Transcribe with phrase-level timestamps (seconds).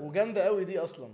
[0.00, 1.12] وجامدة قوي دي أصلا.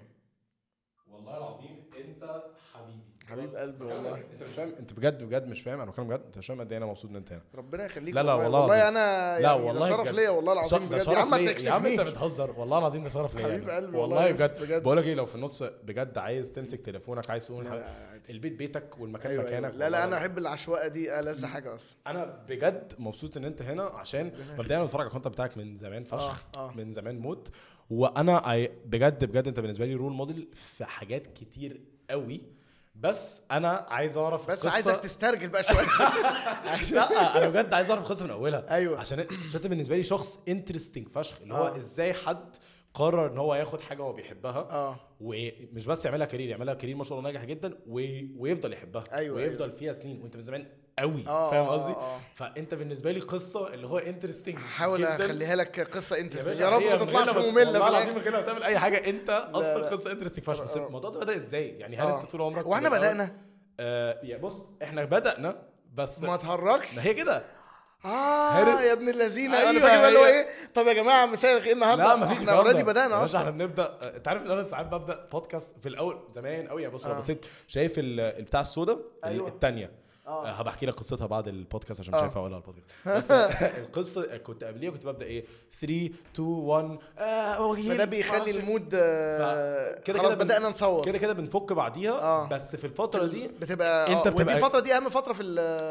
[1.13, 2.43] والله العظيم أنت
[2.73, 3.01] حبيبي.
[3.29, 4.17] حبيب قلبي والله.
[4.17, 6.73] أنت مش فاهم؟ أنت بجد بجد مش فاهم؟ أنا بتكلم بجد؟ أنت مش فاهم قد
[6.73, 7.43] إيه أنا مبسوط إن أنت هنا.
[7.55, 8.61] ربنا يخليك لا لا والله.
[8.61, 8.89] والله.
[8.89, 10.13] أنا لا يعني والله ده شرف.
[10.13, 11.07] ليا والله العظيم بجد.
[11.07, 11.57] يا عم ليا.
[11.61, 12.51] يا عم أنت بتهزر.
[12.51, 13.73] والله العظيم ده شرف ليا حبيب يعني.
[13.87, 14.33] قلبي والله والله.
[14.33, 14.63] بجد.
[14.63, 14.83] بجد.
[14.83, 18.11] بقول لك إيه لو في النص بجد عايز تمسك تليفونك عايز تقول لا،.
[18.31, 19.77] البيت بيتك والمكان أيوة مكانك أيوة.
[19.77, 20.17] لا لا أنا.
[20.17, 21.99] أحب العشوائية دي ألذ حاجة أصلا.
[22.07, 26.05] أنا بجد مبسوط إن أنت هنا عشان مبدئيا بتفرج على ال content بتاعك من زمان
[26.05, 26.45] فشخ.
[26.57, 26.73] آه، آه.
[26.77, 27.51] من زمان موت.
[27.91, 32.41] وأنا بجد بجد انت بالنسبة لي role model في حاجات كتير قوي.
[32.95, 35.87] بس أنا عايز اعرف بس القصة- عايزك تسترجل بقى شوية.
[37.01, 38.71] لا أنا بجد عايز اعرف القصة من اولها.
[38.71, 38.99] أيوة.
[39.01, 41.77] عشان عشان أنت بالنسبة لي شخص interesting فشخ اللي هو آه.
[41.77, 42.57] إزاي حد
[42.95, 44.97] قرر إن هو ياخد حاجة هو بيحبها آه.
[45.21, 47.95] ومش بس يعملها career يعملها career ما شاء الله ناجح جدا و...
[48.37, 50.23] ويفضل يحبها أيوة، ويفضل فيها سنين.
[50.23, 50.67] وأنت من زمان
[51.01, 52.21] قوي آه، فاهم آه، قصدي؟ آه.
[52.35, 56.97] فأنت بالنسبة لي قصة اللي هو interesting هحاول أخليها لك قصة انت يا رب ما
[56.97, 59.89] تطلعش مملة والله العظيم غير ما تعمل أي حاجة أنت أصلا لا.
[59.89, 60.63] قصة interesting فشخ.
[60.63, 60.77] بس.
[60.77, 62.09] الموضوع ده بدأ إزاي؟ يعني هل.
[62.13, 63.37] أنت طول عمرك وإحنا بدأنا.
[63.81, 65.63] آه يا بص إحنا بدأنا
[65.95, 66.95] بس ما تهرجش.
[66.97, 67.43] ما هي كده.
[68.05, 68.81] آه.
[68.81, 69.59] يا ابن اللذينة.
[69.59, 70.25] أيوة، أنا فاكر بقى اللي هو.
[70.25, 72.05] إيه؟ طب يا جماعة مساء الخير النهارده.
[72.05, 73.99] لا مفيش إحنا already بدأنا باشا إحنا أصلا بنبدأ.
[74.17, 77.17] أنت عارف إن أنا ساعات ببدأ بودكاست في الأول زمان قوي يعني بص لو آه.
[77.17, 79.49] بصيت شايف ال- بتاع السودا أيوة.
[79.49, 79.91] الثانية
[80.31, 80.47] آه.
[80.51, 82.19] هبقى احكي لك قصتها بعد البودكاست عشان آه.
[82.19, 83.31] مش هينفع أقولها على البودكاست بس
[83.79, 85.45] القصة كنت قبليها كنت ببدأ إيه
[85.81, 88.51] 3 2 1 آه فده بيخلي.
[88.59, 92.49] ال mood آه، كده كده بدأنا نصور كده كده بنفك بعديها آه.
[92.49, 95.43] بس في الفترة دي بتبقى أنت بتبقى- الفترة دي أهم فترة في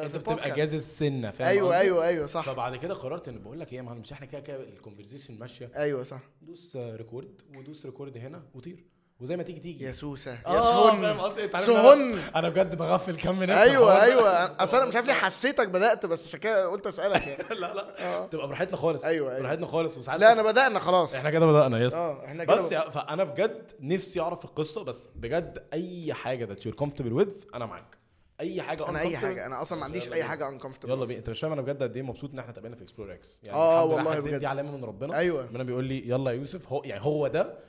[0.06, 0.52] أنت بتبقى.
[0.52, 3.84] جاز السنة فاهم أيوه؟ أيوه أيوه صح فبعد كده قررت إن بقول لك إيه يا
[3.84, 8.86] مش إحنا كده كده ال conversation ماشية أيوه صح دوس record ودوس record هنا وطير
[9.20, 9.86] وزي ما تيجي تيجي.
[9.86, 14.30] يا سوسه يا آه سهن سهن أنا بجد بغفل كم من ناس أيوه أيوه.
[14.64, 17.44] أصل أنا مش عارف ليه حسيتك بدأت بس عشان كده قلت أسألك يعني.
[17.62, 18.06] لا لا.
[18.18, 18.26] آه.
[18.26, 19.06] تبقى براحتنا خالص.
[19.06, 19.42] أيوة، أيوة.
[19.42, 19.98] براحتنا خالص.
[19.98, 21.16] وساعات لا أنا بدأنا خلاص.
[21.16, 25.10] إحنا كده بدأنا yes آه إحنا كده بس يا فأنا بجد نفسي أعرف القصة بس
[25.16, 27.98] بجد أي حاجة that you're comfortable with أنا معاك.
[28.40, 29.46] أي حاجة أنا أي حاجة.
[29.46, 30.24] أنا أصلا ما عنديش أي.
[30.24, 30.90] حاجة uncomfortable.
[30.90, 31.20] يلا بينا.
[31.20, 33.58] أنت مش فاهم أنا بجد قد إيه مبسوط إن إحنا اتقابلنا في Explore X يعني
[33.58, 34.40] آه، الحمد لله والله حاسس بجد.
[34.40, 35.18] دي علامة من ربنا.
[35.18, 35.42] أيوه.
[35.44, 37.69] ربنا بيقول لي يلا يا يوسف هو يعني هو ده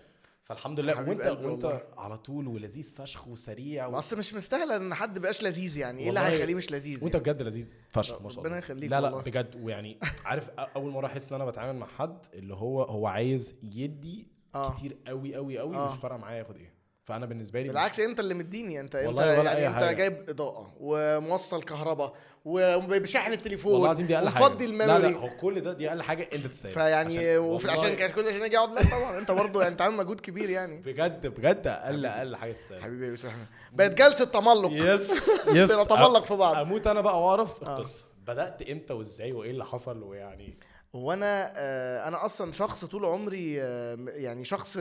[0.50, 1.82] فالحمد لله وانت وانت والله.
[1.98, 3.98] على طول ولذيذ فشخ وسريع و...
[3.98, 6.20] اصل مش مستاهله ان حد بقاش لذيذ يعني إيه اللي.
[6.20, 7.24] هيخليه مش لذيذ وانت يعني.
[7.24, 9.22] بجد لذيذ فشخ ما شاء الله ربنا يخليك لا لا والله.
[9.22, 13.54] بجد ويعني عارف أول مرة أحس إن أنا بتعامل مع حد اللي هو هو عايز
[13.62, 14.74] يدي آه.
[14.74, 15.92] كتير قوي قوي قوي آه.
[15.92, 16.69] مش فارقة معايا ياخد إيه
[17.10, 18.80] فأنا بالنسبة لي مش- بالعكس أنت اللي مديني.
[18.80, 19.92] انت أنت يعني أنت حاجة.
[19.96, 24.42] جايب إضاءة وموصل كهرباء وبشحن التليفون والله العظيم دي أقل حاجة.
[24.44, 25.24] ومفضي لا لا الميموري.
[25.30, 26.72] هو كل ده دي أقل حاجة أنت تستاهل.
[26.72, 27.82] فيعني وفي والله.
[27.84, 28.72] عشان كل عشان أجي أقعد.
[28.72, 29.18] لا طبعا.
[29.18, 30.80] أنت برضه يعني أنت عامل مجهود كبير يعني.
[30.80, 32.82] بجد بجد أقل أقل حاجة تستاهل.
[32.82, 33.32] حبيبي يا يوسف.
[33.72, 34.70] بقت جلسة تملق.
[34.72, 35.10] yes
[35.56, 35.72] yes.
[35.72, 36.56] بنتملق في بعض.
[36.56, 37.74] أموت أنا بقى وأعرف آه.
[37.74, 38.04] القصة.
[38.26, 40.58] بدأت إمتى وإزاي وإيه اللي حصل ويعني
[40.92, 44.78] وأنا آه، أنا أصلا شخص طول عمري آه، يعني شخص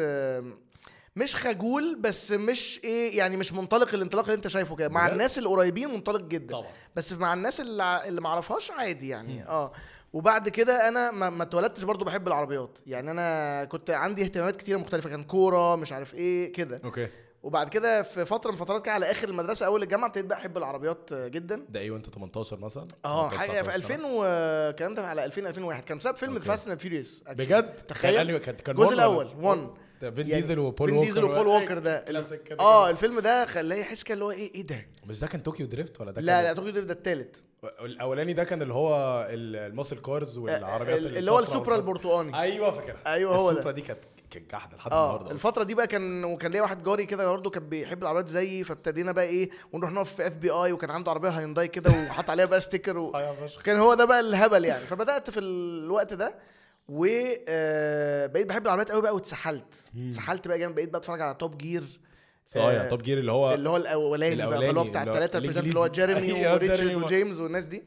[1.19, 4.89] مش خجول بس مش إيه يعني مش منطلق الانطلاق اللي انت شايفه كده.
[4.89, 6.53] مع؟ الناس القريبين منطلق جدا.
[6.57, 6.71] طبعا.
[6.95, 9.47] بس مع الناس اللي اللي ما اعرفهاش عادي يعني.
[9.47, 9.71] آه.
[10.13, 12.77] وبعد كده أنا ما, ما اتولدتش برضو بحب العربيات.
[12.87, 15.09] يعني أنا كنت عندي اهتمامات كتيرة مختلفة.
[15.09, 16.79] كان كورة مش عارف إيه كده.
[16.85, 17.07] okay.
[17.43, 20.57] وبعد كده في فترة من فترات كده على آخر المدرسة أول الجامعة ابتديت بقى أحب
[20.57, 21.65] العربيات جدا.
[21.69, 25.47] ده إيه وأنت 18 مثلا؟ آه 18 حاجة في 19 2000 والكلام ده على 2000
[25.47, 26.39] 2001 كان بسبب فيلم.
[26.39, 29.25] Fast and Furious بجد؟ تخيل؟ كان كان الجزء الأول.
[29.25, 29.69] ولا- 1
[30.01, 32.89] ده فين يعني ديزل وبول فين ووكر ديزل وبول ووكر ده آه كده.
[32.89, 36.01] الفيلم ده خلاه يحس كده اللي هو إيه إيه ده مش ده كان Tokyo Drift
[36.01, 37.35] ولا ده لا لا كان Tokyo Drift ده التالت
[37.81, 38.95] الأولاني ده كان اللي هو
[39.29, 41.75] ال- ال muscle cars والعربيات ال- اللي هو السوبرا.
[41.75, 43.49] البرتقاني أيوه فاكرها أيوة هو.
[43.49, 43.99] السوبرا دي كانت
[44.31, 45.31] كانت جاحدة لحد آه النهارده.
[45.31, 49.11] الفترة دي بقى كان وكان ليا واحد جاري كده برضه كان بيحب العربيات زيي فابتدينا
[49.11, 52.97] بقى إيه ونروح نقف في FBI وكان عنده عربية هيونداي كده وحط عليها بقى sticker
[52.97, 53.11] و...
[53.65, 56.35] كان هو ده بقى الهبل يعني فبدأت في الوقت ده
[56.89, 59.73] وبقيت بحب العربيات قوي بقى واتسحلت.
[59.97, 60.75] اتسحلت بقى جامد.
[60.75, 61.99] بقيت بتفرج على Top Gear
[62.49, 65.37] صحيح آه، Top Gear اللي هو اللي هو الأولاني بقى الأولاني اللي هو بتاع الثلاثه.
[65.37, 66.93] اللي هو جيريمي أيوة، وريتشارد.
[67.03, 67.83] وجيمس والناس دي.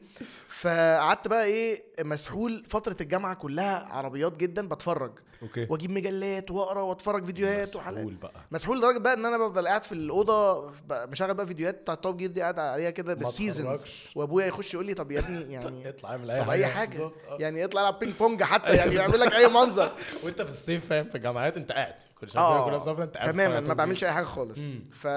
[0.47, 5.11] فقعدت بقى إيه مسحول فترة الجامعة كلها عربيات جدا بتفرج.
[5.41, 5.67] okay.
[5.69, 8.05] وأجيب مجلات وأقرأ وأتفرج فيديوهات وحلقات.
[8.05, 8.31] مسحول بقى.
[8.51, 12.17] مسحول لدرجة بقى إن أنا بفضل قاعد في الأوضة بقى مشغل بقى فيديوهات بتاع Top
[12.17, 13.83] Gear دي قاعد عليها كده بال seasons.
[14.15, 16.89] وأبويا يخش يقول لي طب يا ابني يعني اطلع اعمل أي حاجة أي حاجة.
[16.89, 17.37] بالظبط، آه.
[17.39, 19.91] يعني اطلع ألعب بينج بونج حتى يعني يعمل لك أي منظر.
[20.23, 21.93] وأنت في الصيف فاهم في الجامعات أنت قاعد.
[22.25, 24.59] كل آه كلها مسافره أنت تماما ما بعملش أي حاجة خالص.
[24.59, 24.89] مم.
[24.91, 25.07] ف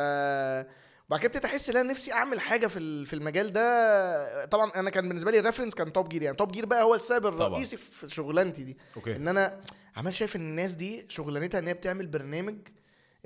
[1.11, 4.44] بعد كده ابتديت احس إن أنا نفسي أعمل حاجة في في المجال ده.
[4.44, 6.94] طبعا أنا كان بالنسبة لي ال reference كان Top Gear يعني Top Gear بقى هو
[6.94, 7.49] السبب طبعا.
[7.49, 8.76] الرئيسي في شغلانتي دي.
[8.97, 9.17] okay.
[9.17, 9.61] إن أنا
[9.97, 12.56] عمال شايف إن الناس دي شغلانتها إن هي بتعمل برنامج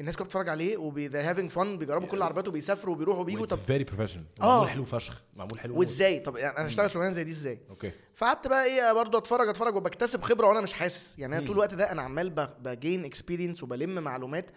[0.00, 2.17] الناس كلها بتتفرج عليه وبي having fun بيجربوا كل.
[2.17, 4.44] العربيات وبيسافروا وبيروحوا وبيجوا وبيجوا طب very professional آه.
[4.47, 5.23] معمول حلو فشخ.
[5.37, 5.79] معمول حلو.
[5.79, 7.93] وإزاي؟ طب يعني أنا اشتغل شغلانة زي دي إزاي؟ okay.
[8.14, 11.19] فقعدت بقى إيه برضه أتفرج أتفرج وبكتسب خبرة وأنا مش حاسس.
[11.19, 12.31] يعني أنا طول الوقت ده أنا عمال
[12.61, 14.50] ب gain experience وبلم معلومات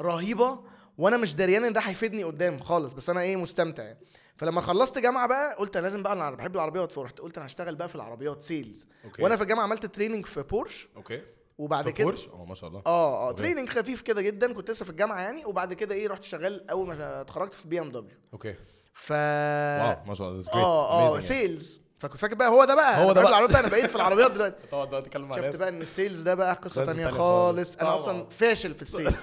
[0.00, 0.58] رهيبة
[0.98, 3.98] وأنا مش دريان إن ده هيفيدني قدام خالص بس أنا إيه مستمتع يعني.
[4.36, 7.74] فلما خلصت جامعة بقى قلت أنا لازم بقى أنا بحب العربيات فرحت قلت أنا هشتغل
[7.74, 9.22] بقى في العربيات sales okay.
[9.22, 11.22] وأنا في الجامعة عملت training في Porsche okay.
[11.58, 12.82] وبعد كده بورش آه ما شاء الله.
[12.86, 13.32] آه آه.
[13.32, 14.52] training خفيف كده جدا.
[14.52, 17.88] كنت لسه في الجامعة يعني وبعد كده إيه رحت شغال أول ما اتخرجت في BMW
[17.88, 18.54] okay.
[18.94, 23.12] ف wow ما شاء الله آه آه sales فكنت فاكر بقى هو ده بقى؟ هو
[23.12, 23.30] ده بقى.
[23.30, 24.66] العربيات أنا بقيت في العربيات دلوقتي.
[24.70, 27.76] تقعد بقى تتكلم مع شفت بقى إن ال sales ده بقى قصة تانية خالص.
[27.76, 27.94] أنا.
[27.94, 29.14] أصلا فاشل في ال sales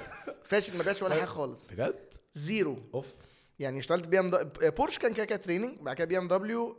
[0.43, 1.67] فاشل ما بيعش ولا حاجة خالص.
[1.71, 2.77] بجد؟ zero.
[2.93, 3.13] أوف.
[3.59, 4.29] يعني اشتغلت BM
[4.61, 6.77] Porsche كان كده كده training بعد كده BMW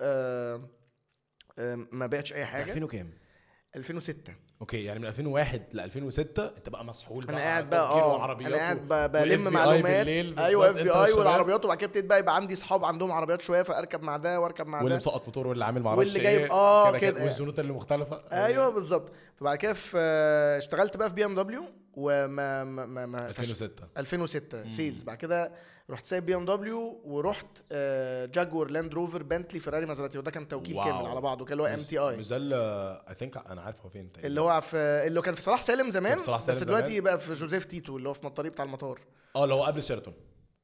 [1.93, 2.65] ما بعتش أي حاجة.
[2.73, 3.11] 2000 وكام؟
[3.77, 8.15] 2006 okay يعني من 2001 ل 2006 أنت بقى مسحول أنا قاعد بقى آه
[8.47, 10.07] أنا قاعد بلم معلومات.
[10.39, 11.13] أيوه FBI.
[11.13, 14.67] والعربيات وبعد كده ابتديت بقى يبقى عندي اصحاب عندهم عربيات شوية فأركب مع ده وأركب
[14.67, 17.23] مع واللي ده مسقط موتور واللي عامل معرفش واللي جايب- إيه آه، كده.
[17.25, 18.23] والزنوط اللي مختلفة.
[18.33, 19.13] أيوه بالظبط.
[19.37, 19.75] فبعد كده
[20.59, 21.63] اشتغلت بقى في BMW
[21.95, 25.03] وما ما ما, ما 2006 2006 sales.
[25.03, 25.53] بعد كده
[25.91, 30.85] رحت سايب BMW ورحت آه، Jaguar Land Rover Bentley Ferrari Maserati وده كان توكيل wow.
[30.85, 34.13] كامل على بعضه كده اللي هو MTI ده اللي I think أنا عارف هو فين
[34.13, 34.27] تقريبا.
[34.29, 36.87] اللي هو في اللي كان في صلاح سالم زمان كان في صلاح سالم بس دلوقتي
[36.91, 37.01] زمان.
[37.05, 39.01] بقى في جوزيف تيتو اللي هو في الطريق بتاع المطار
[39.37, 40.15] آه اللي هو قبل شيراتون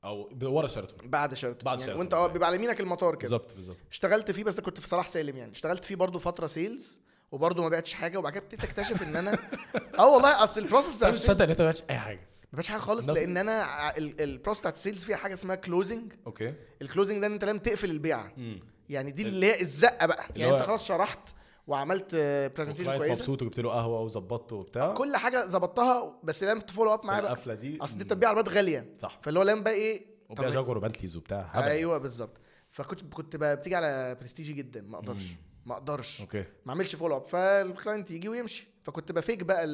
[0.04, 2.00] أو ورا شيراتون بعد شيراتون بعد يعني شيراتون.
[2.00, 4.88] وأنت آه بيبقى على يمينك المطار كده بالظبط بالظبط اشتغلت فيه بس ده كنت في
[4.88, 6.98] صلاح سالم يعني اشتغلت فيه برضه فترة sales
[7.32, 9.38] وبرضه ما بعتش حاجة وبعد كده ابتديت أكتشف إن أنا
[9.98, 12.56] آه والله أصل ال process أنا مش مصدق إن أنت ما عملتش أي حاجة ما
[12.56, 13.08] بعتش حاجة خالص.
[13.08, 16.54] لأن أنا ال process بتاعت ال sales فيها حاجة اسمها closing okay.
[16.82, 18.32] ال closing ده إن أنت لازم تقفل البيعة.
[18.88, 20.28] يعني دي اللي هي الزقة بقى.
[20.36, 21.28] يعني أنت خلاص شرحت
[21.66, 22.14] وعملت
[22.56, 23.20] presentation كويسة.
[23.20, 24.94] مبسوط وجبت له قهوة وظبطته وبتاع.
[24.94, 27.32] كل حاجة ظبطتها بس لازم ت follow up معاه بقى.
[27.32, 28.94] القفلة دي أصل دي بتبيع عربيات غالية.
[28.98, 29.18] صح.
[29.22, 32.36] فاللي هو لازم بقى إيه؟ وبتاع جاكور و Bentleys وبتاع أيوه بالظبط.
[32.70, 35.24] فكنت كنت بقى بتيجي على برستيجي جدا ما أقدرش.
[35.66, 36.20] ما أقدرش.
[36.20, 36.44] okay.
[36.66, 38.68] ما اعملش follow up فال client يجي ويمشي.
[38.82, 39.64] فكنت ب fake بقى.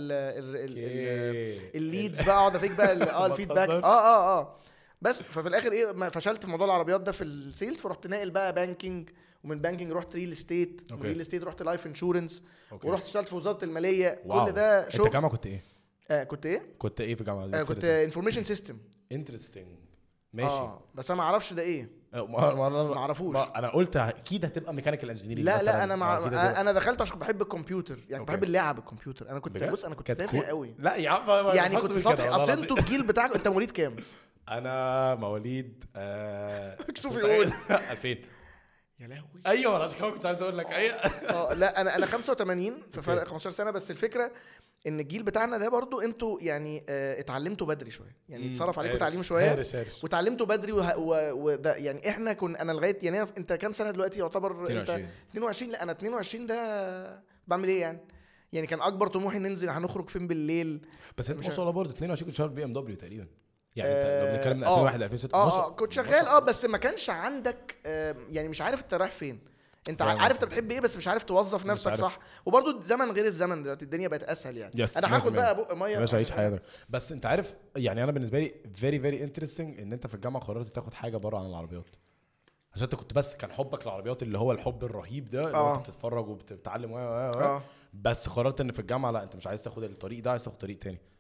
[1.74, 3.68] ال leads بقى أقعد أ fake بقى آه ال feedback.
[3.68, 4.56] آه آه آه.
[5.02, 8.52] بس ففي الآخر إيه فشلت في موضوع العربيات ده في ال sales فرحت ناقل بقى
[8.52, 9.10] banking
[9.44, 11.02] ومن banking رحت real estate ومن.
[11.02, 12.42] real estate رحت life insurance
[12.84, 14.22] ورحت اشتغلت في وزارة المالية.
[14.26, 14.46] wow.
[14.46, 15.10] كل ده أنت شغل.
[15.10, 15.62] جامعة كنت إيه؟
[16.10, 18.78] آه كنت إيه؟ كنت إيه في الجامعة؟ آه كنت information system
[19.12, 19.66] interesting
[20.32, 20.54] ماشي.
[20.54, 22.01] آه بس أنا ما أعرفش ده إيه.
[22.12, 23.34] ما ما ما اعرفوش.
[23.34, 26.18] ما أنا قلت أكيد هتبقى mechanical engineering لا لا أنا مع
[26.60, 28.32] أنا دخلت عشان بحب الكمبيوتر يعني okay.
[28.32, 31.92] بحب اللعب الكمبيوتر أنا كنت بص أنا كنت تافه قوي لا يا عم يعني كنت
[31.92, 32.52] سطحي اصل.
[32.52, 33.96] أنتوا الجيل بتاعكم أنت مواليد كام؟
[34.48, 37.50] أنا مواليد آه شوف يقول.
[37.68, 41.96] قايل 2000 يا لهوي أيوه أنا عشان كنت عايز أقول لك أيوه آه لا أنا
[41.96, 43.30] أنا 85 في فرق okay.
[43.30, 44.30] 15 سنة بس الفكرة
[44.86, 48.16] إن الجيل بتاعنا ده برضو أنتوا يعني آه اتعلمتوا بدري شوية.
[48.28, 52.62] يعني اتصرف عليكم تعليم شوية harsh harsh وتعلمتوا بدري وه- و- وده يعني إحنا كنا
[52.62, 57.22] أنا لغاية يعني أنت كام سنة دلوقتي يعتبر أنت؟ 22 22 لا أنا 22 ده
[57.48, 57.98] بعمل إيه يعني؟
[58.52, 60.86] يعني كان أكبر طموحي ننزل هنخرج فين بالليل؟
[61.18, 63.26] بس أنت ما شاء الله برضه 22 كنت شغال BMW تقريبا.
[63.76, 64.68] يعني أنت آه، لو بنتكلم من آه.
[64.68, 66.38] 2001 ل 2006 آه ما شاء- آه كنت شغال آه.
[66.38, 69.38] بس ما كانش عندك آه يعني مش عارف أنت رايح فين.
[69.88, 70.44] انت عارف انت.
[70.44, 72.00] بتحب إيه بس مش عارف توظف مش نفسك عارف.
[72.00, 75.34] صح وبرضه الزمن غير الزمن دلوقتي الدنيا بقت أسهل يعني Yes، أنا هاخد 100%.
[75.34, 79.24] بقى بق مية باشا عيش حياتك بس انت عارف يعني أنا بالنسبة لي very very
[79.24, 81.96] interesting إن أنت في الجامعة قررت تاخد حاجة بره عن العربيات
[82.74, 85.76] عشان أنت كنت بس كان حبك للعربيات اللي هو الحب الرهيب ده اللي آه.
[85.76, 87.62] أنت بتتفرج وبتتعلم و آه
[87.94, 90.78] بس قررت إن في الجامعة لا أنت مش عايز تاخد الطريق ده عايز تاخد طريق
[90.78, 91.11] تاني آه،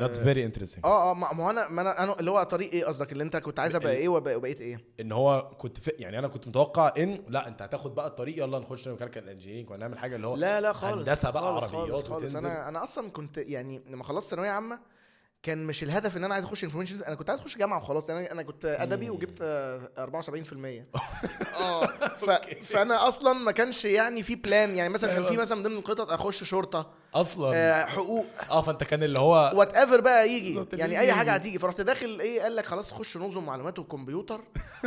[0.00, 2.84] that's very interesting آه آه ما هو أنا ما أنا أنا اللي هو طريق إيه
[2.84, 6.28] قصدك؟ اللي أنت كنت عايز أبقى إيه وبقيت إيه؟ إن هو كنت في يعني أنا
[6.28, 10.26] كنت متوقع إن لا أنت هتاخد بقى الطريق يلا نخش mechanical engineering ونعمل حاجة اللي
[10.26, 12.22] هو لا لا خالص هندسة بقى خالص عربيات خالص, خالص.
[12.22, 12.38] وتنزل.
[12.38, 14.78] أنا أنا أصلا كنت يعني لما خلصت ثانوية عامة
[15.46, 18.18] كان مش الهدف إن أنا عايز أخش information أنا كنت عايز أخش جامعة وخلاص لأن
[18.18, 20.96] أنا أنا كنت أدبي وجبت آه، 74%
[21.60, 22.30] آه ف...
[22.62, 25.42] فأنا أصلا ما كانش يعني في plan يعني مثلا كان في أيوة.
[25.42, 27.52] مثلا من ضمن الخطط أخش شرطة أصلا.
[27.54, 28.26] آه حقوق.
[28.50, 30.64] آه فأنت كان اللي هو whatever بقى يجي.
[30.72, 31.36] يعني أي حاجة يجي.
[31.36, 31.58] هتيجي.
[31.58, 34.40] فرحت داخل إيه قال لك خلاص خش نظم معلومات والكمبيوتر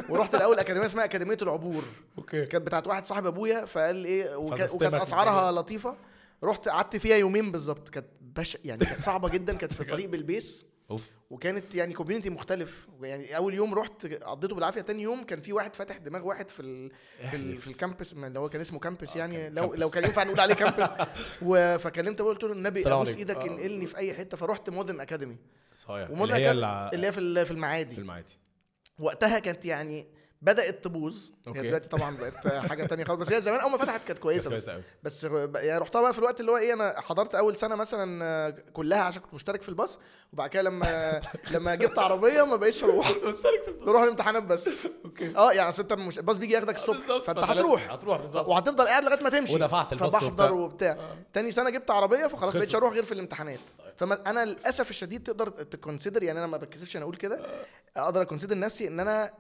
[0.10, 1.84] ورحت الأول أكاديمية اسمها أكاديمية العبور.
[2.18, 2.46] okay.
[2.46, 5.62] كانت بتاعت واحد صاحب أبويا فقال إيه وكانت أسعارها الدنيا.
[5.62, 5.96] لطيفة.
[6.44, 7.90] رحت قعدت فيها يومين بالظبط.
[7.90, 10.66] كانت بش يعني كانت صعبة جدا كانت في الطريق بلبيس.
[10.92, 11.10] أوف.
[11.30, 12.88] وكانت يعني community مختلف.
[13.02, 16.60] يعني أول يوم رحت قضيته بالعافية تاني يوم كان في واحد فاتح دماغ واحد في
[16.60, 16.92] ال
[17.30, 19.38] في, ال في ال campus اللي هو كان اسمه campus آه، يعني.
[19.38, 19.80] كان لو campus.
[19.80, 20.90] لو كان ينفع نقول عليه campus
[21.42, 23.16] و- فكلمت قلت له النبي أبوس.
[23.16, 23.48] إيدك آه.
[23.48, 24.38] انقلني في أي حتة.
[24.38, 25.38] فرحت Modern Academy.
[25.78, 26.10] صحيح.
[26.10, 27.96] اللي هي اللي هي في المعادي.
[27.96, 28.38] في المعادي.
[29.00, 30.08] وقتها كانت يعني
[30.42, 31.30] بدأت تبوظ.
[31.48, 33.20] هي دلوقتي طبعا بقت حاجة تانية خالص.
[33.28, 34.72] بس هي زمان أول ما فتحت كانت كويسة بس
[35.04, 35.24] بس
[35.56, 39.02] يعني رحتها بقى في الوقت اللي هو إيه أنا حضرت أول سنة مثلا آه، كلها
[39.02, 40.00] عشان كنت مشترك في الباص.
[40.34, 41.22] وبعد كده لما
[41.54, 43.10] لما جبت عربية ما بقيتش أروح.
[43.12, 44.70] مشترك في بروح الامتحانات بس.
[45.06, 45.38] okay.
[45.38, 47.92] آه يعني أصل أنت مش الباص بيجي ياخدك الصبح فأنت هتروح.
[47.92, 48.48] هتروح بالظبط.
[48.48, 49.56] وهتفضل قاعد لغاية ما تمشي.
[49.56, 50.92] ودفعت الباص فبحضر وبتاع.
[50.92, 51.16] وبتاع.
[51.34, 52.56] تاني سنة جبت عربية فخلاص.
[52.56, 53.60] بقيتش أروح غير في الامتحانات.
[53.98, 57.40] فانا للأسف الشديد تقدر ت consider يعني أنا ما بتكسفش أنا أقول كده
[57.98, 59.34] أقدر ا consider نفسي إن أنا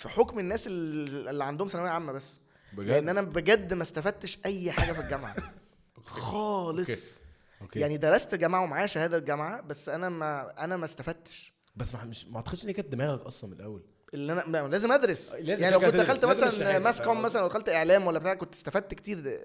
[0.00, 2.40] في حكم الناس اللي عندهم ثانوية عامة بس.
[2.76, 5.34] لأن أنا بجد ما استفدتش أي حاجة في الجامعة.
[6.04, 7.20] خالص.
[7.62, 7.80] okay.
[7.80, 11.52] يعني درست جامعة ومعايا شهادة جامعه بس أنا ما أنا ما استفدتش.
[11.76, 13.82] بس ما مش ما أعتقدش إن كانت دماغك أصلا من الأول.
[14.14, 15.34] اللي أنا لا، لازم أدرس.
[15.34, 18.94] لازم يعني لو كنت دخلت مثلا mass comm؟ مثلا دخلت إعلام ولا بتاع كنت استفدت
[18.94, 19.40] كتير.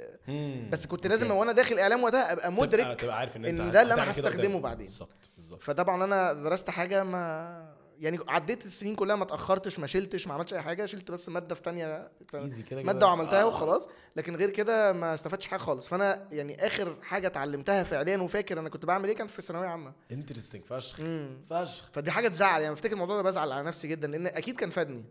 [0.72, 3.94] بس كنت لازم وأنا داخل إعلام وقتها أبقى مدرك تبقى عارف إن إن ده اللي
[3.94, 4.60] كده هستخدمه.
[4.60, 4.86] بعدين.
[4.88, 5.64] بالظبط بالظبط.
[5.64, 10.54] فطبعا أنا درست حاجة ما يعني عديت السنين كلها ما اتأخرتش ما شلتش ما عملتش
[10.54, 13.08] أي حاجة شلت بس مادة في تانية easy كده مادة.
[13.08, 13.46] وعملتها آه.
[13.48, 18.60] وخلاص لكن غير كده ما استفدتش حاجة خالص فأنا يعني آخر حاجة اتعلمتها فعليا وفاكر
[18.60, 21.02] أنا كنت بعمل إيه كان في ثانوية عامة interesting فشخ.
[21.50, 24.70] فشخ فدي حاجة تزعل يعني بفتكر الموضوع ده بزعل على نفسي جدا لأن أكيد كان
[24.70, 25.06] فادني.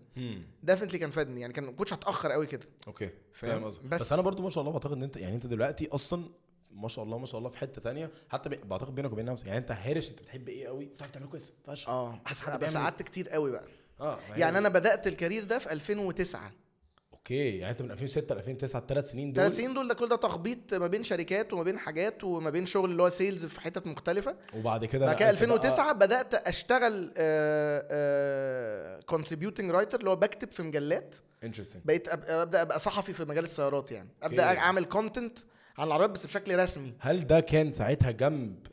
[0.63, 4.01] definitely كان فادني يعني كان ما كنتش هتأخر قوي كده okay فاهم؟ فاهم قصدك بس-
[4.01, 6.25] بس, أنا برضو ما شاء الله بعتقد إن أنت يعني أنت دلوقتي أصلا
[6.75, 8.11] ما شاء الله ما شاء الله في حتة تانية.
[8.29, 11.27] حتى بي- بعتقد بينك وبين نفسك يعني انت هارش انت بتحب إيه قوي؟ بتعرف تعمل
[11.29, 11.89] كويس فشخ.
[11.89, 12.21] آه.
[12.61, 13.65] بس, قعدت كتير قوي بقى.
[14.01, 14.59] آه يعني.
[14.59, 16.53] أنا بدأت ال career ده في 2009
[17.13, 20.09] okay يعني أنت من 2006 ل 2009 الثلاث سنين دول؟ ثلاث سنين دول ده كل
[20.09, 23.61] ده تخبيط ما بين شركات وما بين حاجات وما بين شغل اللي هو sales في
[23.61, 24.37] حتت مختلفة.
[24.57, 27.13] وبعد كده بعد كده نقلت بقى- 2009 بدأت أشتغل
[29.07, 31.15] contributing writer اللي هو بكتب في مجلات.
[31.45, 34.09] interesting بقيت أب- أبدأ أبقى صحفي في مجال السيارات يعني.
[34.23, 34.59] أبدأ okay.
[34.59, 35.39] أعمل content
[35.79, 36.95] عن العربيات بس بشكل رسمي.
[36.99, 38.67] هل ده كان ساعتها جنب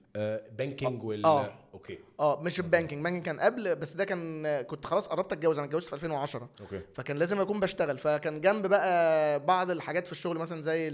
[0.58, 1.54] banking وال آه.
[1.74, 5.58] okay آه مش ال banking banking كان قبل بس ده كان كنت خلاص قربت اتجوز.
[5.58, 7.98] أنا اتجوزت في 2010 okay فكان لازم أكون بشتغل.
[7.98, 10.90] فكان جنب بقى بعض الحاجات في الشغل مثلا زي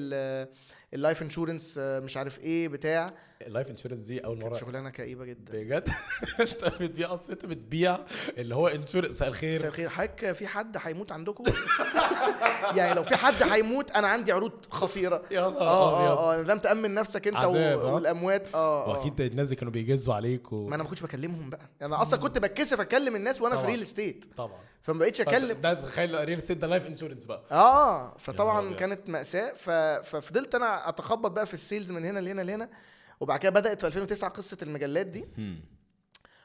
[0.94, 3.14] ال life insurance مش عارف إيه بتاع.
[3.42, 5.54] ال life insurance دي أول مرة شغلانة كئيبة جدا.
[5.54, 5.90] بجد؟
[6.40, 8.00] انت بتبيع اصل أنت بتبيع
[8.38, 9.68] اللي هو انشورنس مساء مساء الخير.
[9.68, 11.44] الخير حضرتك في حد هيموت عندكم؟
[12.78, 15.24] يعني لو في حد هيموت أنا عندي عروض خطيرة.
[15.32, 18.56] يا نهار آه ابيض آه آه لازم تأمن نفسك أنت و-؟ والأموات.
[18.56, 20.68] آه آه وأكيد الناس كانوا بيجزوا عليك و...
[20.68, 21.70] ما أنا ما كنتش بكلمهم بقى.
[21.82, 23.66] أنا أصلا كنت بتكسف أكلم الناس وأنا في.
[23.68, 24.60] real estate طبعا.
[24.82, 25.62] فما بقتش أكلم.
[25.62, 27.44] ده تخيل real estate ده life insurance بقى.
[27.52, 28.74] آه فطبعا.
[28.76, 29.54] كانت مأساة.
[29.54, 29.70] ف...
[30.10, 32.70] ففضلت أنا أتخبط بقى في ال sales من هنا لهنا لهنا.
[33.20, 35.26] وبعد كده بدأت في 2009 قصة المجلات دي.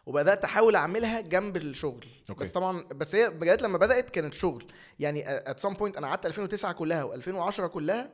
[0.06, 2.06] وبدأت أحاول أعملها جنب الشغل.
[2.30, 2.44] okay.
[2.44, 4.72] بس طبعا بس هي بجد لما بدأت كانت شغل.
[4.98, 8.10] يعني at some point أنا قعدت 2009 كلها و2010 كلها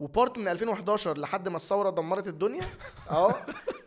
[0.00, 2.64] و part من 2011 لحد ما الثورة دمرت الدنيا.
[3.10, 3.34] آه.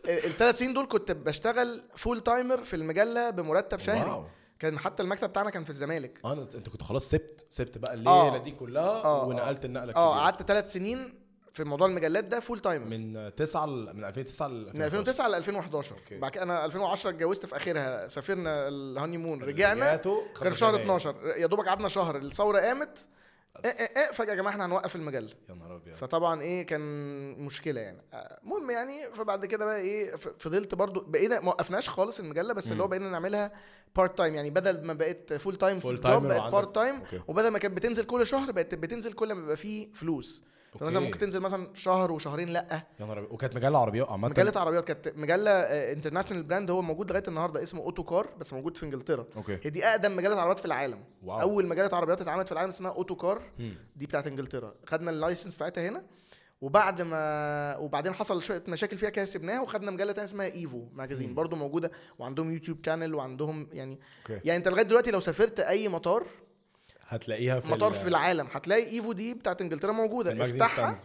[0.08, 4.10] الثلاث سنين دول كنت بشتغل full timer في المجلة بمرتب شهري.
[4.10, 4.24] wow.
[4.58, 6.20] كان حتى المكتب بتاعنا كان في الزمالك.
[6.24, 8.38] آه أنت كنت خلاص سبت سبت بقى الليلة آه.
[8.38, 10.18] دي كلها آه، ونقلت النقلة آه.
[10.18, 11.25] قعدت ثلاث سنين
[11.56, 15.34] في موضوع المجلات ده full timer من 9 ل- من 2009 ل من 2009 ل
[15.34, 16.18] 2011 okay.
[16.18, 19.96] بعد كده أنا 2010 اتجوزت في آخرها سافرنا ال honeymoon رجعنا.
[20.40, 20.84] كان شهر يناير.
[20.84, 22.16] 12 يا دوبك قعدنا شهر.
[22.16, 22.98] الثورة قامت.
[23.64, 25.30] إيه إيه إيه فجأة يا جماعة إحنا هنوقف المجلة.
[25.48, 25.94] يا نهار أبيض.
[25.96, 26.80] فطبعا إيه كان
[27.32, 28.02] مشكلة يعني.
[28.42, 32.82] المهم يعني فبعد كده بقى إيه فضلت برضو بقينا ما وقفناش خالص المجلة بس اللي
[32.82, 33.52] هو بقينا نعملها
[33.96, 37.02] part time يعني بدل ما بقت full time timer ال job بقت part time.
[37.28, 40.42] وبدل ما كانت بتنزل كل شهر بقت بتنزل كل ما بيبقى فيه فلوس.
[40.76, 41.06] فمثلا okay.
[41.06, 42.82] ممكن تنزل مثلا شهر وشهرين لأ.
[43.00, 43.32] يا نهار أبيض.
[43.32, 47.82] وكانت مجلة عربية عامة؟ مجلة عربيات كانت مجلة international brand هو موجود لغاية النهارده اسمه
[47.82, 49.26] Autocar بس موجود في إنجلترا.
[49.36, 49.58] okay.
[49.62, 51.04] هي دي أقدم مجلة عربيات في العالم.
[51.22, 51.40] wow.
[51.40, 53.42] أول مجلة عربيات اتعملت في العالم اسمها Autocar.
[53.96, 54.74] دي بتاعت إنجلترا.
[54.86, 56.02] خدنا ال license بتاعتها هنا
[56.60, 61.34] وبعد ما وبعدين حصل شوية مشاكل فيها كده سيبناها وخدنا مجلة تانية اسمها Evo magazine.
[61.34, 64.40] برضو موجودة وعندهم YouTube channel وعندهم يعني okay.
[64.44, 66.26] يعني أنت لغاية دلوقتي لو سافرت أي مطار
[67.08, 68.48] هتلاقيها في مطار في العالم.
[68.52, 70.44] هتلاقي Evo دي بتاعت إنجلترا موجودة.
[70.44, 70.94] افتحها.
[70.94, 71.04] stands.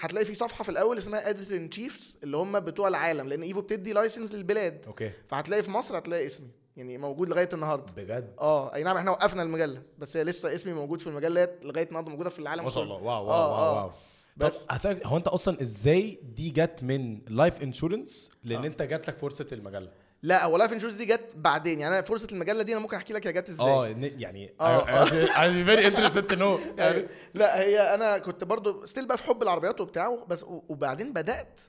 [0.00, 3.60] هتلاقي في صفحة في الأول اسمها editor in chiefs اللي هم بتوع العالم لأن Evo
[3.60, 4.84] بتدي license للبلاد.
[4.86, 5.10] okay.
[5.28, 6.48] فهتلاقي في مصر هتلاقي اسمي.
[6.76, 7.92] يعني موجود لغاية النهارده.
[7.92, 8.74] بجد؟ آه.
[8.74, 9.82] أي نعم إحنا وقفنا المجلة.
[9.98, 12.82] بس هي لسه اسمي موجود في المجلات لغاية النهارده موجودة في العالم ما شاء.
[12.82, 12.94] الله.
[12.94, 13.82] wow wow آه، wow, آه.
[13.84, 13.92] wow.
[14.36, 14.66] بس.
[14.70, 18.66] هسألك هو أنت أصلا إزاي دي جت من life insurance لأن آه.
[18.66, 19.88] أنت جات لك فرصة المجلة؟
[20.24, 21.80] لا هو life insurance دي جت بعدين.
[21.80, 23.66] يعني فرصة المجله دي أنا ممكن أحكي لك هي جت إزاي.
[23.66, 23.86] آه
[24.18, 25.04] يعني آه.
[25.06, 26.60] I'm very interested to know.
[26.78, 31.60] يعني لا هي أنا كنت برضو still بقى في حب العربيات وبتاع بس وبعدين بدأت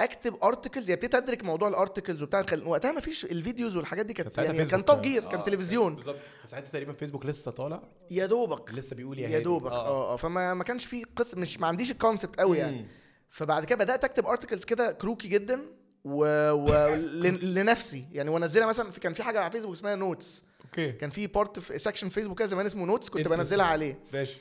[0.00, 2.42] أكتب articles يعني ابتديت ادرك موضوع ال articles وبتاع.
[2.42, 5.44] كان- وقتها ما فيش ال videos والحاجات دي كانت يعني كان Top Gear كان آه،
[5.44, 5.94] تلفزيون.
[5.94, 6.16] بالظبط.
[6.44, 7.82] ساعتها تقريبا فيسبوك لسه طالع.
[8.10, 8.74] يا دوبك.
[8.74, 9.38] لسه بيقول يا يا.
[9.38, 9.70] دوبك.
[9.72, 10.12] آه.
[10.12, 12.86] آه فما ما كانش في قسم مش ما عنديش ال concept قوي يعني.
[13.28, 15.60] فبعد كده بدأت أكتب articles كده كروكي جدا.
[16.04, 16.50] و...
[16.50, 16.94] و...
[16.94, 17.54] ل...
[17.54, 18.06] لنفسي.
[18.12, 20.92] يعني وانزلها مثلا في كان في حاجة على فيسبوك اسمها notes okay.
[20.92, 23.28] كان في part في section Facebook كده زمان اسمه notes كنت.
[23.28, 23.98] بنزلها عليه.
[24.12, 24.40] ماشي.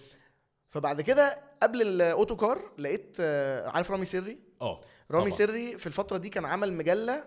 [0.69, 5.37] فبعد كده قبل ال Autocar لقيت آه، عارف رامي سري؟ آه رامي طبعاً.
[5.37, 7.23] سري في الفترة دي كان عمل مجلة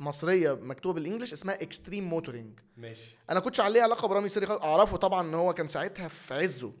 [0.00, 3.16] مصرية مكتوبة بال English اسمها Extreme Motoring ماشي.
[3.30, 6.72] أنا كنتش عليه علاقة برامي سري أعرفه طبعا إن هو كان ساعتها في عزه.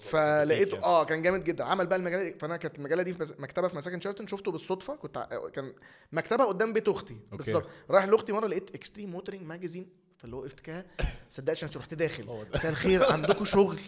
[0.00, 0.82] فلقيته.
[0.82, 1.64] آه كان جامد جدا.
[1.64, 2.34] عمل بقى المجلة دي.
[2.38, 4.26] فأنا كانت المجلة دي في مكتبة في مساكن شيراتون.
[4.26, 4.96] شفته بالصدفة.
[4.96, 5.72] كنت ع- كان
[6.12, 7.16] مكتبة قدام بيت أختي.
[7.32, 7.66] بالظبط.
[7.90, 10.86] رايح لأختي مرة لقيت Extreme Motoring magazine فاللي وقفت كده.
[11.28, 12.24] صدقتش نفسي رحت داخل.
[12.28, 12.44] هو.
[12.54, 13.04] مساء الخير.
[13.12, 13.80] عندكم شغل؟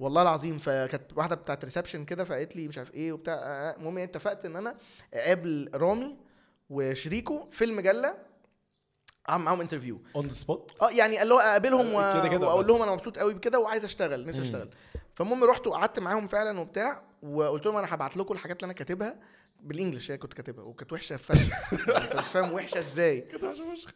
[0.00, 0.58] والله العظيم.
[0.58, 3.34] فكانت واحدة بتاعت reception كده فقالت لي مش عارف إيه وبتاع.
[3.34, 4.76] آه، المهم يعني اتفقت إن أنا
[5.14, 6.16] أقابل رامي
[6.70, 8.30] وشريكه في المجلة.
[9.28, 12.66] أعمل معاهم interview on the spot آه يعني قال له أقابلهم وأقول.
[12.66, 14.26] لهم أنا مبسوط قوي بكده وعايز أشتغل.
[14.26, 14.42] نفسي.
[14.42, 14.68] أشتغل.
[15.20, 19.20] فالمهم رحت وقعدت معاهم فعلا وبتاع وقلت لهم أنا هبعت لكم الحاجات اللي أنا كاتبها
[19.60, 21.72] بال English هي كنت كاتبها وكانت وحشة فشخ.
[21.88, 23.28] يعني أنت مش فاهم وحشة إزاي.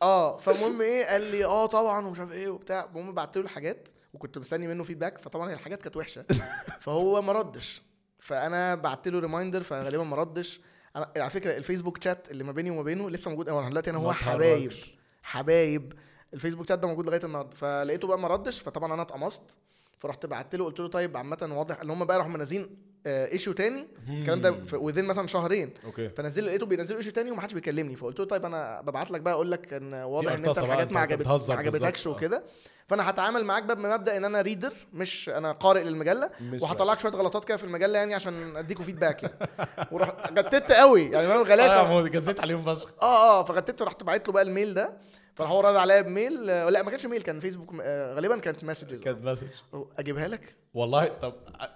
[0.02, 2.85] آه فالمهم إيه قال لي آه طبعا ومش عارف إيه وبتاع.
[2.85, 6.25] المهم بعت له الحاجات وكنت مستني منه feedback فطبعا هي الحاجات كانت وحشة.
[6.85, 7.83] فهو ما ردش.
[8.19, 10.61] فأنا بعت له reminder فغالبا ما ردش.
[10.97, 13.49] أنا على فكرة الفيسبوك شات اللي ما بيني وما بينه لسه موجود.
[13.49, 14.12] أنا دلوقتي أنا هو.
[14.12, 14.73] حبايب.
[15.23, 15.93] حبايب.
[16.35, 17.57] الفيسبوك شات ده موجود لغاية النهارده.
[17.57, 19.43] فلقيته بقى ما ردش فطبعا أنا اتقمصت.
[19.99, 23.89] فرحت بعت له قلت له طيب عامة واضح إن هم بقى راحوا منزلين issue تاني.
[24.09, 25.75] الكلام ده within مثلا شهرين.
[25.85, 26.09] okay.
[26.09, 27.97] فنزل لقيته بينزلوا issue تاني ومحدش بيكلمني.
[27.97, 31.01] فقلت له طيب أنا ببعت لك بقى أقول لك إن واضح إن أنت الحاجات ما
[31.01, 32.11] عجبت عجبتكش آه.
[32.11, 32.45] وكده.
[32.89, 36.31] فأنا هتعامل معاك بقى بمبدأ إن أنا reader مش أنا قارئ للمجلة.
[36.63, 39.35] وهطلع لك شوية غلطات كده في المجلة يعني عشان أديكوا feedback يعني.
[39.93, 41.03] ورحت جودت قوي.
[41.11, 42.09] يعني فاهم غلاسة.
[42.09, 42.93] جودت عليهم فشخ.
[43.03, 44.93] آه آه فغديت ورحت بعت له بقى الميل ده.
[45.35, 48.64] فراح هو رد عليا بميل؟ آه، لا ما كانش ميل كان فيسبوك آه، غالبا كانت
[48.64, 49.47] messages كانت message
[49.99, 51.35] أجيبها لك؟ والله طب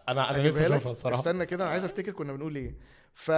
[0.08, 1.18] أنا أنا نفسي أشوفها الصراحة.
[1.18, 2.74] استنى كده أنا عايز أفتكر كنا بنقول إيه.
[3.14, 3.30] ف...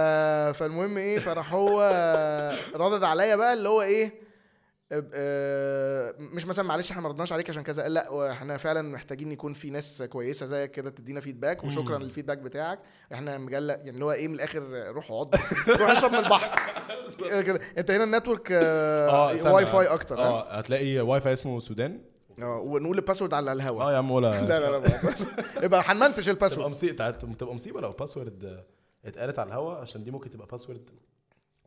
[0.57, 1.81] فالمهم إيه فراح هو
[2.75, 4.30] رد عليا بقى اللي هو إيه
[6.19, 9.69] مش مثلا معلش إحنا ما ردناش عليك عشان كذا لأ إحنا فعلا محتاجين يكون في
[9.69, 12.03] ناس كويسة زيك كده تدينا feedback وشكرا مم.
[12.03, 12.79] لل feedback بتاعك.
[13.13, 15.35] إحنا مجله يعني اللي هو إيه من الآخر روح اقعد
[15.67, 16.59] روح اشرب من البحر.
[17.47, 19.53] كده أنت هنا ال network آه.
[19.53, 22.01] واي فاي أكتر؟ آه هتلاقي واي فاي اسمه سودان.
[22.37, 23.83] ونقول ال password على الهوا.
[23.83, 24.83] آه يا عم ولا لا لا لا
[25.65, 28.63] يبقى هنمنتج تبقى ال password مصيبه تبقى مصيبة لو password
[29.05, 30.89] اتقالت على الهوا عشان دي ممكن تبقى password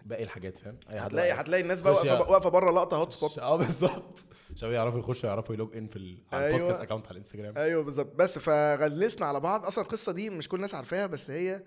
[0.04, 3.56] باقي الحاجات فاهم؟ أي حد هتلاقي هتلاقي الناس بقى واقفه واقفة بره لقطة hotspot آه
[3.56, 4.24] بالظبط.
[4.54, 6.56] شباب يعرفوا يخشوا يعرفوا يـ log in في ال- على أيوة.
[6.56, 8.14] ال podcast account على الانستجرام أيوه بالظبط.
[8.14, 9.66] بس فغلسنا على بعض.
[9.66, 11.62] أصلا القصة دي مش كل الناس عارفاها بس هي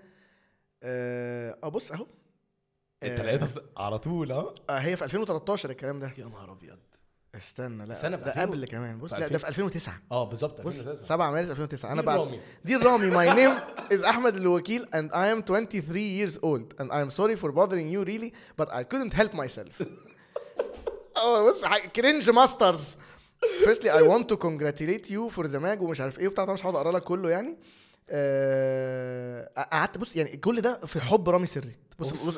[0.84, 2.08] آه آه، بص أهو.
[3.04, 6.12] انت آه، لقيتها في- على طول ها؟ آه هي في 2013 الكلام ده.
[6.18, 6.80] يا نهار أبيض.
[7.38, 8.98] استنى لا في ده 2000 قبل كمان.
[9.00, 11.04] بص لا ده 2000 في 2009 آه بالظبط بص 2009.
[11.08, 12.40] 7 مارس 2009 أنا بعد رامي.
[12.66, 13.62] دي رامي my name
[13.94, 17.90] is أحمد الوكيل and I am 23 years old and I am sorry for bothering
[17.90, 19.84] you really but I couldn't help myself.
[21.18, 22.98] آه بص cringe masters
[23.64, 26.62] firstly I want to congratulate you for the mag ومش عارف إيه وبتاع طبعا مش
[26.66, 27.58] هقعد أقرأ لك كله يعني.
[29.72, 31.72] قعدت بص يعني كل ده في حب رامي سري.
[32.00, 32.38] بص بص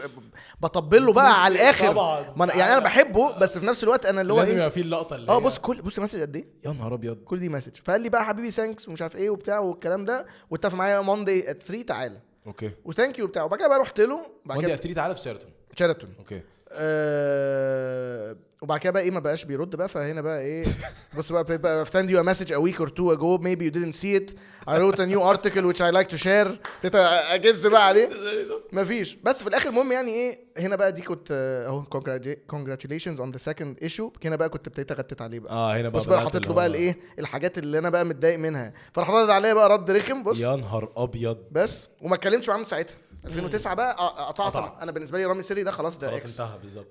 [0.60, 1.88] بطبل له بقى على الآخر.
[1.88, 2.34] طبعا.
[2.36, 4.72] ما أنا يعني أنا بحبه بس في نفس الوقت أنا اللي هو لازم إيه؟ يبقى
[4.72, 7.18] في اللقطة اللي آه بص كل بص message قد إيه؟ يا نهار أبيض.
[7.18, 7.72] كل دي message.
[7.84, 10.26] فقال لي بقى حبيبي thanks ومش عارف إيه وبتاع والكلام ده.
[10.50, 12.22] واتفق معايا Monday at 3 تعالى.
[12.48, 12.72] okay.
[12.86, 13.44] و thank you وبتاع.
[13.44, 16.42] وبعد كده بقى رحت له بعد كده at three تعالى في شيراتون شيراتون okay.
[16.72, 20.64] آه وبعد كده بقى إيه ما بقاش بيرد بقى فهنا بقى إيه
[21.18, 23.74] بص بقى ابتديت بقى send you a message a week or two ago maybe you
[23.80, 24.32] didn't see it.
[24.68, 26.48] I wrote a new article which I like to share.
[26.76, 28.10] ابتديت أجز بقى عليه.
[28.74, 29.16] مفيش.
[29.16, 33.32] بس في الآخر المهم يعني إيه هنا بقى دي كنت آه، أهو congratu- congratulations on
[33.38, 34.26] the second issue.
[34.26, 35.54] هنا بقى كنت ابتديت أغتت عليه بقى.
[35.54, 38.74] آه هنا بقى بص بقى حاطط له بقى الإيه الحاجات اللي أنا بقى متضايق منها.
[38.94, 40.40] فراح رد عليا بقى رد رخم بص.
[40.40, 41.38] يا نهار أبيض.
[41.52, 42.96] بس وما اتكلمش معاه من ساعتها.
[43.26, 43.94] 2009 بقى
[44.28, 44.82] قطعت.
[44.82, 46.88] أنا بالنسبة لي رامي سري ده خلاص ده خلاص انتهى بالظبط.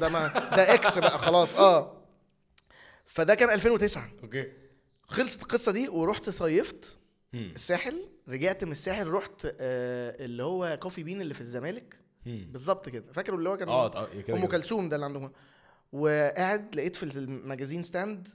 [0.00, 1.56] ده ما ده إكس بقى خلاص.
[1.58, 1.92] آه.
[3.06, 4.52] فده كان 2009 okay.
[5.02, 6.96] خلصت القصة دي ورحت صيفت.
[7.34, 11.96] الساحل رجعت من الساحل رحت آه اللي هو كوفي بين اللي في الزمالك.
[12.26, 13.12] بالظبط كده.
[13.12, 14.46] فاكر اللي هو كان آه أم.
[14.46, 15.32] كلثوم ده اللي عندهم.
[15.92, 18.28] وقاعد لقيت في ال magazine stand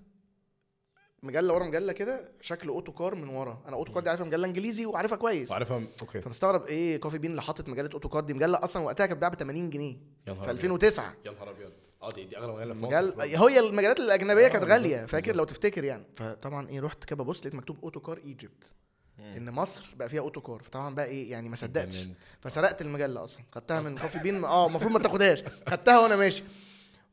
[1.24, 3.64] مجلة ورا مجلة كده شكل أوتو كار من ورا.
[3.68, 5.52] أنا أوتو كار دي عارفها مجلة إنجليزي وعارفها كويس.
[5.52, 6.22] وعارفها okay.
[6.22, 9.30] فمستغرب إيه كوفي بين اللي حاطط مجلة أوتو كار دي؟ مجلة أصلا وقتها كانت بتتباع
[9.30, 9.98] ب 80 جنيه.
[10.28, 10.50] يا نهار في أبيض.
[10.50, 11.72] 2009 يا نهار أبيض.
[12.04, 13.50] آه دي دي أغلى مجلة في مجال مصر.
[13.50, 15.36] هي المجالات الأجنبية كانت غالية فاكر.
[15.36, 16.04] لو تفتكر يعني.
[16.16, 18.74] فطبعا إيه رحت كده ببص لقيت مكتوب أوتو كار إيجيبت.
[19.20, 20.62] إن مصر بقى فيها أوتو كار.
[20.64, 22.08] فطبعا بقى إيه يعني ما صدقتش.
[22.42, 23.44] فسرقت المجلة أصلا.
[23.52, 25.44] خدتها من كوفي بين آه المفروض ما تاخدهاش.
[25.70, 26.44] خدتها وأنا ماشي.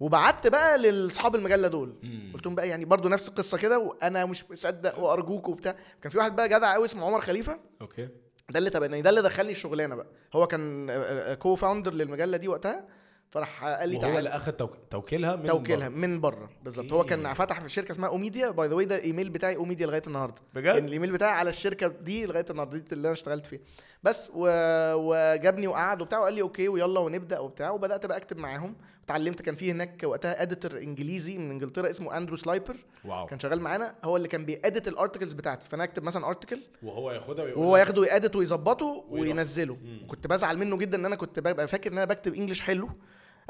[0.01, 1.95] وبعت بقى لأصحاب المجله دول.
[2.03, 2.31] مم.
[2.35, 5.77] قلت لهم بقى يعني برضو نفس القصة كده وأنا مش مصدق وأرجوك وبتاع.
[6.03, 7.59] كان في واحد بقى جدع قوي اسمه عمر خليفة.
[7.81, 8.09] okay.
[8.51, 10.07] ده اللي تبناني ده اللي دخلني الشغلانة بقى.
[10.35, 10.91] هو كان
[11.35, 12.89] co-founder للمجله دي وقتها.
[13.31, 14.77] فراح قال لي تعالى اللي اخد توك...
[14.91, 15.97] توكيلها من توكيلها بره.
[15.97, 16.93] من بره بالظبط.
[16.93, 17.35] هو كان.
[17.35, 20.43] فتح في شركة اسمها اوميديا by the way ده الإيميل بتاعي اوميديا لغاية النهارده.
[20.55, 23.61] بجد؟ يعني الإيميل بتاعي على الشركة دي لغاية النهارده دي اللي أنا اشتغلت فيها.
[24.07, 24.49] بس و...
[24.95, 28.75] وجابني وقعد وبتاع وقال لي okay ويلا ونبدأ وبتاع وبدأت بقى أكتب معاهم.
[29.05, 32.77] اتعلمت كان في هناك وقتها editor إنجليزي من إنجلترا اسمه أندرو سلايبر.
[33.05, 33.27] wow.
[33.27, 33.95] كان شغال معانا.
[34.05, 35.69] هو اللي كان بي edit ال articles بتاعتي.
[35.69, 39.05] فأنا أكتب مثلا article وهو ياخدها ويقول وهو ياخده وي edit ويظبطه.
[39.09, 39.77] وينزله.
[40.05, 42.89] وكنت بزعل منه جدا إن أنا كنت ببقى فاكر إن أنا بكتب English حلو.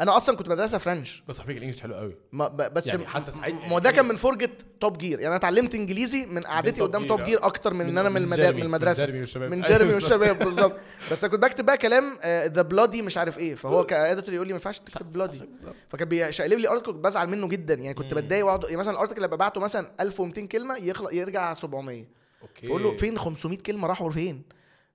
[0.01, 2.17] أنا أصلا كنت مدرسة French بس على فكرة ال English حلو قوي.
[2.33, 5.13] ما ب- بس يعني حتى ساعات- ما ده كان من فرجه توب جير.
[5.19, 7.25] يعني أنا اتعلمت إنجليزي من قعدتي قدام توب آه.
[7.25, 8.37] جير أكتر من, من- إن أنا من, من المدا...
[8.43, 9.05] جيرمي، من من المدرسة.
[9.05, 9.51] جيرمي والشباب.
[9.51, 10.13] من أيوة جيرمي بالظبط.
[10.13, 10.77] والشباب بالظبط.
[11.13, 13.55] بس أنا كنت بكتب بقى كلام the bloody مش عارف إيه.
[13.55, 15.41] فهو ك editor يقول لي ما ينفعش تكتب bloody
[15.89, 17.75] فكان بيشقلب لي article كنت بزعل منه جدا.
[17.75, 21.55] يعني كنت بتضايق واقعد يعني مثلا ال article اللي ببعته مثلا 1200 كلمة يخلص يرجع
[21.55, 22.05] 700
[22.43, 22.67] okay.
[22.67, 24.43] فأقول له فين 500 كلمة راحوا فين؟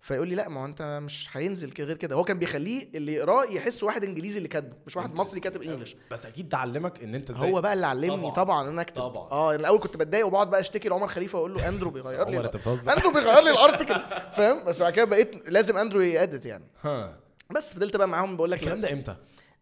[0.01, 2.15] فيقول لي لا ما هو انت مش هينزل غير كده.
[2.15, 5.95] هو كان بيخليه اللي يقراه يحس واحد انجليزي اللي كاتبه مش واحد مصري كاتب English
[6.11, 8.31] بس أكيد ده علمك إن أنت إزاي هو بقى اللي علمني طبعاً.
[8.33, 9.01] طبعا, إن أنا أكتب.
[9.01, 9.31] طبعاً.
[9.31, 12.37] آه الأول كنت بتضايق وبقعد بقى أشتكي لعمر خليفة وأقول له اندرو بيغير لي
[12.93, 14.01] اندرو بيغير لي ال articles
[14.33, 16.63] فاهم؟ بس بعد كده بقيت لازم اندرو ي edit يعني.
[16.81, 17.19] ها.
[17.51, 19.15] بس فضلت بقى معاهم بقول لك الكلام ده إمتى؟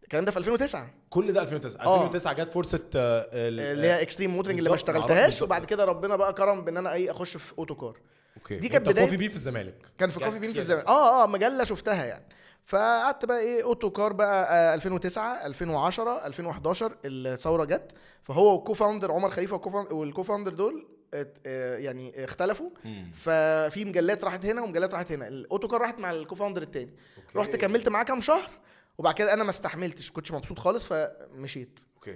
[0.03, 1.95] الكلام ده في 2009 كل ده 2009 آه.
[2.05, 5.41] 2009 جت فرصة آه، ال- اللي هي اكستريم موترنج اللي ما اشتغلتهاش.
[5.41, 7.97] وبعد كده ربنا بقى كرم بإن أنا إيه أخش في اوتو كار
[8.39, 8.55] okay.
[8.59, 9.75] دي كانت بداية- كوفي بين في الزمالك.
[9.97, 10.59] كان في كوفي بين في.
[10.59, 12.25] الزمن آه آه مجلة شفتها يعني.
[12.65, 17.91] فقعدت بقى إيه أوتو كار بقى آه 2009 2010 2011 الثوره جت.
[18.23, 22.69] فهو وال co-founder عمر خليفة وال co- وال co-founder دول ات- آه، يعني اختلفوا.
[22.85, 23.11] مم.
[23.17, 25.27] ففي مجلات راحت هنا ومجلات راحت هنا.
[25.27, 26.93] الأوتو كار راحت مع ال co-founder التاني.
[27.17, 27.37] okay.
[27.39, 28.49] رحت كملت معاه كام شهر
[28.97, 31.79] وبعد كده أنا ما استحملتش ما كنتش مبسوط خالص فمشيت.
[31.95, 32.15] okay.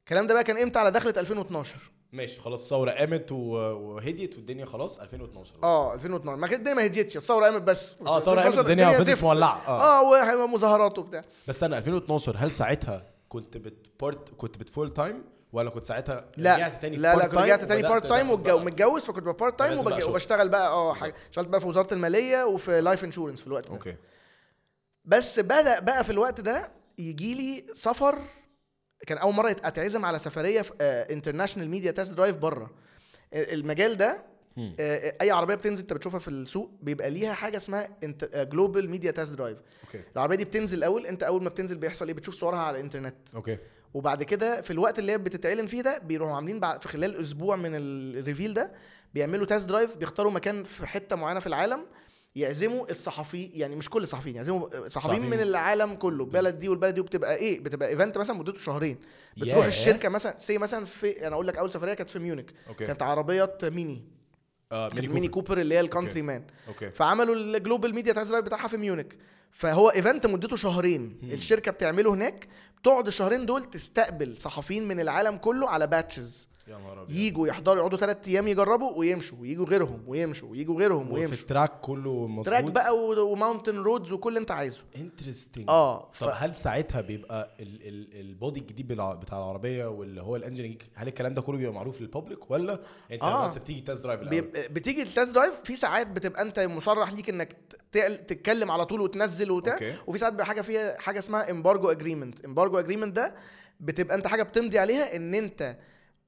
[0.00, 5.00] الكلام ده بقى كان إمتى؟ على دخلة 2012 ماشي خلاص الثورة قامت وهديت والدنيا خلاص
[5.00, 7.98] 2012 آه 2012 ما كانت الدنيا ما هديتش الثورة قامت بس.
[8.06, 9.24] آه الثورة قامت 2012 الدنيا فضلت.
[9.24, 9.66] مولعة.
[9.68, 10.00] آه.
[10.00, 11.22] آه ومظاهرات وبتاع.
[11.48, 16.24] بس أنا 2012 هل ساعتها كنت ب part كنت ب full time ولا كنت ساعتها
[16.36, 19.78] لا رجعت تاني لا لا رجعت تاني part time ومتجوز فكنت part time.
[20.08, 21.14] وبشتغل بقى آه حاجة.
[21.30, 23.72] اشتغلت بقى في وزارة المالية وفي life insurance في الوقت ده.
[23.72, 23.96] okay.
[25.04, 28.18] بس بدأ بقى في الوقت ده يجي لي سفر
[29.06, 32.70] كان أول مرة اتعزم على سفرية في international media test drive بره
[33.34, 34.18] المجال ده
[34.56, 34.74] مم.
[34.80, 37.88] آه، أي عربية بتنزل أنت بتشوفها في السوق بيبقى ليها حاجة اسمها
[38.34, 39.58] global media test drive
[40.16, 43.14] العربية دي بتنزل الأول أنت أول ما بتنزل بيحصل إيه؟ بتشوف صورها على الإنترنت.
[43.34, 43.58] okay.
[43.94, 47.56] وبعد كده في الوقت اللي هي بتتعلن فيه ده بيروحوا عاملين بعد في خلال أسبوع
[47.56, 48.70] من ال reveal ده
[49.14, 51.80] بيعملوا test drive بيختاروا مكان في حتة معينة في العالم.
[52.36, 55.30] يعزموا الصحفي يعني مش كل الصحفيين يعزموا صحفيين.
[55.30, 58.98] من العالم كله البلد دي والبلد دي وبتبقى إيه؟ بتبقى event مثلا مدته شهرين.
[59.36, 59.68] بتروح ياه.
[59.68, 62.86] الشركة مثلا سي مثلا في أنا أقول لك أول سفرية كانت في ميونخ okay.
[62.86, 64.04] كانت عربيات ميني.
[64.72, 66.90] آه Mini Mini Cooper اللي هي ال Countryman okay.
[66.90, 69.06] فعملوا ال global media drive بتاعها في ميونخ
[69.50, 71.18] فهو event مدته شهرين.
[71.22, 71.30] مم.
[71.30, 72.48] الشركة بتعمله هناك.
[72.84, 77.16] تقعد الشهرين دول تستقبل صحفيين من العالم كله على batches يا نهار أبيض.
[77.16, 81.42] يجوا يحضروا يقعدوا ثلاث أيام يجربوا ويمشوا ويجوا غيرهم ويمشوا ويجوا غيرهم وفي ويمشوا.
[81.42, 82.98] ال track كله مظبوط؟ track بقى
[83.30, 84.78] و mountain roads وكل اللي انت عايزه.
[84.96, 86.24] interesting آه ف...
[86.24, 90.76] طب هل ساعتها بيبقى ال ال ال body الجديد بتاع العربية واللي هو ال engine
[90.94, 92.80] هل الكلام ده كله بيبقى معروف لل public ولا
[93.12, 93.44] انت آه.
[93.44, 97.12] بس بتيجي test drive الأول؟ بيبقى- بتيجي ال test drive في ساعات بتبقى انت مصرح
[97.12, 97.56] ليك انك
[97.92, 99.78] تتكلم على طول وتنزل وبتاع.
[100.06, 103.34] وفي ساعات بيبقى حاجة فيها حاجة اسمها embargo agreement embargo agreement ده
[103.80, 105.76] بتبقى انت حاجة بتمضي عليها ان انت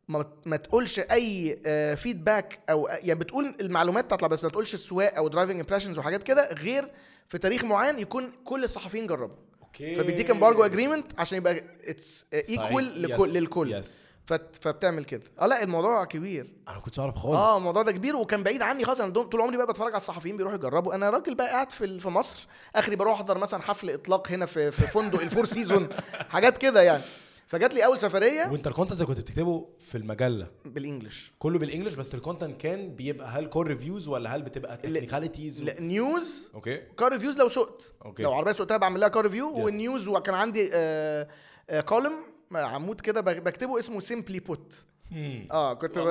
[0.08, 1.56] ما, ما تقولش أي
[1.96, 6.52] feedback أو يعني بتقول المعلومات تطلع بس ما تقولش السواقة أو driving impressions وحاجات كده
[6.52, 6.88] غير
[7.28, 9.36] في تاريخ معين يكون كل الصحفيين جربوا.
[9.62, 9.94] okay.
[9.94, 13.72] فبيديك embargo agreement عشان يبقى it's equal لكل للكل.
[13.72, 15.22] yes فت- فبتعمل كده.
[15.40, 16.46] آه لا الموضوع كبير.
[16.68, 17.36] أنا ما كنتش أعرف خالص.
[17.36, 19.00] آه الموضوع ده كبير وكان بعيد عني خالص.
[19.00, 20.94] أنا طول عمري بقى بتفرج على الصحفيين بيروحوا يجربوا.
[20.94, 24.70] أنا راجل بقى قاعد في في مصر آخري بروح أحضر مثلا حفل إطلاق هنا في
[24.70, 25.88] في فندق ال Four Seasons
[26.34, 27.02] حاجات كده يعني.
[27.46, 31.66] فجات لي أول سفرية وانت ال content كنت بتكتبه في المجلة بال English كله بال
[31.66, 36.50] English بس ال content كان بيبقى هل car reviews ولا هل بتبقى technicalities لا، news
[36.54, 39.52] okay car reviews لو سقت okay لو عربية سقتها بعمل لها car review.
[39.64, 41.28] وال news وكان عندي آه
[41.70, 42.12] آه column
[42.52, 44.72] عمود كده بك- بكتبه اسمه Simply Put.
[45.50, 46.10] آه كنت أنا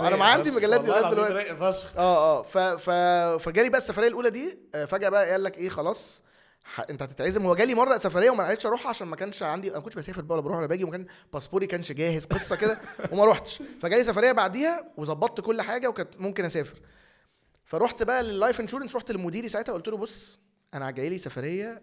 [0.00, 0.50] رايق ما عندي.
[0.50, 1.56] مجلات دي دلوقتي.
[1.56, 2.90] فشخ آه آه ف ف
[3.44, 6.22] فجالي بقى السفرية الأولى دي آه، فجأة بقى قال لك إيه خلاص
[6.74, 6.80] ح...
[6.90, 7.46] انت هتتعزم.
[7.46, 10.22] هو جالي مرة سفرية وما عرفتش أروحها عشان ما كانش عندي أنا ما كنتش بسافر
[10.22, 12.78] بقى ولا بروح ولا باجي وما كان باسبوري كانش جاهز قصة كده
[13.12, 13.62] وما روحتش.
[13.80, 16.78] فجالي سفرية بعديها وظبطت كل حاجة وكانت ممكن أسافر.
[17.64, 20.38] فرحت بقى لل life insurance رحت لمديري ساعتها قلت له بص
[20.74, 21.82] أنا جاي لي سفرية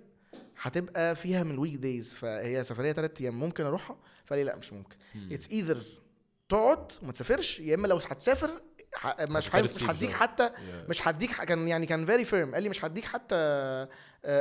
[0.61, 4.73] هتبقى فيها من ال weekdays فهي سفرية ثلاث أيام ممكن أروحها؟ فقال لي لا مش
[4.73, 4.95] ممكن.
[5.31, 5.77] it's either
[6.49, 8.49] تقعد وما تسافرش يا إما لو هتسافر
[9.29, 10.11] مش مش هديك.
[10.11, 10.49] حتى.
[10.89, 13.87] مش هديك كان يعني كان very firm قال لي مش هديك حتى آه،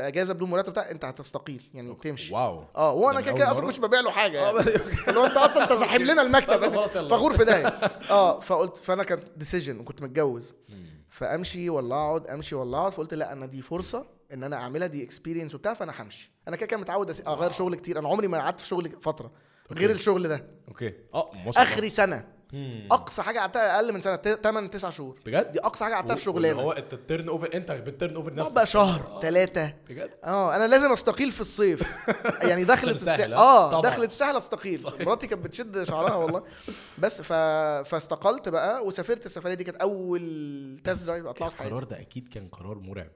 [0.09, 2.35] إجازة بدون مرتب بتاع أنت هتستقيل يعني تمشي.
[2.35, 2.65] wow.
[2.77, 4.69] آه وأنا ده كده كده أصلا؟ كنتش ببيع له حاجة آه يعني.
[5.09, 6.87] اللي هو أنت أصلا أنت زاحم لنا المكتب يلا.
[7.09, 7.67] فغور في داهية.
[8.11, 10.55] آه فقلت فأنا كان decision وكنت متجوز.
[11.09, 15.05] فأمشي ولا اقعد أمشي ولا اقعد فقلت لا أنا دي فرصة إن أنا أعملها دي
[15.05, 16.33] experience وبتاع فأنا همشي.
[16.49, 17.99] أنا كده كده متعود أغير شغل كتير.
[17.99, 19.33] أنا عمري ما قعدت في شغل فترة
[19.73, 19.99] غير okay.
[20.01, 20.47] الشغل ده.
[20.69, 20.95] okay.
[21.15, 21.31] آه.
[21.57, 22.25] آخري سنة.
[22.91, 25.19] أقصى حاجة قعدتها أقل من سنة 8 9 شهور.
[25.27, 26.63] بجد؟ دي أقصى حاجة قعدتها في شغلانة.
[26.63, 28.55] هو أنت ال turnover أنت بال turnover نفسك.
[28.55, 31.83] بقى شهر ثلاثة بجد؟ آه أنا لازم أستقيل في الصيف.
[32.49, 33.83] يعني دخلت الساحل، ها؟ آه.
[33.83, 34.81] دخلت الساحل أستقيل.
[35.01, 36.43] مراتي كانت بتشد شعرها والله.
[36.99, 37.33] بس ف...
[37.89, 42.29] فاستقلت بقى وسافرت السفرية دي كانت أول test drive اطلعه في القرار حياتي ده أكيد
[42.29, 43.13] كان قرار مرعب.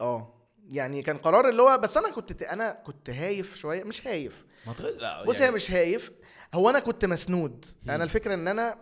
[0.00, 0.34] آه.
[0.70, 3.84] يعني كان قرار اللي هو بس أنا كنت أنا كنت خايف شوية.
[3.84, 4.44] مش خايف.
[4.66, 4.72] ما.
[4.98, 6.12] لا بص هي مش خايف.
[6.54, 7.64] هو أنا كنت مسنود.
[7.88, 8.76] أنا الفكرة إن أنا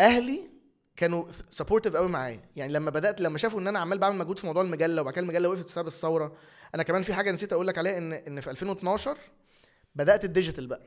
[0.00, 0.40] أهلي
[0.96, 4.46] كانوا supportive قوي معايا يعني لما بدأت لما شافوا إن أنا عمال بعمل مجهود في
[4.46, 6.36] موضوع المجلة وبعد كده المجلة وقفت بسبب الثورة
[6.74, 9.16] أنا كمان في حاجة نسيت أقول لك عليها إن إن في 2012
[9.94, 10.80] بدأت ال digital بقى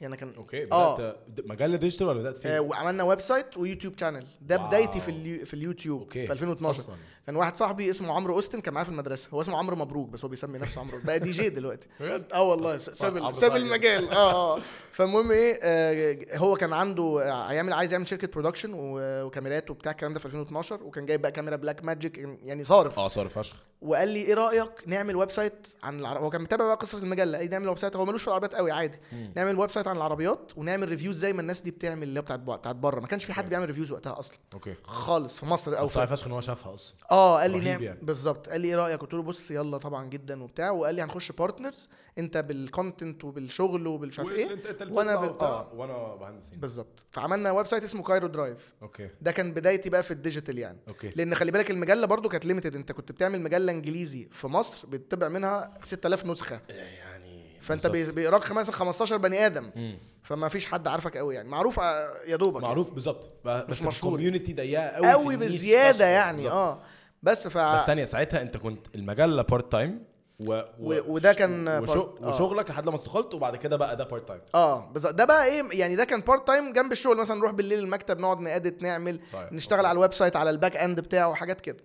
[0.00, 0.94] يعني كان okay آه.
[0.94, 4.66] بدات د- مجلة digital ولا بدأت آه فيسبوك وعملنا website ويوتيوب channel ده wow.
[4.68, 6.96] بدايتي في اليو في اليوتيوب okay في 2012 أصلاً.
[7.26, 9.28] كان واحد صاحبي اسمه عمرو أوستن كان معايا في المدرسة.
[9.34, 10.98] هو اسمه عمرو مبروك بس هو بيسمي نفسه عمرو.
[11.04, 11.88] بقى دي جي دلوقتي.
[12.34, 13.56] آه والله ساب ساب.
[13.56, 14.08] المجال.
[14.10, 14.60] آه آه.
[14.92, 17.18] فالمهم إيه آه هو كان عنده
[17.50, 21.56] هيعمل عايز يعمل شركة production وكاميرات وبتاع الكلام ده في 2012 وكان جايب بقى كاميرا
[21.56, 22.98] Blackmagic يعني صارف.
[22.98, 23.56] آه صارف فشخ.
[23.82, 27.44] وقال لي إيه رأيك نعمل website عن العربيات هو كان متابع بقى قصه المجله قال
[27.46, 28.98] لي نعمل website هو ملوش في العربيات قوي عادي.
[29.12, 29.32] مم.
[29.36, 32.76] نعمل website عن العربيات ونعمل reviews زي ما الناس دي بتعمل اللي هي بتاعت بتاعت
[32.76, 33.00] بره.
[33.00, 33.48] ما كانش في حد.
[33.48, 34.36] بيعمل reviews وقتها أصلا.
[34.54, 34.74] okay.
[34.84, 36.96] خالص في مصر أو بس فشخ إن هو شافها أصلا.
[37.12, 37.82] آه قال لي نعم.
[37.82, 37.98] يعني.
[38.02, 38.48] بالظبط.
[38.48, 40.70] قال لي إيه رأيك؟ قلت له بص يلا طبعا جدا وبتاع.
[40.70, 45.40] وقال لي هنخش partners أنت بال content وبالشغل وبالمش عارف إيه انت أنت بتطلع بال-
[45.40, 45.72] آه.
[45.74, 46.50] وأنا بهندس.
[46.50, 47.04] بالظبط.
[47.10, 49.08] فعملنا website اسمه Cairo Drive okay.
[49.20, 50.78] ده كان بدايتي بقى في ال digital يعني.
[50.88, 51.12] okay.
[51.16, 55.28] لأن خلي بالك المجلة برضو كانت limited أنت كنت بتعمل مجلة إنجليزي في مصر بتطبع
[55.28, 56.60] منها 6000 نسخة.
[56.68, 58.14] يعني؟ فأنت بي- بالظبط.
[58.16, 59.70] بيقراك مثلا 15 بني آدم.
[59.76, 59.98] مم.
[60.22, 61.48] فما فيش حد عارفك قوي يعني.
[61.48, 63.30] معروف آه، يا دوبك معروف بالظبط.
[63.44, 64.14] ب- بس مشهور.
[64.14, 66.00] ال community ضيقة قوي قوي بزيادة فشخ.
[66.02, 66.52] يعني بالظبط.
[66.52, 66.80] آه.
[67.22, 70.04] بس ف بس ثانية ساعتها انت كنت المجله part time
[70.40, 70.52] و...
[70.80, 71.92] و- وده كان وشو...
[72.02, 72.28] part- آه.
[72.28, 75.64] وشغلك لحد لما استقلت وبعد كده بقى ده part time آه بالظبط ده بقى إيه
[75.72, 79.20] يعني ده كان part time جنب الشغل مثلا نروح بالليل المكتب نقعد ن edit نعمل
[79.32, 79.52] صحيح.
[79.52, 79.88] نشتغل أوكي.
[79.88, 81.76] على ال website على ال back end بتاعه وحاجات كده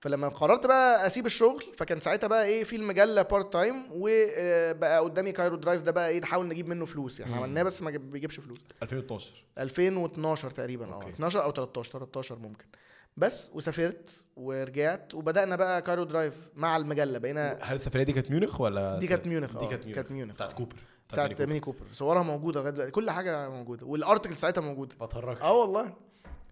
[0.00, 5.32] فلما قررت بقى أسيب الشغل فكان ساعتها بقى إيه في المجله part time وبقى قدامي
[5.32, 7.34] كايرو درايف ده بقى إيه نحاول نجيب منه فلوس يعني.
[7.34, 11.08] عملناه بس ما بيجيبش فلوس 2012 2012 تقريبا آه أوكي.
[11.10, 12.64] 12 أو 13 13 ممكن
[13.18, 17.18] بس وسافرت ورجعت وبدأنا بقى كايرو درايف مع المجلة.
[17.18, 19.96] بقينا هل السفرية دي كانت ميونخ ولا دي كانت ميونخ دي آه كانت ميونخ.
[19.96, 20.34] كانت ميونخ.
[20.34, 20.56] بتاعت آه.
[20.56, 20.76] كوبر
[21.12, 21.86] بتاعت ميني ميني كوبر.
[21.92, 22.90] صورها موجودة لغاية دلوقتي.
[22.92, 23.86] كل حاجة موجودة.
[23.86, 24.94] وال article ساعتها موجودة.
[25.00, 25.92] ما تهرجش آه والله.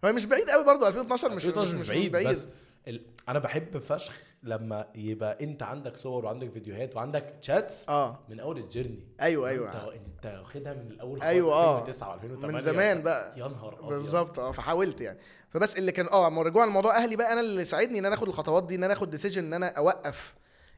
[0.05, 2.29] هو مش بعيد قوي برضه 2012 مش 2012 مش, بعيد, بعيد.
[2.29, 2.49] بس
[2.89, 3.01] ال...
[3.29, 8.19] أنا بحب فشخ لما يبقى أنت عندك صور وعندك فيديوهات وعندك chats آه.
[8.29, 9.01] من أول ال journey.
[9.21, 11.79] أيوه أنت أيوه أنت واخدها من الأول أيوة، آه.
[11.81, 13.33] 2009 2008 من زمان بقى.
[13.41, 13.89] يا نهار أبيض.
[13.89, 15.19] بالظبط آه فحاولت يعني.
[15.51, 18.29] فبس اللي كان آه لما رجوع لموضوع أهلي بقى أنا اللي ساعدني إن أنا آخد
[18.29, 20.35] الخطوات دي إن أنا آخد decision إن أنا أوقف.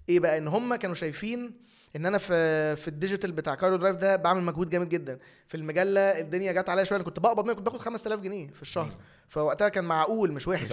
[0.09, 1.53] إيه بقى؟ إن هم كانوا شايفين
[1.97, 5.19] إن أنا في في ال digital بتاع كايرو درايف ده بعمل مجهود جامد جدا.
[5.49, 8.63] في المجلة الدنيا جت عليا شوية أنا كنت بقبض منها كنت باخد 5000 جنيه في
[8.63, 8.97] الشهر.
[9.29, 10.73] فوقتها كان معقول مش وحش.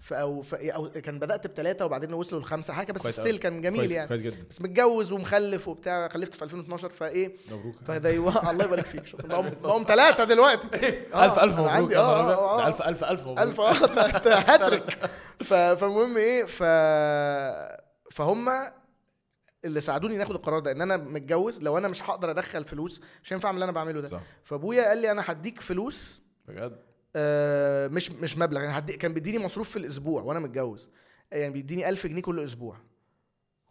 [0.00, 3.38] ف ف أو كان بدأت بثلاثه وبعدين وصلوا لخمسة حاجة بس still.
[3.38, 4.08] كان جميل كويس يعني.
[4.08, 4.36] كويس جدا.
[4.50, 7.74] بس متجوز ومخلف وبتاع خلفت في 2012 فإيه مبروك.
[7.84, 8.10] فده
[8.50, 9.40] الله يبارك فيك شكرا.
[9.62, 10.68] بقوا- ثلاثة دلوقتي.
[11.14, 12.38] آه، ألف الف مبروك عندي آه آه، أبيض.
[12.38, 12.66] آه.
[12.68, 13.38] الف الف ألف مبروك.
[13.38, 13.72] الف آه
[14.34, 14.98] هاتريك.
[15.44, 16.62] فالمهم إيه ف
[18.10, 18.48] فهم
[19.64, 23.32] اللي ساعدوني ناخد القرار ده إن أنا متجوز لو أنا مش هقدر أدخل فلوس مش
[23.32, 24.08] هينفع أعمل اللي أنا بعمله ده.
[24.08, 24.20] صح.
[24.44, 26.76] فأبويا قال لي أنا هديك فلوس بجد؟
[27.16, 28.60] آه، مش مش مبلغ.
[28.60, 30.88] يعني هدي كان بيديني مصروف في الأسبوع وأنا متجوز.
[31.32, 32.76] يعني بيديني 1000 جنيه كل أسبوع.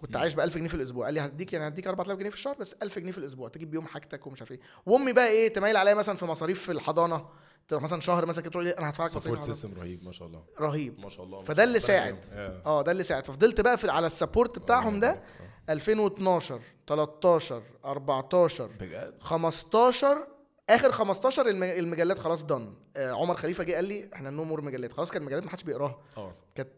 [0.01, 0.15] كنت.
[0.15, 1.05] عايش ب 1000 جنيه في الأسبوع.
[1.05, 3.49] قال لي هديك يعني هديك 4000 جنيه في الشهر بس 1000 جنيه في الأسبوع.
[3.49, 4.59] تجيب بيهم حاجتك ومش عارف إيه.
[4.85, 7.25] وأمي بقى إيه تميل عليا مثلا في مصاريف في الحضانة.
[7.67, 9.43] تروح مثلا شهر مثلا كده تقول لي أنا هدفع لك support.
[9.43, 10.43] System رهيب ما شاء الله.
[10.59, 10.99] رهيب.
[10.99, 11.79] ما شاء الله فده اللي.
[11.79, 12.17] ساعد.
[12.33, 12.61] آه.
[12.65, 13.25] آه ده اللي ساعد.
[13.27, 15.21] ففضلت بقى في على ال support بتاعهم ده
[15.69, 20.27] 2012 13 14 بجد؟ 15
[20.69, 24.61] آخر 15 الم- المجلات خلاص done آه عمر خليفة جه قال لي إحنا no more
[24.61, 24.91] مجلات.
[24.91, 25.99] خلاص كان المجلات ما حدش بيقراها.
[26.17, 26.35] آه.
[26.55, 26.69] كانت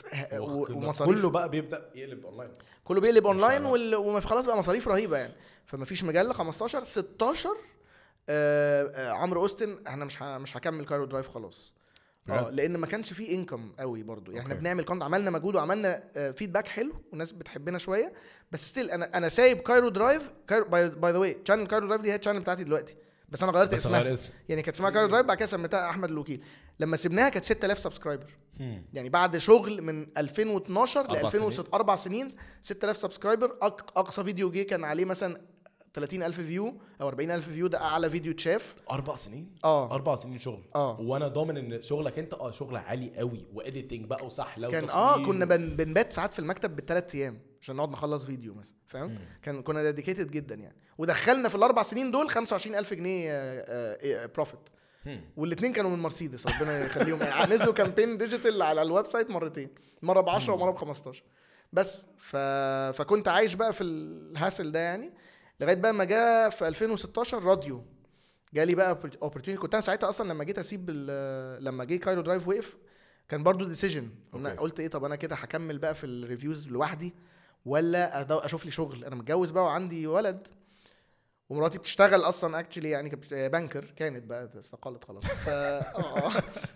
[0.71, 1.19] ومصاريف.
[1.19, 2.51] كله بقى بيبدأ يقلب اونلاين
[2.83, 3.65] كله بيقلب اونلاين.
[3.65, 3.95] وال...
[3.95, 5.33] وما في خلاص بقى مصاريف رهيبة يعني.
[5.65, 7.49] فما فيش مجله 15 16
[8.29, 10.37] آه آه عمرو أوستن إحنا مش ه...
[10.37, 11.73] مش هكمل كايرو درايف خلاص.
[12.29, 14.31] آه؟ لأن ما كانش فيه income قوي برضو.
[14.31, 14.53] يعني إحنا.
[14.55, 16.03] بنعمل cont عملنا مجهود وعملنا
[16.35, 18.13] feedback حلو والناس بتحبنا شوية.
[18.51, 22.11] بس still أنا أنا سايب كايرو درايف كايرو by the way channel كايرو درايف دي
[22.11, 22.95] هي ال channel بتاعتي دلوقتي.
[23.31, 23.99] بس أنا غيرت بس اسمها.
[24.01, 24.29] غير اسم.
[24.49, 26.43] يعني كانت اسمها كايرو درايف بعد كده سميتها أحمد الوكيل.
[26.79, 28.25] لما سيبناها كانت 6000 subscriber
[28.93, 32.29] يعني بعد شغل من 2012 ل أربع 2006 أربع سنين
[32.61, 35.41] 6000 subscriber أق- أقصى فيديو جه كان عليه مثلا
[35.93, 38.75] 30000 view أو 40000 view ده أعلى فيديو اتشاف.
[38.91, 39.91] أربع سنين؟ آه.
[39.95, 40.63] أربع سنين شغل.
[40.75, 41.01] آه.
[41.01, 45.25] وأنا ضامن إن شغلك أنت آه شغل عالي قوي و editing بقى وسحله كان آه
[45.25, 49.19] كنا بن بنبات ساعات في المكتب بالثلاث أيام عشان نقعد نخلص فيديو مثلا فاهم.
[49.41, 50.75] كان كنا dedicated جدا يعني.
[50.97, 53.31] ودخلنا في الأربع سنين دول 25000 جنيه
[54.25, 54.59] profit
[55.05, 55.21] هم.
[55.37, 57.21] والاثنين كانوا من مرسيدس ربنا يخليهم.
[57.21, 59.69] يعني نزلوا campaign digital على ال website مرتين
[60.01, 61.23] مرة ب 10 ومرة ب 15
[61.73, 62.35] بس ف...
[62.97, 65.11] فكنت عايش بقى في ال hustle ده يعني.
[65.61, 67.83] لغاية بقى ما جه في 2016 راديو.
[68.53, 68.89] جالي بقى
[69.21, 70.89] opportunity كنت أنا ساعتها أصلا لما جيت أسيب
[71.59, 72.77] لما جه كايرو درايف وقف
[73.29, 74.09] كان برضو decision.
[74.57, 77.13] قلت إيه طب أنا كده هكمل بقى في ال reviews لوحدي
[77.65, 79.05] ولا أشوف لي شغل.
[79.05, 80.47] أنا متجوز بقى وعندي ولد
[81.49, 85.25] ومراتي بتشتغل أصلا actually يعني كانت banker كانت بقى استقالت خلاص.
[85.25, 86.31] ف آه،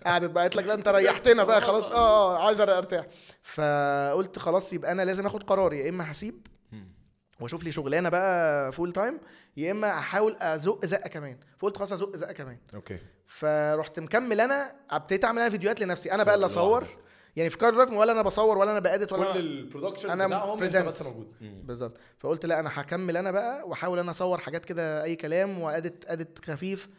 [0.05, 1.91] قعدت بقى قالت لك لا أنت ريحتنا بقى خلاص.
[1.91, 3.07] آه آه، عايز أرتاح.
[3.43, 5.73] فقلت خلاص يبقى أنا لازم آخد قرار.
[5.73, 6.47] يا إما هسيب.
[7.39, 9.19] واشوف لي شغلانة بقى full time
[9.57, 11.37] يا إما أحاول أزق زقة كمان.
[11.57, 12.57] فقلت خلاص أزق زقة كمان.
[12.75, 12.99] أوكي.
[13.27, 16.11] فرحت مكمل أنا ابتديت اعمل أنا فيديوهات لنفسي.
[16.11, 16.87] أنا بقى اللي صور أصور.
[17.35, 20.63] يعني في car ولا أنا بصور ولا أنا ب edit ولا كل ال production بتاعهم
[20.63, 20.75] أنت.
[20.77, 21.33] بس موجود.
[21.41, 21.97] بالظبط.
[22.19, 26.05] فقلت لا أنا هكمل أنا بقى وأحاول أنا أصور حاجات كده أي كلام و edit
[26.05, 26.89] edit خفيف.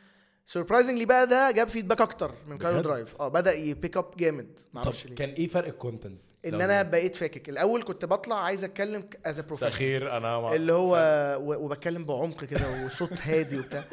[0.45, 4.59] Surprisingly بقى ده جاب feedback أكتر من بجد؟ درايف آه بدأ ي pick up جامد.
[4.75, 5.15] معرفش ليه.
[5.15, 7.49] كان إيه فرق ال content إن أنا بقيت فاكك.
[7.49, 10.97] الأول كنت بطلع عايز أتكلم as professional تأخير أنا ما اللي هو
[11.41, 13.85] و- وبتكلم بعمق كده وصوت هادي وبتاع.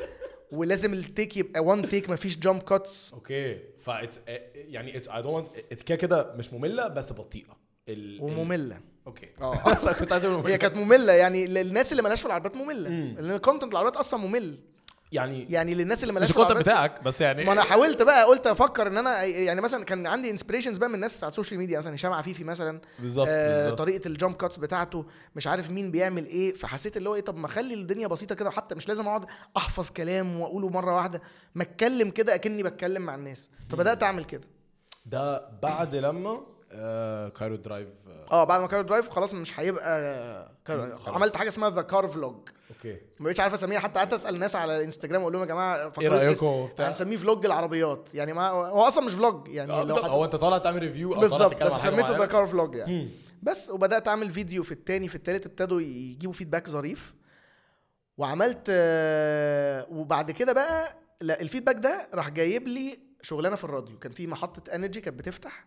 [0.52, 3.60] ولازم ال take يبقى one take مفيش jump cuts أوكي.
[3.80, 4.08] فا
[4.56, 5.48] يعني it's I don't
[5.86, 7.58] كده كده مش مملة بس بطيئة.
[7.90, 8.18] ال...
[8.22, 8.80] ومملة.
[9.08, 9.30] أوكي.
[9.42, 9.56] آه.
[10.00, 10.58] كنت عايز هي.
[10.58, 11.14] كانت مملة.
[11.14, 12.90] يعني للناس اللي مالهاش في العربيات مملة.
[12.90, 13.16] مم.
[13.20, 14.60] لأن ال content العربيات أصلا ممل.
[15.14, 18.26] يعني يعني للناس اللي مالهاش مش ال content بتاعك بس يعني ما أنا حاولت بقى
[18.26, 21.60] قلت أفكر إن أنا يعني مثلا كان عندي inspirations بقى من الناس على ال social
[21.60, 23.78] media مثلا هشام عفيفي مثلا بالظبط آه بالظبط.
[23.78, 27.36] طريقة ال jump cuts بتاعته مش عارف مين بيعمل إيه فحسيت اللي هو إيه طب
[27.38, 29.26] ما أخلي الدنيا بسيطة كده وحتى مش لازم أقعد
[29.58, 31.22] أحفظ كلام وأقوله مرة واحدة
[31.56, 33.50] ما أتكلم كده أكني بتكلم مع الناس.
[33.70, 34.48] فبدأت أعمل كده.
[35.06, 36.42] ده بعد لما
[36.76, 38.32] آه كايرو درايف آه.
[38.32, 40.96] آه بعد ما كايرو درايف خلاص مش هيبقى كايرو.
[40.98, 41.16] خلاص.
[41.16, 42.94] عملت حاجة اسمها The Car Vlog أوكي.
[43.20, 43.80] ما بقتش عارف أسميها.
[43.80, 48.10] حتى قعدت أسأل الناس على الانستجرام أقول لهم يا جماعة إيه رأيكم هنسميه vlog العربيات.
[48.16, 51.20] يعني ما هو أصلا مش vlog يعني آه، لو هو أنت طالع تعمل review أو
[51.20, 53.10] بالظبط بس سميته The؟ Car Vlog يعني.
[53.44, 57.14] بس وبدأت أعمل فيديو في التاني في التالت ابتدوا يجيبوا feedback ظريف.
[58.18, 64.00] وعملت آه، وبعد كده بقى لا ال feedback ده راح جايب لي شغلانة في الراديو.
[64.00, 65.66] كان في محطة انرجي كانت بتفتح.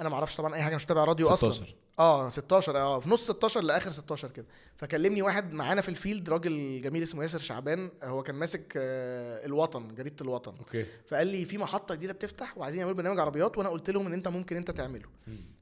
[0.00, 1.50] أنا ما أعرفش طبعا أي حاجة مش تابع راديو أصلا.
[1.50, 4.46] 16 آه 16 آه في نص 16 لآخر 16 كده.
[4.76, 7.90] فكلمني واحد معانا في ال field راجل جميل اسمه ياسر شعبان.
[8.04, 10.54] هو كان ماسك آه، الوطن جريدة الوطن.
[10.58, 10.86] أوكي.
[11.08, 14.28] فقال لي في محطة جديدة بتفتح وعايزين يعملوا برنامج عربيات وأنا قلت لهم إن أنت
[14.28, 15.08] ممكن أنت تعمله.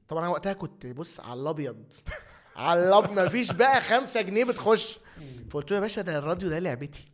[0.07, 1.83] طبعا أنا وقتها كنت بص على الأبيض.
[2.55, 4.99] على الابيض مفيش بقى خمسة جنيه بتخش.
[5.49, 7.05] فقلت له يا باشا ده الراديو ده لعبتي.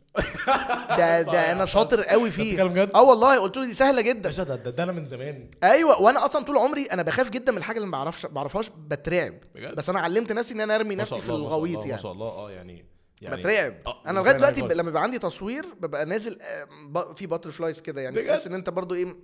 [0.98, 2.50] ده ده أنا شاطر قوي فيه.
[2.52, 4.22] بتتكلم جد؟ آه والله قلت له دي سهلة جدا.
[4.22, 5.50] باشا ده, ده, ده أنا من زمان.
[5.62, 9.34] أيوه وأنا أصلا طول عمري أنا بخاف جدا من الحاجة اللي ما بعرفش بعرفش بترعب.
[9.54, 11.56] بجد؟ بس أنا علمت نفسي إن أنا أرمي ما شاء نفسي في الله، ما شاء
[11.58, 12.02] الغويط الله، ما يعني.
[12.02, 12.26] شاء الله.
[12.26, 12.84] آه يعني
[13.22, 13.74] يعني بترعب.
[13.86, 14.74] آه، أنا لغاية دلوقتي خالص.
[14.74, 18.54] لما بيبقى عندي تصوير ببقى نازل آه، ب- في butterflies كده يعني بجد؟ تحس إن
[18.54, 19.16] أنت برضو إيه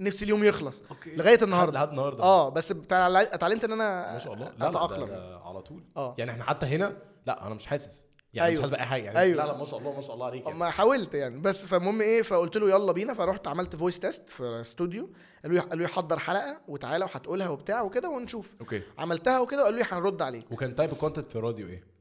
[0.00, 0.82] نفسي اليوم يخلص.
[0.90, 1.16] أوكي.
[1.16, 1.78] لغاية النهارده.
[1.78, 2.22] لحد النهارده.
[2.24, 4.44] آه بس بتاع- اتعلمت إن أنا ما شاء الله.
[4.46, 5.06] لا لا ده, أتأقلم.
[5.06, 5.82] ده على طول.
[5.96, 6.14] آه.
[6.18, 8.06] يعني إحنا حتى هنا لا أنا مش حاسس.
[8.36, 8.62] يعني مش أيوة.
[8.62, 9.44] حاسس باي حاجة يعني أيوة.
[9.44, 10.58] لا لا ما شاء الله ما شاء الله عليك يعني.
[10.58, 11.38] ما حاولت يعني.
[11.38, 13.14] بس فالمهم إيه فقلت له يلا بينا.
[13.14, 15.10] فرحت عملت voice test في استوديو
[15.42, 18.54] قالوا لي قالوا لي حضر حلقة وتعالى وهتقولها وبتاع وكده ونشوف.
[18.60, 18.82] أوكي.
[18.98, 20.52] عملتها وكده وقالوا لي هنرد عليك.
[20.52, 21.96] وكان type ال content في الراديو إيه؟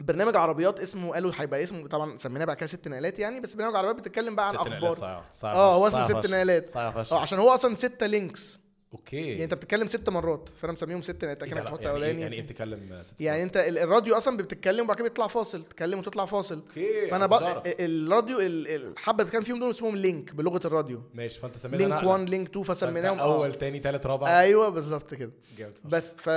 [0.00, 3.76] برنامج عربيات اسمه قالوا هيبقى اسمه طبعا سميناه بقى كده ست نقلات يعني بس برنامج
[3.76, 5.24] عربيات بتتكلم بقى عن ست نقلات أخبار.
[5.44, 6.76] آه هو اسمه ست نقلات.
[6.76, 8.60] آه عشان هو أصلا ستة links
[8.92, 11.80] أوكي يعني أنت بتتكلم ست مرات فأنا مسميهم ست نقلات إيه كده ده؟ لا، هتحط
[11.80, 15.08] يعني إيه أولاني يعني إيه بتتكلم ست يعني أنت ال- الراديو أصلا بتتكلم وبعد كده
[15.08, 17.62] بيطلع فاصل تتكلم وتطلع فاصل أوكي فأنا عارف.
[17.66, 21.92] الراديو ال- الحبة اللي كان فيهم دول اسمهم link بلغة الراديو ماشي فأنت سميتها link
[21.92, 22.01] نقلة.
[22.01, 23.22] link 1 link 2 فأنت فسميناهم آه.
[23.34, 25.74] اول تاني تالت رابع أيوه بالظبط كده جامد.
[25.84, 26.28] بس ف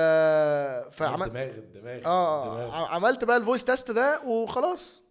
[0.91, 2.71] فعملت الدماغ الدماغ آه الدماغ.
[2.83, 5.02] ع- عملت بقى ال voice test ده وخلاص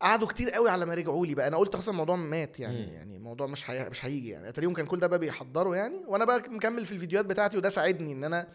[0.00, 1.48] قعدوا كتير قوي على ما رجعوا لي بقى.
[1.48, 2.92] أنا قلت أصلا الموضوع مات يعني مم.
[2.92, 3.90] يعني الموضوع مش هي...
[3.90, 4.48] مش هيجي يعني.
[4.48, 8.12] أتاريهم كان كل ده بقى بيحضروا يعني وأنا بقى مكمل في الفيديوهات بتاعتي وده ساعدني
[8.12, 8.48] إن أنا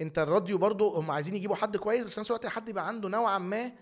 [0.00, 3.08] أنت الراديو برضو هم عايزين يجيبوا حد كويس بس في نفس الوقت حد يبقى عنده
[3.08, 3.72] نوعا ما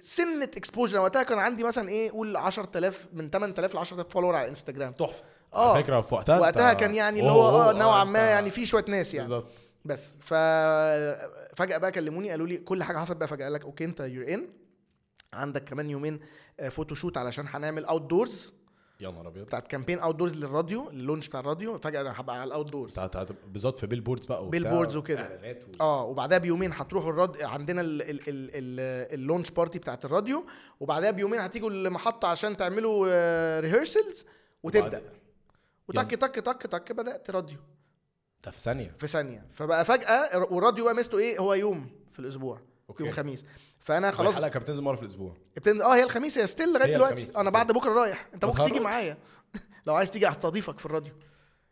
[0.00, 4.48] سنة exposure وقتها كان عندي مثلا إيه قول 10000 من 8000 ل 10000 follower على
[4.48, 5.24] انستجرام تحفة.
[5.54, 5.82] آه.
[5.82, 9.14] فكرة في وقتها وقتها كان يعني اللي هو آه نوعا ما يعني في شوية ناس
[9.14, 9.28] يعني.
[9.28, 9.48] بالظبط.
[9.84, 10.34] بس ف
[11.54, 14.34] فجأة بقى كلموني قالوا لي كل حاجة حصلت بقى فجأة قال لك أوكي أنت you're
[14.34, 14.48] in
[15.34, 16.20] عندك كمان يومين
[16.60, 18.52] آه، photoshoot علشان هنعمل outdoors
[19.00, 19.44] يا نهار أبيض.
[19.46, 23.32] بتاعت campaign outdoors للراديو ال launch بتاع الراديو فجأة أنا هبقى على ال outdoors بتاعت
[23.32, 25.20] بالظبط في billboards بقى bill وكده.
[25.22, 25.68] إعلانات و...
[25.80, 28.02] آه وبعدها بيومين هتروحوا الراد عندنا ال...
[28.02, 28.10] ال...
[28.10, 28.20] ال...
[28.28, 28.80] ال...
[29.20, 30.46] ال launch party بتاعت الراديو
[30.80, 34.24] وبعدها بيومين هتيجوا المحطة عشان تعملوا rehearsals
[34.62, 34.98] وتبدأ.
[34.98, 35.10] وبعد-
[35.88, 37.58] وتك تك تك تك بدأت راديو.
[38.44, 38.94] ده في ثانية.
[38.98, 39.46] في ثانية.
[39.52, 42.60] فبقى فجأة والراديو بقى ميزته إيه؟ هو يوم في الأسبوع.
[42.90, 43.04] أوكي.
[43.04, 43.44] يوم خميس.
[43.78, 45.36] فأنا خلاص الحلقة كانت بتنزل مرة في الأسبوع.
[45.56, 47.40] ابتدي آه هي الخميس هي still لغاية دلوقتي.
[47.40, 47.50] أنا.
[47.50, 48.28] بعد بكرة رايح.
[48.34, 49.18] أنت ممكن؟ تيجي معايا.
[49.86, 51.12] لو عايز تيجي هستضيفك في الراديو.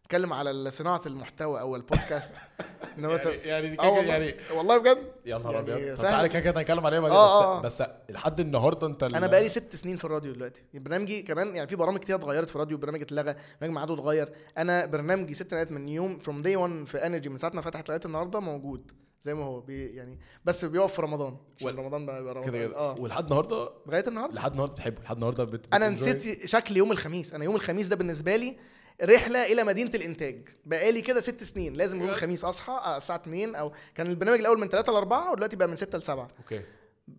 [0.05, 2.33] اتكلم على صناعة المحتوى أو البودكاست.
[2.99, 4.13] إن مثلا يعني دي آه كده.
[4.13, 6.01] يعني والله بجد؟ يا نهار يعني أبيض.
[6.01, 7.61] تعالى كده كده هنتكلم عليها بعدين آه، آه.
[7.61, 10.65] بس بس لحد النهارده أنت أنا بقالي ست سنين في الراديو دلوقتي.
[10.75, 12.79] برنامجي كمان يعني في برامج كتير اتغيرت في الراديو.
[12.79, 14.33] برنامج اتلغى برنامج ميعاده اتغير.
[14.59, 17.89] أنا برنامجي ست نقلات من يوم from day 1 في انرجي من ساعة ما فتحت
[17.89, 18.93] لغاية النهارده موجود.
[19.23, 22.59] زي ما هو بي يعني بس بيقف في رمضان عشان وال- رمضان بقى رمضان كده
[22.59, 22.77] كده.
[22.77, 23.01] آه.
[23.01, 25.75] ولحد النهارده؟ لغاية النهارده؟ لحد النهارده بتحبه لحد النهارده بت...
[25.75, 25.89] أنا.
[25.89, 27.35] نسيت شكل يوم الخميس.
[27.35, 28.57] أنا يوم الخميس ده بالنسبة لي
[29.03, 30.49] رحلة إلى مدينة الإنتاج.
[30.65, 31.73] بقالي كده ست سنين.
[31.75, 35.33] لازم يوم؟ الخميس أصحى آه، الساعة 2 أو كان البرنامج الأول من 3 ل 4
[35.33, 36.63] ودلوقتي بقى من 6 ل 7 أوكي.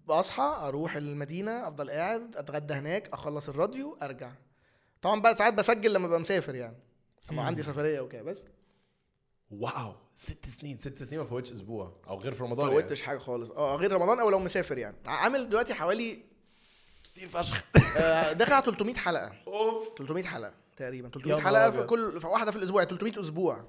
[0.10, 4.32] أصحى أروح المدينة أفضل قاعد أتغدى هناك أخلص الراديو أرجع.
[5.02, 6.78] طبعا بقى ساعات بسجل لما ببقى مسافر يعني.
[7.32, 7.48] لما مم.
[7.48, 8.46] عندي سفرية وكده بس.
[9.52, 9.94] واو.
[10.16, 12.82] ست سنين ست سنين ما فوتش أسبوع أو غير في ما رمضان يعني.
[12.84, 13.52] فوتش حاجة خالص.
[13.52, 14.96] آه غير رمضان أو لو مسافر يعني.
[15.06, 16.20] عامل دلوقتي حوالي
[17.04, 17.64] كتير فشخ.
[17.98, 19.32] آه، داخل على 300 حلقة.
[19.48, 19.88] أوف.
[19.98, 21.08] 300 حلقة تقريبا.
[21.08, 21.84] يا 300 نهار حلقة في.
[21.88, 23.66] كل في واحدة في الأسبوع يعني 300 أسبوع.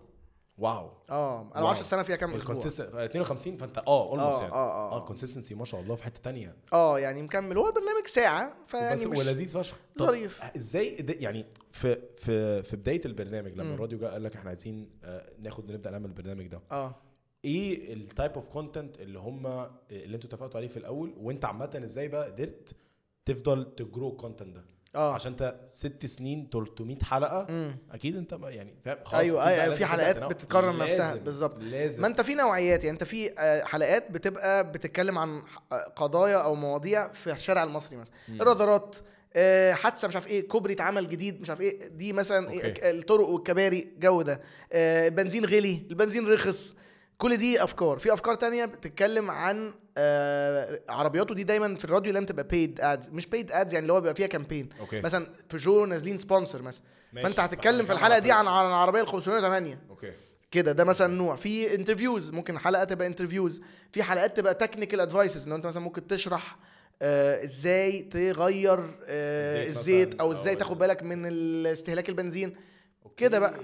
[0.58, 0.90] واو.
[1.10, 1.60] آه أنا واو.
[1.60, 4.54] ما أعرفش السنة فيها كام أسبوع؟ ال consistent 52 فأنت آه almost آه، يعني.
[4.54, 4.92] آه، آه.
[4.92, 6.56] آه ال consistency ما شاء الله في حتة تانية.
[6.72, 7.58] آه يعني مكمل.
[7.58, 9.76] هو برنامج ساعة فيعني بس مش ولذيذ فشخ.
[9.98, 10.42] ظريف.
[10.56, 13.74] إزاي يعني في في في بداية البرنامج لما.
[13.74, 16.60] الراديو جه قال لك إحنا عايزين آه، ناخد نبدأ نعمل البرنامج ده.
[16.72, 16.94] آه.
[17.44, 19.46] إيه ال type of content اللي هم
[19.90, 22.74] اللي أنتوا اتفقتوا عليه في الأول؟ وأنت عامة إزاي بقى قدرت
[23.24, 24.64] تفضل ت grow ال content ده؟
[24.96, 29.62] آه عشان انت ست سنين 300 حلقة امم أكيد انت يعني فاهم خلاص أكيد بقى
[29.64, 30.16] أيوة، في حلقات.
[30.24, 31.58] بتكرر نفسها، بالظبط.
[31.58, 35.42] لازم ما انت في نوعيات يعني انت في آه، حلقات بتبقى بتتكلم عن
[35.72, 38.40] آه، قضايا أو مواضيع في الشارع المصري مثلا مم.
[38.42, 38.96] الرادارات
[39.36, 42.90] آه، حادثة مش عارف إيه كوبري اتعمل جديد مش عارف إيه دي مثلا أوكي.
[42.90, 44.40] الطرق والكباري جو ده
[44.72, 46.74] البنزين غلي البنزين رخص
[47.18, 52.26] كل دي أفكار في أفكار تانية بتتكلم عن آه، عربيات ودي دايما في الراديو لازم
[52.26, 55.00] تبقى paid ads مش paid ads يعني اللي هو بيبقى فيها campaign أوكي.
[55.00, 56.82] مثلا بيجو نازلين sponsor مثلا.
[57.22, 60.12] فأنت هتتكلم في الحلقة دي عن عن العربية ال 508 أوكي.
[60.50, 61.36] كده ده مثلا نوع.
[61.36, 66.06] في interviews ممكن حلقة تبقى interviews في حلقات تبقى technical advices ان أنت مثلا ممكن
[66.06, 66.56] تشرح
[67.02, 72.54] آه إزاي تغير آه الزيت الزيت أو إزاي تاخد بالك من استهلاك البنزين.
[73.04, 73.14] أوكي.
[73.16, 73.54] كده بقى.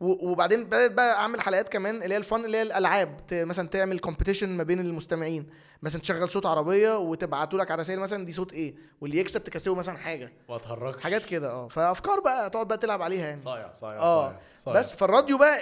[0.00, 3.20] و- وبعدين بدات بقى اعمل حلقات كمان اللي هي ال fun اللي هي الألعاب.
[3.32, 5.46] مثلا تعمل competition ما بين المستمعين.
[5.82, 9.74] مثلا تشغل صوت عربية وتبعتوا لك على رسائل مثلا دي صوت إيه؟ واللي يكسب تكسبه
[9.74, 10.32] مثلا حاجة.
[10.48, 10.58] ما
[11.00, 11.68] حاجات كده آه.
[11.68, 13.40] فأفكار بقى تقعد بقى تلعب عليها يعني.
[13.40, 14.38] صايع صايع آه.
[14.66, 15.58] بس فالراديو بقى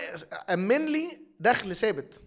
[0.51, 2.22] أمن لي دخل ثابت.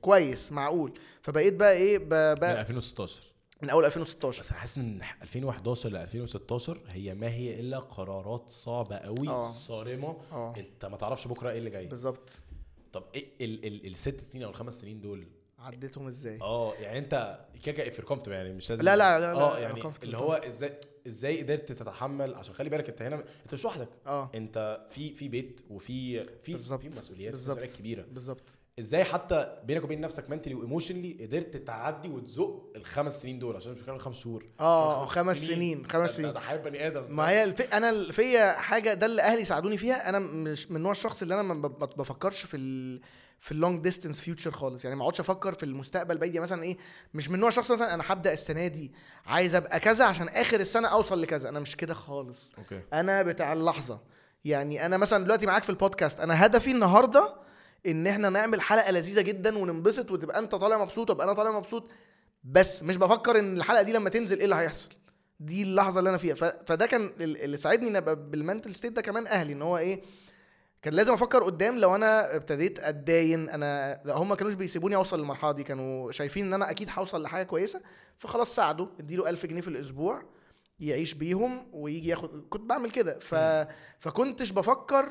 [0.00, 0.98] كويس معقول.
[1.22, 3.22] فبقيت بقى إيه ب- من بقى 2016
[3.62, 8.48] من أول 2016 بس أنا حاسس إن 2011 ل 2016 هي ما هي إلا قرارات
[8.50, 9.50] صعبة قوي آه.
[9.50, 10.16] صارمة.
[10.32, 10.54] آه.
[10.56, 11.86] أنت ما تعرفش بكرة إيه اللي جاي.
[11.86, 12.30] بالظبط.
[12.92, 15.26] طب إيه ال ال الست سنين أو الخمس سنين دول؟
[15.58, 19.52] عديتهم إزاي؟ آه يعني أنت if you're comfortable يعني مش لازم لا لا لا آه
[19.54, 23.54] لا، يعني comfortable اللي هو إزاي إزاي قدرت تتحمل؟ عشان خلي بالك أنت هنا أنت
[23.54, 23.88] مش لوحدك.
[24.06, 24.30] آه.
[24.34, 26.80] أنت في في بيت وفي في بالظبط.
[26.80, 27.56] في مسؤوليات بالظبط.
[27.56, 28.02] مسؤوليات كبيرة.
[28.02, 28.42] بالظبط.
[28.78, 33.80] إزاي حتى بينك وبين نفسك منتلي وايموشنلي قدرت تعدي وتزق الخمس سنين دول؟ عشان مش
[33.80, 34.46] بتكلم خمس شهور.
[34.60, 35.86] آه بتكلم خمس سنين.
[35.86, 36.32] خمس سنين.
[36.32, 37.16] ده حياة بني آدم.
[37.16, 37.74] ما هي الف...
[37.74, 40.08] أنا فيا حاجة ده اللي أهلي ساعدوني فيها.
[40.08, 41.54] أنا مش من نوع الشخص اللي أنا ما
[41.96, 43.00] بفكرش في ال...
[43.40, 44.84] في ال long distance future خالص.
[44.84, 46.34] يعني ما اقعدش أفكر في المستقبل بعيد.
[46.34, 46.76] يعني مثلا إيه
[47.14, 48.92] مش من نوع الشخص مثلا أنا هبدأ السنة دي
[49.26, 51.48] عايز أبقى كذا عشان آخر السنة أوصل لكذا.
[51.48, 52.52] أنا مش كده خالص.
[52.58, 52.80] أوكي.
[52.92, 54.00] أنا بتاع اللحظة.
[54.44, 57.41] يعني أنا مثلا دلوقتي معاك في البودكاست أنا هدفي النهارده
[57.86, 61.90] إن إحنا نعمل حلقة لذيذة جدا وننبسط وتبقى أنت طالع مبسوط وأبقى أنا طالع مبسوط.
[62.44, 64.88] بس مش بفكر إن الحلقة دي لما تنزل إيه اللي هيحصل.
[65.40, 66.34] دي اللحظة اللي أنا فيها.
[66.66, 69.52] فده كان ال- اللي ساعدني إن أبقى بال mental state ده كمان أهلي.
[69.52, 70.02] إن هو إيه
[70.82, 75.52] كان لازم أفكر قدام لو أنا ابتديت اتداين أنا هم ما كانوش بيسيبوني أوصل للمرحلة
[75.52, 75.62] دي.
[75.64, 77.80] كانوا شايفين إن أنا أكيد هوصل لحاجة كويسة.
[78.18, 78.88] فخلاص ساعده.
[79.00, 80.22] اديله 1000 جنيه في الأسبوع
[80.80, 82.46] يعيش بيهم ويجي ياخد.
[82.50, 83.18] كنت بعمل كده.
[83.18, 83.34] ف...
[84.00, 85.08] فكنتش بفكر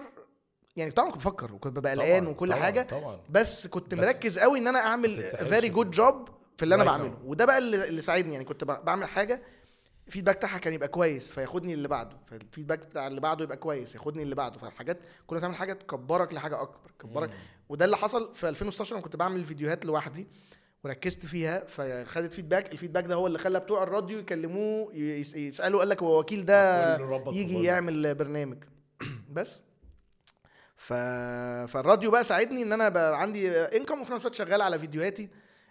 [0.76, 3.20] يعني طبعا كنت بفكر وكنت ببقى قلقان وكل طبعاً، حاجة طبعا.
[3.30, 6.84] بس كنت بس مركز قوي إن أنا أعمل very ve- good job في اللي أنا
[6.84, 7.18] بعمله.
[7.26, 8.34] وده بقى اللي, اللي ساعدني.
[8.34, 9.42] يعني كنت بعمل حاجة
[10.08, 12.18] ال feedback بتاعها كان يبقى كويس فياخدني اللي بعده.
[12.26, 14.60] فال feedback بتاع اللي بعده يبقى كويس ياخدني اللي بعده.
[14.60, 14.98] فالحاجات
[15.28, 17.30] كل ما تعمل حاجة تكبرك لحاجة أكبر تكبرك.
[17.70, 20.28] وده اللي حصل في 2016 لما كنت بعمل فيديوهات لوحدي
[20.84, 25.80] وركزت فيها فخدت feedback ال feedback ده هو اللي خلى بتوع الراديو يكلموه يس- يسالوا
[25.80, 26.96] قال لك هو وكيل ده
[27.34, 27.64] يجي.
[27.64, 28.64] يعمل برنامج.
[29.30, 29.62] بس
[30.82, 30.94] ف...
[31.72, 35.30] فالراديو بقى ساعدني إن أنا بقى عندي income وفي نفس الوقت شغال على فيديوهاتي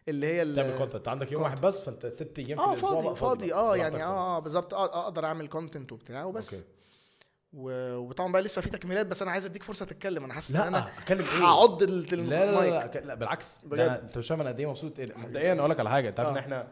[0.09, 3.07] اللي هي تعمل content عندك يوم واحد بس فأنت ست أيام في آه الأسبوع فاضي
[3.07, 3.55] بقى فاضي.
[3.55, 4.05] آه يعني.
[4.05, 4.75] آه بالظبط.
[4.75, 6.55] آه، أقدر أعمل content وبتاع وبس.
[6.55, 6.65] okay.
[7.53, 7.97] و...
[7.97, 10.25] وطبعا بقى لسه في تكميلات بس أنا عايز أديك فرصة تتكلم.
[10.25, 13.65] أنا حاسس إن أنا أتكلم إيه؟ هعض لا لا لا, لا, لا بالعكس.
[13.65, 14.97] ده أنت مش فاهم أنا قد إيه مبسوط.
[14.97, 16.09] إيه- مبدئيا أقول لك على حاجة.
[16.09, 16.41] انت عارف إن آه.
[16.41, 16.67] إحنا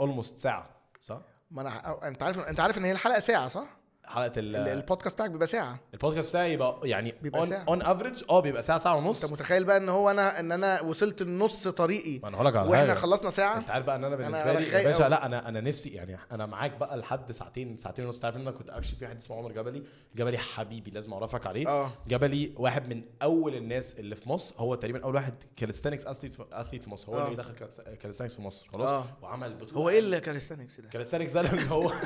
[0.00, 0.70] almost ساعة
[1.00, 1.20] صح؟
[1.50, 3.79] ما أنا أنت عارف أنت عارف إن هي الحلقة ساعة صح؟
[4.10, 5.80] حلقة ال- ال- البودكاست بتاعك بيبقى ساعة.
[5.94, 7.64] البودكاست بتاعي يبقى يعني بيبقى ساعة.
[7.68, 10.80] on average آه بيبقى ساعة ساعة أنت ونص متخيل بقى إن هو أنا إن أنا
[10.80, 12.98] وصلت لنص طريقي ما أنا هقول لك على وإحنا حاجة.
[12.98, 15.02] خلصنا ساعة؟ أنت عارف بقى إن أنا بالنسبة أنا لي يا باشا.
[15.08, 18.20] لا أنا أنا نفسي يعني أنا معاك بقى لحد ساعتين ساعتين ونص.
[18.20, 19.82] تعرف إن أنا كنت actually في واحد اسمه عمر جبلي؟
[20.16, 21.68] جبلي حبيبي لازم أعرفك عليه.
[21.68, 21.90] آه.
[22.08, 24.54] جبلي واحد من أول الناس اللي في مصر.
[24.58, 27.12] هو تقريبا أول واحد calisthenics athlete athlete في مصر.
[27.12, 27.24] هو آه.
[27.24, 27.52] اللي دخل
[28.00, 28.68] calisthenics في مصر.
[28.72, 29.04] خلاص؟ آه.
[29.22, 29.72] وعمل بطولة.
[29.72, 31.92] هو إيه ال calisthenics ده؟ calisthenics ده اللي هو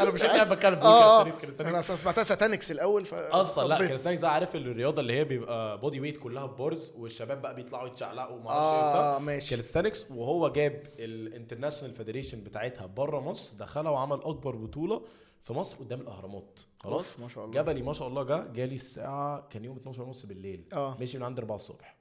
[0.00, 0.22] أنا مش
[0.70, 1.24] بتكلم آه آه.
[1.24, 1.60] calisthenics
[1.90, 6.00] أنا سمعتها ساتانكس الأول ف أصلا لا calisthenics ده عارف الرياضة اللي هي بيبقى body
[6.00, 9.50] weight كلها bars والشباب بقى بيطلعوا يتشعلقوا وما أعرفش إيه وبتاع؟ آه ماشي.
[9.50, 15.02] calisthenics وهو جاب ال international federation بتاعتها بره مصر دخلها وعمل أكبر بطولة
[15.42, 16.60] في مصر قدام الأهرامات.
[16.80, 17.62] خلاص؟ ما شاء الله.
[17.62, 20.64] جبلي ما شاء الله جه جالي الساعة كان يوم 12 ونص بالليل.
[20.72, 20.96] آه.
[21.00, 21.91] مشي من عند 4 الصبح.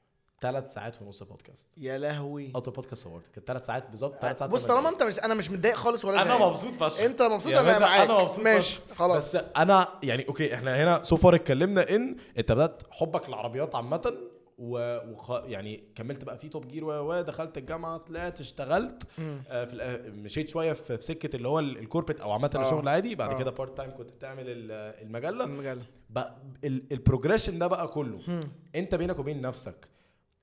[0.41, 4.51] ثلاث ساعات ونص بودكاست يا لهوي أطول بودكاست صورت كانت ثلاث ساعات بالظبط ثلاث ساعات
[4.51, 4.89] بص طالما.
[4.89, 6.45] انت مش أنا مش متضايق خالص ولا أنا.
[6.47, 8.95] مبسوط فشخ أنت مبسوط أنا باشا، معاك أنا مبسوط ماشي فشخ.
[8.95, 13.75] خلاص بس أنا يعني okay إحنا هنا so far اتكلمنا إن أنت بدأت حبك للعربيات
[13.75, 14.13] عامة
[14.57, 14.97] و...
[15.11, 15.31] وخ...
[15.31, 19.03] يعني كملت بقى في توب جير و و دخلت الجامعة طلعت اشتغلت.
[19.49, 22.51] آه في الأ- مشيت شوية في, في سكة اللي هو ال- ال corporate أو عامة
[22.55, 22.61] آه.
[22.61, 23.37] الشغل العادي بعد آه.
[23.39, 24.71] كده part time كنت بتعمل ال-
[25.05, 28.39] المجلة المجلة بقى ال- ال progression ده بقى كله مم.
[28.75, 29.87] أنت بينك وبين نفسك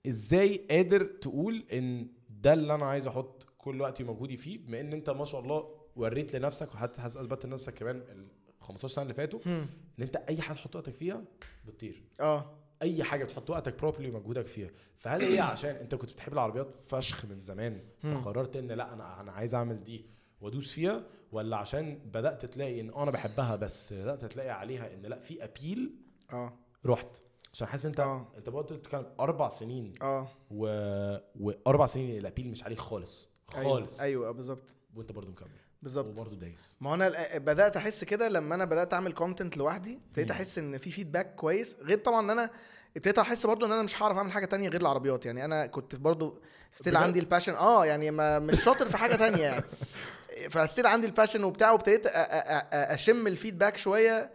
[0.06, 4.92] إزاي قادر تقول ان ده اللي أنا عايز أحط كل وقتي ومجهودي فيه بما ان
[4.92, 8.26] انت ما شاء الله وريت لنفسك وحتى اثبتت لنفسك كمان ال
[8.60, 9.40] 15 سنة اللي فاتوا.
[9.46, 9.68] إن
[10.00, 11.24] انت أي حاجة تحط وقتك فيها
[11.66, 12.02] بتطير.
[12.20, 12.54] آه.
[12.82, 14.70] أي حاجة بتحط وقتك probably ومجهودك فيها.
[14.96, 17.80] فهل هي عشان انت كنت بتحب العربيات فشخ من زمان.
[18.02, 20.06] فقررت إن لأ أنا أنا عايز أعمل دي
[20.40, 25.02] وأدوس فيها ولا عشان بدأت تلاقي إن آه أنا بحبها بس بدأت تلاقي عليها إن
[25.02, 25.94] لأ في appeal
[26.32, 26.58] آه.
[26.86, 27.22] رحت.
[27.58, 28.26] عشان حاسس أنت آه.
[28.36, 29.92] أنت برضه بتتكلم أربع سنين.
[30.02, 30.28] آه.
[30.50, 30.66] و...
[31.40, 33.30] وأربع سنين ال appeal مش عليك خالص.
[33.48, 34.00] خالص.
[34.00, 34.76] أيوه بالظبط.
[34.96, 35.48] وأنت برضه مكمل.
[35.82, 36.06] بالظبط.
[36.06, 36.76] وبرضه دايس.
[36.80, 40.00] ما أنا ال- بدأت أحس كده لما أنا بدأت أعمل content لوحدي.
[40.08, 40.30] ابتديت.
[40.30, 41.76] أحس إن في feedback كويس.
[41.82, 42.50] غير طبعا إن أنا
[42.96, 45.26] ابتديت أحس برضو إن أنا مش هعرف أعمل حاجة تانية غير العربيات.
[45.26, 46.38] يعني أنا كنت برضو
[46.72, 46.96] still?
[46.96, 49.64] عندي ال passion آه يعني ما مش شاطر في حاجة تانية يعني.
[50.50, 54.30] ف still عندي ال passion وبتاع وابتديت أشم ال feedback شوية.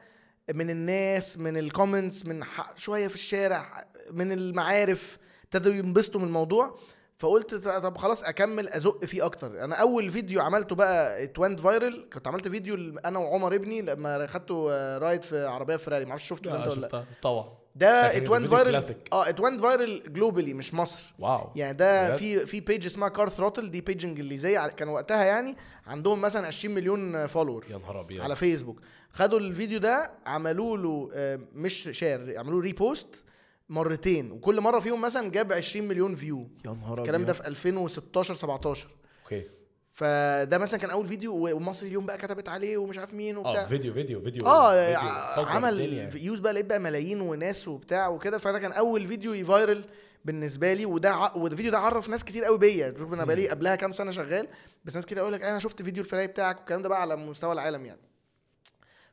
[0.51, 2.43] من الناس من ال comments من
[2.75, 6.79] شوية في الشارع من المعارف ابتدوا ينبسطوا من الموضوع.
[7.17, 9.63] فقلت طب خلاص أكمل أزق فيه أكتر.
[9.63, 12.09] أنا أول فيديو عملته بقى it went viral.
[12.13, 12.75] كنت عملت فيديو
[13.05, 16.87] أنا وعمر ابني لما خدته آه، ride في عربية فيراري معرفش شفته ده انت ولا
[16.93, 17.03] لا.
[17.21, 17.49] طبعا.
[17.75, 18.75] ده it went viral.
[19.13, 21.13] آه it went viral globally مش مصر.
[21.19, 21.49] wow.
[21.55, 24.67] يعني ده؟ في في page اسمها Car Throttle دي page إنجليزية.
[24.67, 25.55] كان وقتها يعني
[25.87, 28.21] عندهم مثلا 20 مليون follower يا نهار أبيض.
[28.21, 28.79] على فيسبوك
[29.13, 33.23] خدوا الفيديو ده عملوا له آه، مش share عملوا له repost
[33.69, 34.31] مرتين.
[34.31, 38.87] وكل مرة فيهم مثلا جاب 20 مليون view يا نهار الكلام ده في 2016 17
[39.23, 39.43] okay.
[39.91, 43.65] فده مثلا كان أول فيديو ومصر اليوم بقى كتبت عليه ومش عارف مين آه وبتاع
[43.65, 44.47] فيديو فيديو فيديو.
[44.47, 44.99] آه فيديو
[45.35, 46.11] فجر عمل.
[46.11, 48.37] views بقى لقيت بقى ملايين وناس وبتاع وكده.
[48.37, 49.85] فده كان أول فيديو يـ viral
[50.25, 50.85] بالنسبة لي.
[50.85, 51.35] وده ع...
[51.35, 52.93] والفيديو ده عرف ناس كتير قوي بيا.
[52.97, 54.47] شوف أنا بقالي قبلها كام سنة شغال
[54.85, 57.53] بس ناس كتير أقول لك أنا شفت فيديو الفيراري بتاعك والكلام ده بقى على مستوى
[57.53, 57.99] العالم يعني.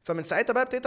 [0.02, 0.86] فمن ساعتها بقى ابتديت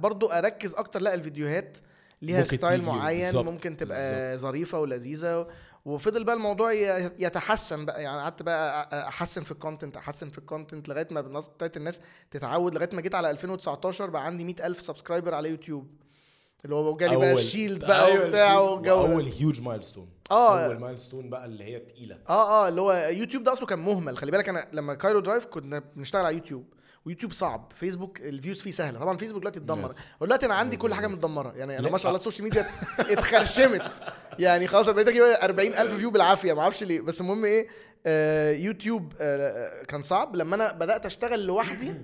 [0.00, 1.76] برضو اركز أكتر لا الفيديوهات
[2.22, 4.36] ليها style معين بالظبط، ممكن تبقى.
[4.36, 5.48] ظريفة ولذيذة
[5.84, 6.72] وفضل بقى الموضوع
[7.18, 8.02] يتحسن بقى.
[8.02, 11.76] يعني قعدت بقى أحسن في ال content أحسن في ال content لغاية ما الناس بتاعت
[11.76, 12.00] الناس
[12.30, 15.90] تتعود لغاية ما جيت على 2019 بقى عندي 100000 subscriber على يوتيوب.
[16.64, 18.90] اللي هو جالي بقى ال shield بقى أيوة، وبتاع ده.
[18.90, 20.66] أول هيوج milestone آه.
[20.66, 22.18] أول milestone بقى اللي هي تقيلة.
[22.28, 24.18] آه آه اللي هو يوتيوب ده أصله كان مهمل.
[24.18, 26.71] خلي بالك أنا لما Cairo Drive كنا بنشتغل على يوتيوب.
[27.06, 27.72] ويوتيوب صعب.
[27.76, 28.98] فيسبوك ال views فيه سهلة.
[28.98, 29.88] طبعا فيسبوك دلوقتي اتدمر.
[29.88, 29.96] Yes.
[30.20, 31.06] ودلوقتي أنا عندي كل حاجة.
[31.06, 31.52] متدمرة.
[31.56, 31.90] يعني أنا.
[31.90, 32.66] ما شاء الله ال social media
[32.98, 33.82] اتخرشمت.
[34.38, 36.52] يعني خلاص بقيت أجيب 40000 view بالعافية.
[36.52, 37.00] ما أعرفش ليه.
[37.00, 37.68] بس المهم إيه؟
[38.06, 40.36] آه يوتيوب آه كان صعب.
[40.36, 41.94] لما أنا بدأت أشتغل لوحدي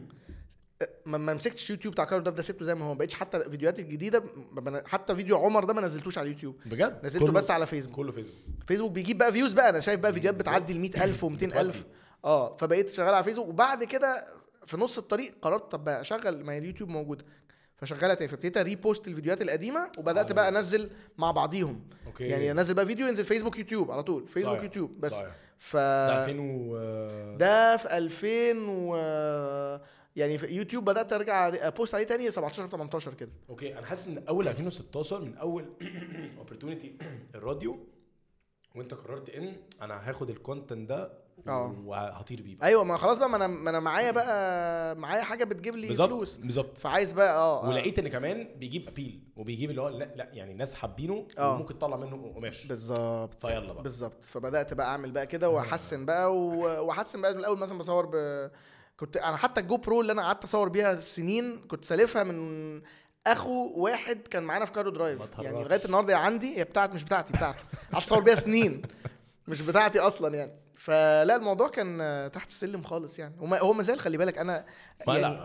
[0.83, 2.89] آه، ما مسكتش يوتيوب بتاع Cairo Drive ده سبته زي ما هو.
[2.89, 4.23] ما بقتش حتى الفيديوهات الجديدة
[4.87, 7.97] حتى فيديو عمر ده ما نزلتوش على اليوتيوب بجد؟ نزلته كله- بس على فيسبوك.
[7.97, 8.39] كله فيسبوك.
[8.67, 9.69] فيسبوك بيجيب بقى views بقى.
[9.69, 11.85] أنا شايف بقى فيديوهات بتعدي ال 100000 و 200000
[12.25, 13.49] آه فبقيت شغال على فيسبوك.
[13.49, 14.27] وبعد كده
[14.69, 17.25] في نص الطريق قررت طب أشغل ما هي اليوتيوب موجودة.
[17.77, 21.85] فشغالها تاني فابتديت repost الفيديوهات القديمة وبدأت بقى أنزل مع بعضيهم.
[22.07, 22.25] okay.
[22.25, 24.27] يعني أنزل بقى فيديو ينزل فيسبوك يوتيوب على طول.
[24.29, 24.63] فيسبوك صحيح.
[24.63, 25.11] يوتيوب بس.
[25.11, 25.35] صحيح.
[25.59, 26.77] ف ده 2000 و
[27.37, 28.29] ده في 2000
[28.69, 28.97] و
[30.17, 33.31] يعني في يوتيوب بدأت أرجع أ post عليه تاني 17 18 كده.
[33.51, 33.79] okay.
[33.79, 35.65] أنا حاسس من أول 2016 من أول
[36.39, 36.95] opportunity
[37.35, 37.79] الراديو
[38.75, 41.75] وأنت قررت إن أنا هاخد ال content ده آه.
[41.85, 42.67] وهطير بيه بقى.
[42.69, 46.09] أيوه ما خلاص بقى ما أنا ما أنا معايا بقى معايا حاجة بتجيب لي بالظبط
[46.09, 47.69] فلوس بالظبط فعايز بقى آه آه.
[47.69, 51.55] ولقيت إن كمان بيجيب appeal وبيجيب اللي هو لا لا يعني الناس حابينه آه.
[51.55, 56.37] وممكن تطلع منه قماش بالظبط فيلا بقى بالظبط فبدأت بقى أعمل بقى كده وأحسن بقى
[56.37, 58.51] وأحسن بقى من الأول مثلا بصور ب
[58.97, 62.83] كنت أنا حتى ال GoPro اللي أنا قعدت أصور بيها سنين كنت سالفها من
[63.27, 65.21] أخو واحد كان معانا في كارو درايف.
[65.39, 67.59] يعني لغاية النهارده عندي هي بتاعت مش بتاعتي بتاعته
[67.93, 68.83] قعدت اصور بيها سنين
[69.49, 74.01] مش بتاعتي أصلا يعني فلا الموضوع كان تحت السلم خالص يعني وما هو ما زال
[74.01, 74.65] خلي بالك أنا
[75.07, 75.37] ما يعني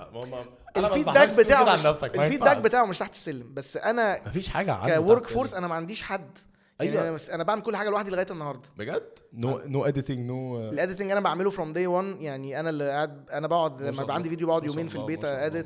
[0.75, 2.57] لا ال feedback بتاعه مش ال feedback.
[2.57, 5.53] بتاعه مش تحت السلم بس أنا مفيش حاجة عندي ك work force.
[5.53, 6.37] أنا ما عنديش حد
[6.79, 7.03] يعني أيوة.
[7.03, 8.69] أنا مس- أنا بعمل كل حاجة لوحدي لغاية النهارده.
[8.77, 9.03] بجد؟
[9.33, 13.29] no no editing no ال editing أنا بعمله from day 1 يعني أنا اللي قاعد
[13.29, 15.65] أنا بقعد لما يبقى عندي فيديو بقعد يومين في البيت edit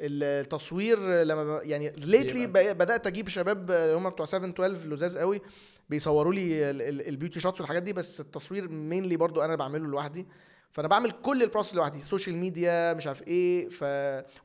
[0.00, 5.40] التصوير لما ب- يعني lately بدأت أجيب شباب اللي هم بتوع 7 12 لذاذ قوي
[5.90, 9.86] بيصوروا لي ال- ال- ال beauty shots والحاجات دي بس التصوير mainly برضو أنا بعمله
[9.86, 10.26] لوحدي.
[10.72, 13.84] فأنا بعمل كل ال process لوحدي social media مش عارف إيه ف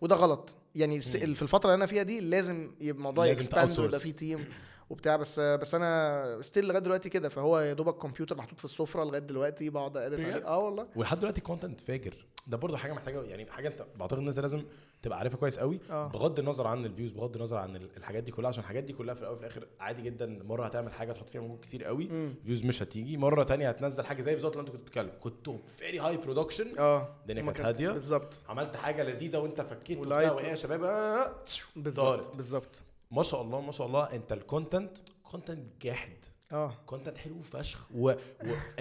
[0.01, 0.55] وده غلط.
[0.75, 3.79] يعني في الفترة اللي أنا فيها دي لازم يبقى الموضوع ي expand.
[3.79, 4.45] ويبقى فيه team
[4.89, 7.29] وبتاع بس بس أنا still لغاية دلوقتي كده.
[7.29, 10.47] فهو يا دوبك كمبيوتر محطوط في السفرة لغاية دلوقتي بقعد edit؟ عليه.
[10.47, 10.87] آه والله.
[10.95, 12.25] ولحد دلوقتي content فاجر.
[12.47, 14.63] ده برضه حاجة محتاجة يعني حاجة أنت بعتقد إن أنت لازم
[15.01, 15.79] تبقى عارفها كويس قوي.
[15.89, 16.07] آه.
[16.07, 18.93] بغض النظر عن ال views بغض النظر عن ال- الحاجات دي كلها عشان الحاجات دي
[18.93, 20.25] كلها في الأول وفي الآخر عادي جدا.
[20.43, 22.33] مرة هتعمل حاجة تحط فيها مجهود كتير قوي مم.
[22.45, 23.17] views مش هتيجي.
[23.17, 25.11] مرة تانية هتنزل حاجة زي بالظبط اللي أنت كنت بتتكلم.
[25.19, 27.15] كنت very high production آه.
[27.21, 27.89] الدنيا كانت هادية.
[27.89, 28.33] بالظبط.
[28.49, 29.97] عملت حاجة لذيذة وأنت فكيت.
[29.97, 31.31] وبتاع وايه يا شباب آه،
[31.75, 32.35] بالظبط.
[32.35, 32.75] بالظبط.
[33.11, 36.25] ما شاء الله ما شاء الله انت ال content content جاحد.
[36.51, 36.73] آه.
[36.85, 38.15] content حلو فشخ و, و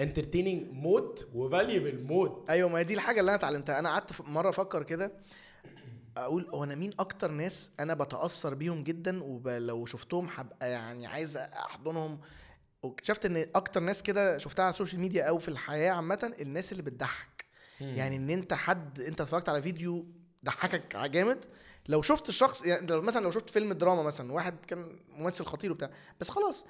[0.01, 3.79] entertaining موت و valuable موت أيوه ما هي دي الحاجة اللي أنا اتعلمتها.
[3.79, 5.11] أنا قعدت مرة أفكر كده
[6.17, 11.37] أقول هو أنا مين أكتر ناس أنا بتأثر بيهم جدا ولو شفتهم هبقى يعني عايز
[11.37, 12.19] أحضنهم.
[12.83, 16.71] واكتشفت إن أكتر ناس كده شفتها على ال social media أو في الحياة عامة الناس
[16.71, 17.45] اللي بتضحك.
[17.81, 20.05] يعني إن أنت حد أنت اتفرجت على فيديو
[20.45, 21.45] ضحكك جامد
[21.87, 25.71] لو شفت الشخص يعني لو مثلا لو شفت فيلم دراما مثلا واحد كان ممثل خطير
[25.71, 26.65] وبتاع بس خلاص.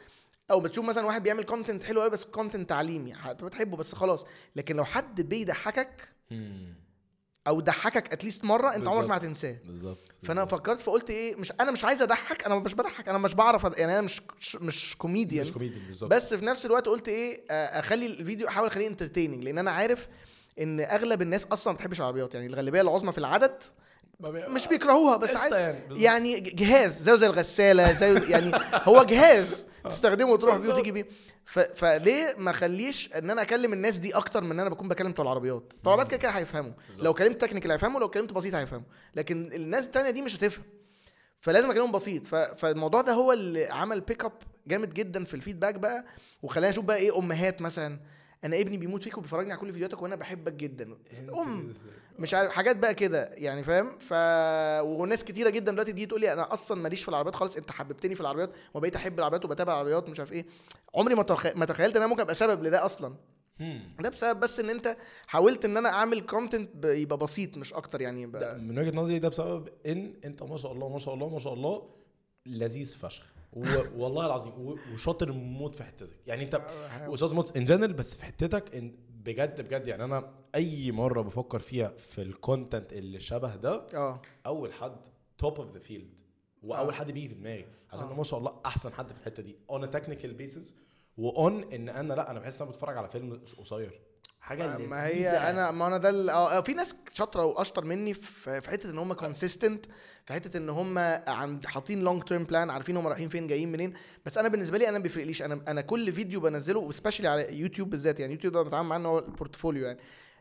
[0.51, 4.25] أو بتشوف مثلا واحد بيعمل content حلو قوي بس content تعليمي هتبقى بتحبه بس خلاص.
[4.55, 6.09] لكن لو حد بيضحكك
[7.47, 9.17] أو ضحكك at least مرة أنت عمرك ما.
[9.17, 9.57] هتنساه.
[9.65, 10.19] بالظبط.
[10.23, 13.63] فأنا فكرت فقلت إيه مش أنا مش عايز أضحك أنا مش بضحك أنا مش بعرف
[13.63, 14.21] يعني أنا مش
[14.55, 16.11] مش كوميديان مش كوميدي بالظبط.
[16.11, 20.07] بس في نفس الوقت قلت إيه أخلي الفيديو أحاول أخليه entertaining لأن أنا عارف
[20.59, 22.33] إن أغلب الناس أصلا ما بتحبش العربيات.
[22.33, 23.57] يعني الغالبية العظمى في العدد
[24.19, 26.01] مش بيكرهوها بس عادي يعني،.
[26.01, 30.69] يعني جهاز زيه زي الغسالة زي يعني هو جهاز تستخدمه وتروح بيه.
[30.69, 31.05] وتيجي بيه.
[31.75, 35.25] فليه ما اخليش ان أنا اكلم الناس دي أكتر من إن أنا بكون بكلم بتوع
[35.25, 36.71] العربيات بتوع العربيات كده كده هيفهموا.
[36.99, 38.85] لو كلمت technical هيفهموا لو كلمت بسيط هيفهموا
[39.15, 40.65] لكن الناس التانية دي مش هتفهم
[41.41, 42.27] فلازم أكلمهم بسيط.
[42.27, 44.31] فالموضوع ده هو اللي عمل pick up
[44.67, 46.05] جامد جدا في ال feedback بقى
[46.43, 47.99] وخلاني أشوف بقى إيه أمهات مثلا
[48.43, 50.97] أنا ابني بيموت فيك وبيفرجني على كل فيديوهاتك وأنا بحبك جدا.
[51.41, 51.73] أم.
[52.19, 54.13] مش عارف حاجات بقى كده يعني فاهم؟ ف
[54.83, 58.15] وناس كتيرة جدا دلوقتي دي تقول لي أنا أصلا ماليش في العربيات خالص أنت حببتني
[58.15, 60.45] في العربيات وبقيت أحب العربيات وبتابع العربيات ومش عارف إيه.
[60.95, 61.25] عمري ما.
[61.55, 63.15] ما تخيلت إن أنا ممكن أبقى سبب لده أصلا.
[63.99, 68.25] ده بسبب بس إن أنت حاولت إن أنا أعمل كونتنت يبقى بسيط مش أكتر يعني
[68.25, 71.29] ده يبقى من وجهة نظري ده بسبب إن أنت ما شاء الله ما شاء الله
[71.29, 71.89] ما شاء الله
[72.45, 73.34] لذيذ فشخ.
[73.55, 76.17] والله العظيم وشاطر موت في حتتك.
[76.27, 76.61] يعني انت
[77.07, 81.59] وشاطر موت in general بس في حتتك إن بجد بجد يعني أنا أي مرة بفكر
[81.59, 84.21] فيها في ال content اللي شبه ده آه.
[84.45, 86.21] أول حد top of the field
[86.63, 86.97] وأول آه.
[86.97, 87.65] حد بيجي في دماغي.
[87.93, 88.13] عشان آه.
[88.13, 89.55] ما شاء الله أحسن حد في الحتة دي.
[89.69, 90.75] on technical basis
[91.17, 94.01] و on إن أنا لأ أنا بحس إن أنا بتفرج على فيلم قصير.
[94.45, 98.13] حاجة لذيذه ما هي أنا ما أنا ده ال- آه في ناس شاطرة وأشطر مني
[98.13, 99.85] في حتة إن هم consistent
[100.25, 103.93] في حتة إن هم عند حاطين long term plan عارفين هم رايحين فين جايين منين.
[104.25, 105.41] بس أنا بالنسبة لي أنا ما بيفرقليش.
[105.41, 108.99] أنا أنا كل فيديو بنزله و specially على يوتيوب بالذات يعني يوتيوب ده بتعامل معاه
[108.99, 109.99] إن هو ال portfolio يعني.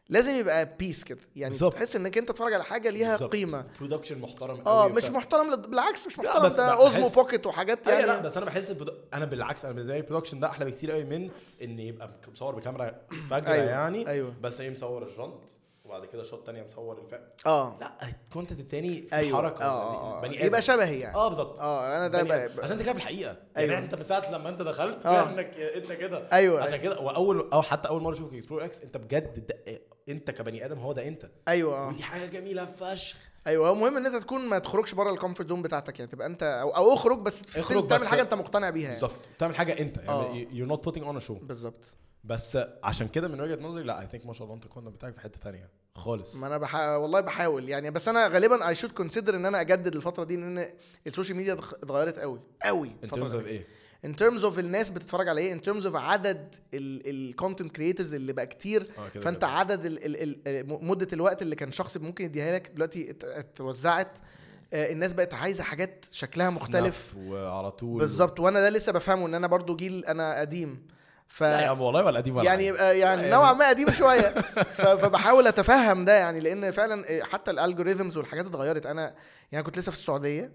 [0.09, 1.75] لازم يبقى piece كده يعني بالظبط.
[1.75, 5.11] تحس إنك أنت تتفرج على حاجة ليها قيمة production محترم آه مش وبتاع.
[5.19, 8.37] محترم لد- بالعكس مش محترم بس ده بحس- Osmo Pocket وحاجات أيوه يعني لا بس
[8.37, 8.93] أنا بحس ال pro...
[9.15, 11.31] أنا بالعكس أنا بالنسبة لي ال production ده أحلى بكتير قوي من
[11.63, 12.95] ان يبقى مصور بكاميرا
[13.31, 14.35] فجرة أيوة، يعني أيوة.
[14.43, 15.51] بس إيه مصور الجنط
[15.97, 17.15] وبعد كده shot تانية مصور الف...
[17.47, 17.77] آه.
[17.81, 19.37] لا ال content التاني في أيوه.
[19.43, 19.65] حركة.
[19.65, 19.95] آه لذيذ.
[19.99, 20.21] آه، آه.
[20.21, 20.47] بني آدم.
[20.47, 21.15] يبقى شبهي يعني.
[21.17, 21.61] آه بالظبط.
[21.61, 22.61] آه أنا ده آدم.
[22.63, 23.37] عشان انت كده في الحقيقة.
[23.57, 23.79] يعني أيوة.
[23.79, 25.31] أنت من ساعة لما أنت دخلت آه.
[25.31, 26.29] انك إنت كده.
[26.33, 26.63] أيوه.
[26.63, 30.65] عشان كده وأول أو حتى أول مرة أشوفك Explore X أنت بجد ده أنت كبني
[30.67, 31.31] آدم هو ده أنت.
[31.49, 31.89] أيوه آه.
[31.89, 33.17] ودي حاجة جميلة فشخ.
[33.47, 36.27] أيوه هو مهم إن أنت تكون ما تخرجش بره ال comfort zone بتاعتك يعني تبقى
[36.27, 38.93] أنت أو, أو اخرج بس اخرج تعمل بس- حاجة أنت مقتنع بيها يعني.
[38.95, 39.29] بالظبط.
[39.39, 40.25] تعمل حاجة أنت آه.
[40.25, 41.33] يعني you're not putting on a show.
[41.43, 41.85] بالظبط.
[42.25, 45.15] بس عشان كده من وجهة نظري لا I think ما شاء الله أنت content بتاعك
[45.15, 46.37] في حتة تانية خالص.
[46.37, 46.97] ما أنا بحا...
[46.97, 50.69] والله بحاول يعني بس أنا غالبا I should consider إن أنا أجدد الفترة دي لأن
[51.07, 53.31] ال social media اتغ- اتغيرت قوي قوي terms دي.
[53.31, 53.67] of إيه؟
[54.05, 58.33] in terms of الناس بتتفرج على إيه؟ in terms of عدد ال content creators اللي
[58.33, 58.83] بقى كتير.
[59.15, 59.47] كده فأنت كده.
[59.47, 64.09] عدد ال ال ال مدة الوقت اللي كان شخص ممكن يديها لك دلوقتي ات- اتوزعت.
[64.73, 67.15] آه، الناس بقت عايزة حاجات شكلها مختلف.
[67.19, 67.99] وعلى طول.
[68.01, 68.41] بالظبط.
[68.41, 70.87] وأنا ده لسه بفهمه إن أنا برضو جيل أنا قديم.
[71.35, 72.71] ف لا يا عم والله ولا قديم ولا يعني.
[72.71, 74.35] آه، يعني نوعا ما قديم شوية
[74.79, 79.15] فبحاول أتفهم ده يعني لأن فعلا آه، حتى ال algorithms والحاجات اتغيرت أنا
[79.53, 80.53] يعني كنت لسه في السعودية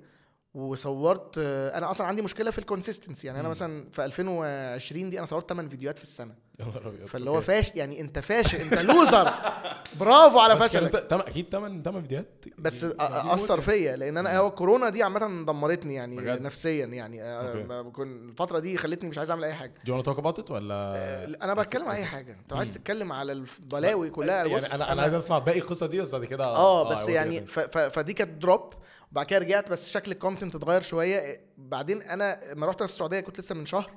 [0.53, 3.49] وصورت آه، أنا أصلا عندي مشكلة في ال consistency يعني أنا.
[3.49, 6.35] مثلا في 2020 دي أنا صورت 8 فيديوهات في السنة.
[6.59, 7.05] يا نهار أبيض.
[7.05, 7.41] فاللي هو.
[7.41, 9.31] فاشل يعني أنت فاشل أنت loser
[9.99, 10.91] برافو على كانوا فشلك.
[10.91, 12.45] تم أكيد 8 8 فيديوهات.
[12.57, 13.61] بس يعني دي أثر.
[13.61, 17.23] فيا لأن أنا هو الكورونا دي عامة دمرتني يعني بجد؟ نفسيا يعني.
[17.23, 19.73] آه، بكون الفترة دي خلتني مش عايز أعمل أي حاجة.
[19.87, 22.37] Talk about it ولا؟ آه، أنا بتكلم على أي حاجة.
[22.41, 26.15] أنت عايز تتكلم على البلاوي كلها يعني أنا أنا عايز أسمع باقي القصة دي بس
[26.15, 27.45] بعد كده آه I بس يعني
[27.89, 28.73] فدي كانت drop
[29.11, 31.41] وبعد كده رجعت بس شكل ال content اتغير شوية.
[31.57, 33.91] بعدين أنا لما رحت السعودية كنت لسه من شهر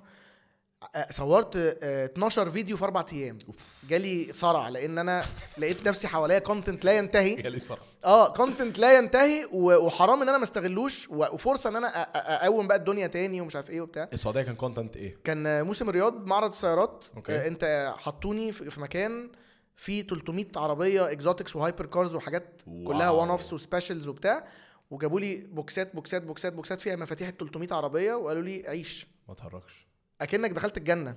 [0.95, 3.39] آه، صورت آه، 12 فيديو في أربع أيام.
[3.89, 5.25] جالي صرع لأن أنا
[5.59, 7.35] لقيت نفسي حواليا content لا ينتهي.
[7.35, 11.89] جالي صراحة آه content لا ينتهي وحرام إن أنا ما استغلوش وفرصة إن أنا
[12.47, 14.09] أقوم بقى الدنيا تاني ومش عارف إيه وبتاع.
[14.13, 17.05] السعودية كان content إيه؟ كان آه، موسم الرياض معرض السيارات.
[17.17, 17.33] okay.
[17.33, 19.31] آه أنت حطوني في في مكان
[19.77, 22.45] فيه 300 عربية exotics و hyper cars وحاجات
[22.87, 23.21] كلها wow.
[23.21, 24.45] one offs و specials وبتاع.
[24.93, 29.07] وجابوا لي بوكسات بوكسات بوكسات بوكسات فيها مفاتيح ال 300 عربية وقالوا لي عيش.
[29.29, 29.87] ما تهرجش.
[30.21, 31.17] أكنك دخلت الجنة.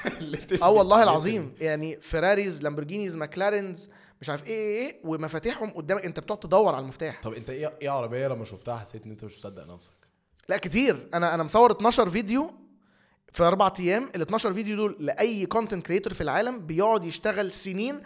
[0.62, 1.54] آه والله العظيم.
[1.60, 6.04] يعني Ferraris Lamborghinis McLarens مش عارف إيه إيه إيه ومفاتيحهم قدامك.
[6.04, 7.22] أنت بتقعد تدور على المفتاح.
[7.22, 9.92] طب أنت إيه إيه عربية لما شفتها حسيت إن أنت مش مصدق نفسك؟
[10.48, 11.08] لا كتير.
[11.14, 12.54] أنا أنا مصور 12 فيديو
[13.32, 14.10] في أربع أيام.
[14.16, 18.00] ال 12 فيديو دول لأي content creator في العالم بيقعد يشتغل سنين.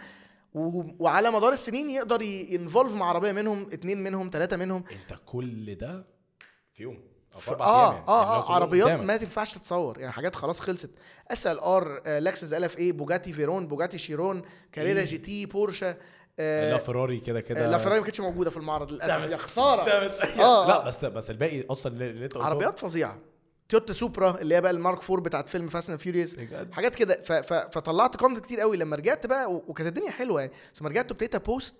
[0.53, 6.05] وعلى مدار السنين يقدر involve مع عربية منهم اتنين منهم ثلاثة منهم انت كل ده
[6.73, 6.99] في يوم
[7.35, 7.51] أو في.
[7.51, 8.07] أربع آه أيام يعني.
[8.07, 9.03] آه يعني آه كلهم عربيات قدامك.
[9.03, 10.89] ما تنفعش تتصور يعني حاجات خلاص خلصت
[11.31, 14.41] SLR Lexus LFA بوجاتي فيرون بوجاتي شيرون
[14.71, 15.95] كاريرا إيه؟ GT بورشا لا
[16.75, 20.05] آه فيراري كده كده لا فيراري ما كانتش موجودة في المعرض للأسف يا خسارة آه
[20.41, 20.85] آه، لا آه.
[20.85, 23.17] بس بس الباقي أصلا اللي أنت عربيات فظيعة
[23.71, 26.37] تويوتا سوبرا اللي هي بقى ال Mark 4 بتاعت فيلم Fast and Furious؟
[26.71, 27.21] حاجات كده.
[27.71, 29.53] فطلعت content كتير قوي لما رجعت بقى.
[29.53, 30.53] وكانت الدنيا حلوة يعني.
[30.73, 31.75] بس لما رجعت ابتديت أ post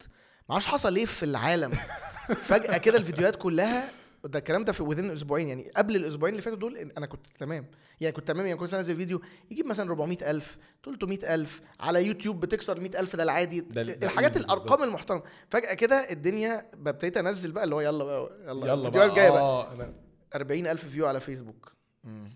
[0.50, 1.72] ما أعرفش حصل إيه في العالم.
[2.48, 3.84] فجأة كده الفيديوهات كلها
[4.26, 5.72] ده الكلام ده في within أسبوعين يعني.
[5.78, 7.66] قبل الأسبوعين اللي فاتوا دول أنا كنت تمام.
[8.02, 9.22] يعني كنت تمام يعني كنت انزل فيديو
[9.52, 13.60] يجيب مثلا 400000 300000 على يوتيوب بتكسر 100000 ده العادي.
[13.60, 14.84] ده- الحاجات الأرقام.
[14.84, 15.24] المحترمة.
[15.50, 19.16] فجأة كده الدنيا ابتديت أنزل بقى اللي هو يلا بقى يلا, يلا الفيديوهات بقى.
[19.16, 19.74] جاية بقى.
[19.74, 19.94] أنا
[20.36, 21.72] 40000 view على فيسبوك
[22.06, 22.30] هم.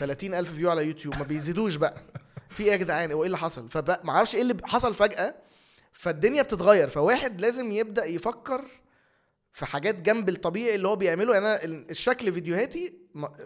[0.00, 1.18] 30000 view على يوتيوب.
[1.18, 1.94] ما بيزيدوش بقى.
[2.50, 5.34] في إيه يا جدعان؟ هو إيه اللي حصل؟ فبقى ما أعرفش إيه اللي حصل فجأة.
[5.92, 6.88] فالدنيا بتتغير.
[6.88, 8.64] فواحد لازم يبدأ يفكر
[9.52, 11.32] في حاجات جنب الطبيعي اللي هو بيعمله.
[11.34, 12.94] يعني أنا ال- الشكل فيديوهاتي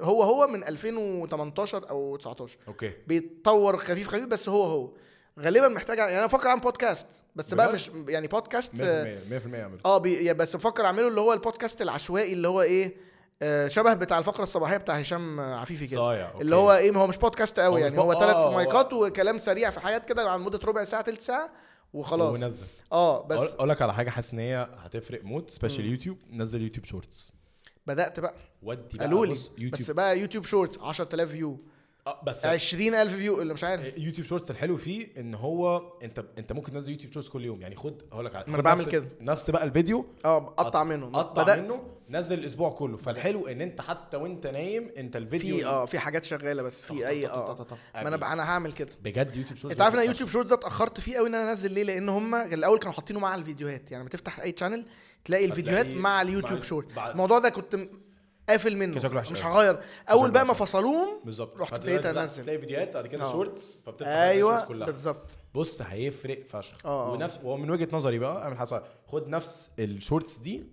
[0.00, 2.92] هو هو من 2018 أو 19 okay.
[3.06, 4.92] بيتطور خفيف خفيف بس هو هو.
[5.40, 9.62] غالبا محتاج يعني أنا بفكر أعمل بودكاست بس بقى؟ مش يعني بودكاست 100% 100% آه،
[9.62, 12.96] اعمل آه يا بس بفكر أعمله اللي هو البودكاست العشوائي اللي هو إيه
[13.68, 15.96] شبه بتاع الفقرة الصباحية بتاع هشام عفيفي كده.
[15.96, 16.42] صايع okay.
[16.42, 19.80] اللي هو إيه هو مش بودكاست قوي يعني هو ثلاث آه، مايكات وكلام سريع في
[19.80, 21.50] حياه كده عن مدة ربع ساعة تلت ساعة
[21.92, 22.36] وخلاص.
[22.42, 22.66] ونزل.
[22.92, 26.86] آه بس أقول لك على حاجة حاسس ان هي هتفرق موت special يوتيوب نزل يوتيوب
[26.86, 27.32] شورتس
[27.86, 28.34] بدأت بقى.
[28.62, 29.34] ودي بقى قالوا لي
[29.72, 31.60] بس بقى YouTube Shorts 10000 view
[32.06, 33.98] آه، بس 20000 view اللي مش عارف.
[33.98, 37.60] YouTube Shorts الحلو فيه إن هو أنت أنت ممكن تنزل YouTube Shorts كل يوم.
[37.62, 39.06] يعني خد هقول لك على خد بعمل كده.
[39.20, 41.10] نفس بقى الفيديو آه قطع منه.
[41.12, 41.58] قطع بدأت.
[41.58, 41.82] منه
[42.12, 42.96] نزل الأسبوع كله.
[42.96, 47.08] فالحلو ان انت حتى وانت نايم انت الفيديو في آه في حاجات شغالة بس في
[47.08, 47.66] أي آه.
[47.94, 48.92] ما أنا أنا هعمل كده.
[49.02, 51.50] بجد YouTube Shorts أنت عارف إن أنا YouTube Shorts ده اتأخرت فيه قوي إن أنا
[51.50, 53.90] أنزل ليه؟ لأن هم الأول كانوا حاطينه مع الفيديوهات.
[53.90, 54.84] يعني لما تفتح أي channel
[55.24, 56.98] تلاقي الفيديوهات مع اليوتيوب ال- شورت.
[56.98, 57.78] الموضوع ده كنت
[58.48, 58.96] قافل منه.
[59.30, 59.44] مش.
[59.44, 59.78] هغير.
[60.10, 60.52] أول بقى ما.
[60.52, 61.60] فصلوهم بالظبط.
[61.60, 62.42] رحت ابتديت أنزل.
[62.44, 63.30] تلاقي فيديوهات بعد كده.
[63.32, 64.86] shorts فبتفتح أيوه ال shorts كلها.
[64.86, 65.30] بالظبط.
[65.54, 66.86] بص هيفرق فشخ.
[66.86, 67.12] آه، آه.
[67.12, 70.64] ونفس ومن وجهة نظري بقى أعمل حاجة خد نفس ال shorts دي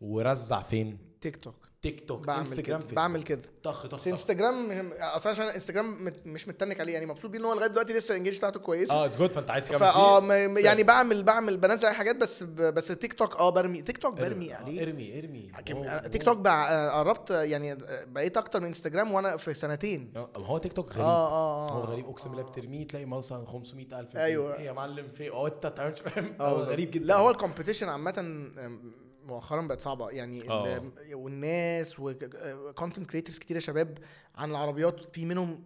[0.00, 1.54] ورزع فين؟ تيك توك.
[1.82, 2.94] تيك توك بعمل انستجرام كده.
[2.96, 3.42] بعمل كده.
[3.62, 4.08] طخ طخ.
[4.08, 6.92] انستجرام أصلا عشان انستجرام مت- مش متنك عليه.
[6.92, 9.32] يعني مبسوط بيه إن هو لغاية دلوقتي لسه ال engage بتاعته كويسه آه it's good
[9.32, 9.78] فأنت عايز تكمل
[10.48, 13.82] ما- يعني بعمل بعمل بنزل اي حاجات بس بس تيك توك آه برمي.
[13.82, 15.50] تيك توك برمي آه، عليه ارمي ارمي.
[15.52, 16.08] حكم- wow، أنا واو.
[16.10, 20.12] تيك توك بقى قربت يعني بقيت أكتر من انستجرام وأنا في سنتين.
[20.14, 21.04] ما هو تيك توك غريب.
[21.06, 21.70] آه آه.
[21.70, 22.06] هو آه غريب.
[22.08, 24.54] أقسم بالله بترميه تلاقي مثلا 500000 أيوة.
[24.58, 26.56] إيه يا معلم في آه أنت فاهم آه هو.
[26.62, 27.04] غريب جدا.
[27.04, 28.92] لا هو ال competition عامة أم،
[29.26, 30.76] مؤخرا بقت صعبة يعني آه.
[30.76, 33.98] ال- والناس و content creators كتير يا شباب
[34.36, 35.62] عن العربيات في منهم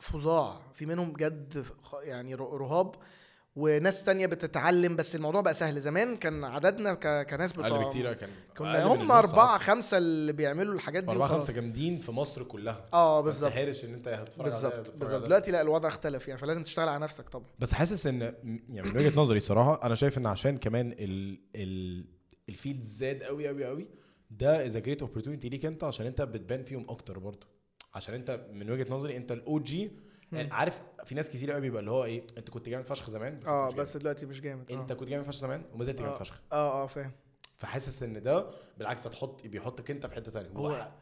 [0.00, 2.94] فظاع في منهم بجد خ- يعني رهاب
[3.56, 8.12] وناس تانية بتتعلم بس الموضوع بقى سهل زمان كان عددنا ك- كناس أقل بتوع بكتير
[8.12, 9.58] كان كنا هم أربعة.
[9.58, 11.28] خمسة اللي بيعملوا الحاجات دي أربعة.
[11.28, 15.24] خمسة جامدين في مصر كلها آه بالظبط تستاهلش إن أنت هتتفرج بالظبط بالظبط.
[15.24, 18.20] دلوقتي لا الوضع اختلف يعني فلازم تشتغل على نفسك طبعا بس حاسس إن
[18.68, 22.04] يعني من وجهة نظري صراحة أنا شايف إن عشان كمان ال ال
[22.48, 23.88] ال field زاد قوي قوي قوي.
[24.30, 27.46] ده is great opportunity ليك انت عشان انت بتبان فيهم أكتر برضه.
[27.94, 29.90] عشان انت من وجهة نظري انت ال OG
[30.32, 33.48] عارف في ناس كتير قوي بيبقى اللي هو إيه انت كنت جامد فشخ زمان بس
[33.48, 34.70] آه بس دلوقتي مش جامد.
[34.72, 34.74] آه.
[34.74, 36.18] انت كنت جامد فشخ زمان وما زلت جامد آه.
[36.18, 36.40] فشخ.
[36.52, 37.12] آه آه فاهم.
[37.56, 40.92] فحاسس ان ده بالعكس هتحط بيحطك انت في حتة ثانية هو-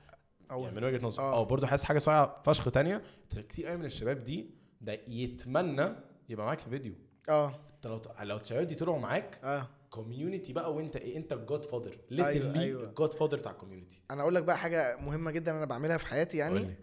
[0.51, 1.24] أو يعني من وجهة نظري.
[1.26, 1.32] آه.
[1.34, 3.03] آه برضه حاسس حاجة صايعة فشخ تانية.
[3.49, 5.88] كتير قوي من الشباب دي ده يتمنى
[6.28, 6.93] يبقى معاك في فيديو.
[7.28, 7.55] آه.
[7.76, 9.68] انت لو لو الشباب دي طلعوا معاك آه.
[9.91, 12.82] كوميونتي بقى وانت إيه انت ال Godfather أيوة، literally أيوة.
[12.82, 16.07] الجود فاذر بتاع ال community أنا أقول لك بقى حاجة مهمة جدا أنا بعملها في
[16.07, 16.76] حياتي يعني لي.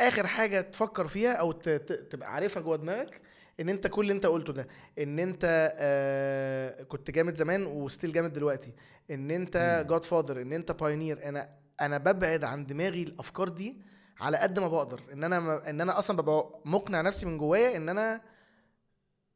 [0.00, 3.20] آخر حاجة تفكر فيها أو تبقى عارفها جوه دماغك
[3.60, 4.68] إن أنت كل اللي أنت قلته ده
[4.98, 8.72] إن أنت آه كنت جامد زمان و still جامد دلوقتي
[9.10, 9.86] إن أنت.
[9.90, 11.48] godfather إن أنت pioneer أنا
[11.80, 13.76] أنا ببعد عن دماغي الأفكار دي
[14.20, 17.88] على قد ما بقدر إن أنا إن أنا أصلا ببقى مقنع نفسي من جوايا إن
[17.88, 18.20] أنا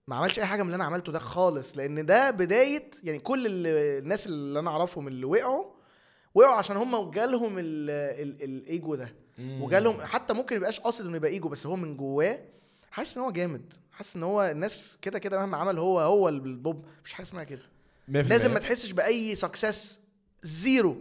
[0.09, 3.47] ما عملش أي حاجة من اللي أنا عملته ده خالص لأن ده بداية يعني كل
[3.47, 5.65] اللي الناس اللي أنا أعرفهم اللي وقعوا
[6.35, 7.91] وقعوا عشان هم جالهم ال-
[8.23, 9.15] ال- الإيجو ده.
[9.39, 12.39] وجالهم حتى ممكن يبقاش قاصد إنه يبقى إيجو بس هو من جواه
[12.91, 13.73] حاسس إن هو جامد.
[13.93, 16.87] حاسس إن هو الناس كده كده مهما عمل هو هو ال pope.
[17.01, 17.63] مفيش حاجة اسمها كده.
[18.09, 20.01] لازم ما تحسش بأي success
[20.43, 20.97] zero.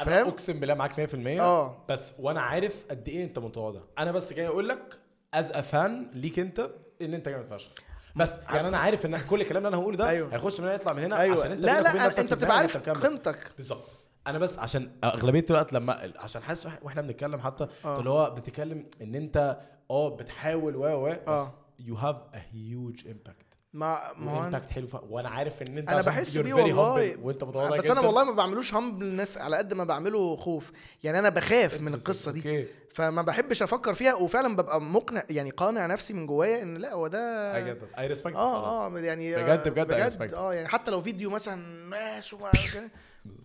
[0.00, 1.84] أنا؟ أقسم بالله معاك 100% آه.
[1.88, 3.80] بس وأنا عارف قد إيه أنت متواضع.
[3.98, 4.98] أنا بس جاي أقول لك
[5.34, 6.70] as a fan ليك أنت
[7.02, 7.70] إن أنت جامد فشخ.
[8.18, 10.34] بس يعني أنا عارف إن كل الكلام اللي أنا هقوله ده أيوة.
[10.34, 12.76] هيخش من هنا يطلع من هنا أيوه عشان أنت لا لا أنت بتبقى عارف.
[12.76, 17.98] قيمتك بالظبط أنا بس عشان أغلبية الوقت لما عشان حاسس وإح- وإحنا بنتكلم حتى آه.
[17.98, 19.58] اللي هو بتتكلم إن أنت
[19.90, 21.46] آه بتحاول و و بس.
[21.78, 23.47] you have a huge impact
[23.78, 24.86] ما ما impact حلو.
[25.10, 27.16] وأنا عارف إن أنت أنا بحس بيه والله.
[27.22, 30.72] وأنت متواضع بس أنا والله ما بعملوش humble الناس على قد ما بعمله خوف.
[31.04, 32.38] يعني أنا بخاف من القصة دي.
[32.38, 36.92] okay فما بحبش أفكر فيها وفعلا ببقى مقنع يعني قانع نفسي من جوايا إن لأ
[36.94, 37.74] هو ده
[38.14, 38.86] respect it آه.
[38.86, 42.34] آه يعني بجد- بجد respect بجد آه يعني حتى لو فيديو مثلا ناس
[42.74, 42.90] كده،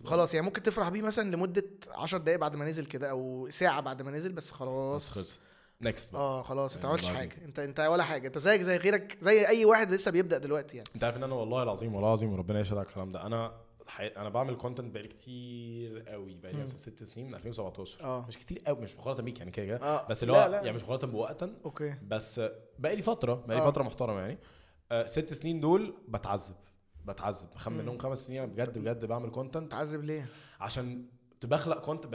[0.04, 1.64] خلاص يعني ممكن تفرح بيه مثلا لمدة
[1.94, 5.40] 10 دقايق بعد ما نزل كده أو ساعة بعد ما نزل بس بس خلاص خلصت.
[5.84, 7.44] next آه خلاص انت ما يعني عملتش حاجة.
[7.44, 8.26] انت انت ولا حاجة.
[8.26, 10.88] انت زيك زي غيرك زي اي واحد لسه بيبدأ دلوقتي يعني.
[10.94, 13.26] انت عارف ان أنا والله العظيم والله العظيم وربنا يشهد على الكلام ده.
[13.26, 13.52] أنا
[13.86, 14.06] حي...
[14.06, 16.58] أنا بعمل content بقالي كتير قوي بقالي.
[16.62, 18.24] مثلا ست سنين من 2017 آه.
[18.28, 19.66] مش كتير قوي مش مقارنة بيك يعني كده.
[19.66, 20.06] كده آه.
[20.08, 21.56] بس اللي هو يعني مش مقارنة بوقتا.
[21.64, 21.94] okay.
[22.08, 22.40] بس
[22.78, 23.70] بقالي فترة بقالي آه.
[23.70, 24.38] فترة محترمة يعني.
[24.92, 26.54] آه ست سنين دول بتعذب.
[27.04, 27.48] بتعذب.
[27.66, 27.72] مم.
[27.78, 28.42] منهم خمس سنين.
[28.42, 30.26] أنا بجد بجد بعمل content تعذب ليه؟
[30.60, 31.06] عشان
[31.44, 32.14] كنت بخلق content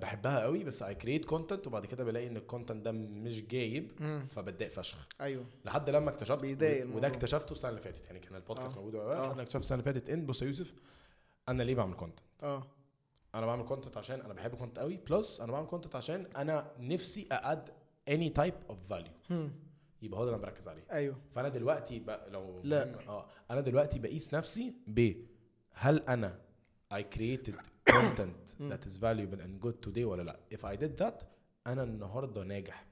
[0.00, 3.92] بحبها قوي بس I create content وبعد كده بلاقي إن ال content ده مش جايب.
[4.30, 7.06] فبتضايق فشخ أيوه لحد لما اكتشفت بيضايق وده.
[7.08, 8.80] اكتشفته السنة اللي فاتت يعني كان البودكاست آه.
[8.80, 9.26] موجود آه.
[9.26, 10.74] لحد ما اكتشفت السنة اللي فاتت إن بص يا يوسف
[11.48, 12.66] أنا ليه بعمل content آه
[13.34, 17.28] أنا بعمل content عشان أنا بحب content قوي plus أنا بعمل content عشان أنا نفسي
[17.32, 17.70] add
[18.08, 19.12] any type of value.
[20.02, 23.08] يبقى هو ده اللي أنا مركز عليه أيوه فأنا دلوقتي بقى لو لا.
[23.08, 25.12] آه أنا دلوقتي بقيس نفسي ب
[25.72, 26.38] هل أنا
[26.94, 27.54] I created
[27.94, 28.70] content مم.
[28.72, 30.40] that is valuable and good today ولا لا.
[30.54, 31.24] If I did that
[31.66, 32.86] أنا النهارده ناجح.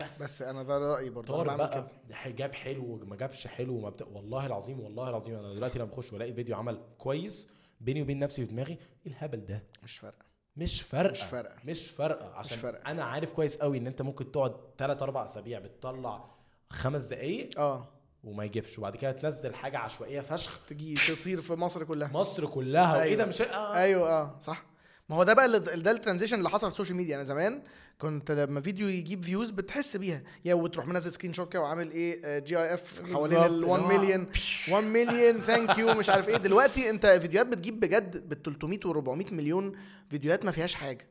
[0.00, 0.22] بس.
[0.22, 1.44] بس أنا ده رأيي برضه.
[1.44, 1.86] بعمل بقى.
[2.10, 2.30] كده.
[2.30, 4.02] جاب حلو ما جابش حلو ما بت...
[4.02, 5.34] والله العظيم والله العظيم.
[5.34, 7.48] أنا دلوقتي لما بخش والاقي فيديو عمل كويس
[7.80, 8.72] بيني وبين نفسي في دماغي
[9.06, 10.24] إيه الهبل ده؟ مش فارقة.
[10.56, 11.10] مش فارقة.
[11.12, 11.56] مش فارقة.
[11.64, 12.34] مش فارقة.
[12.34, 12.90] عشان فارقة.
[12.90, 16.30] أنا عارف كويس قوي إن أنت ممكن تقعد 3 4 أسابيع بتطلع
[16.70, 17.58] خمس دقايق.
[17.60, 17.88] آه.
[18.24, 18.78] وما يجيبش.
[18.78, 22.10] وبعد كده تنزل حاجة عشوائية فشخ تجي تطير في مصر كلها.
[22.14, 23.16] مصر كلها وإيه أيوة.
[23.16, 23.74] ده مش آه.
[23.74, 24.64] أيوه آه صح.
[25.08, 27.16] ما هو ده بقى ده ال transition اللي حصل في ال social media.
[27.16, 27.62] أنا زمان
[27.98, 30.22] كنت لما فيديو يجيب views بتحس بيها.
[30.44, 34.26] يا و تروح منزل screenshot كده وعامل إيه GIF حوالين ال 1 اللي هو مليون
[34.70, 36.36] 1 مليون thank you مش عارف إيه.
[36.36, 39.72] دلوقتي أنت فيديوهات بتجيب بجد بال 300 و 400 مليون
[40.10, 41.06] فيديوهات ما فيهاش حاجة.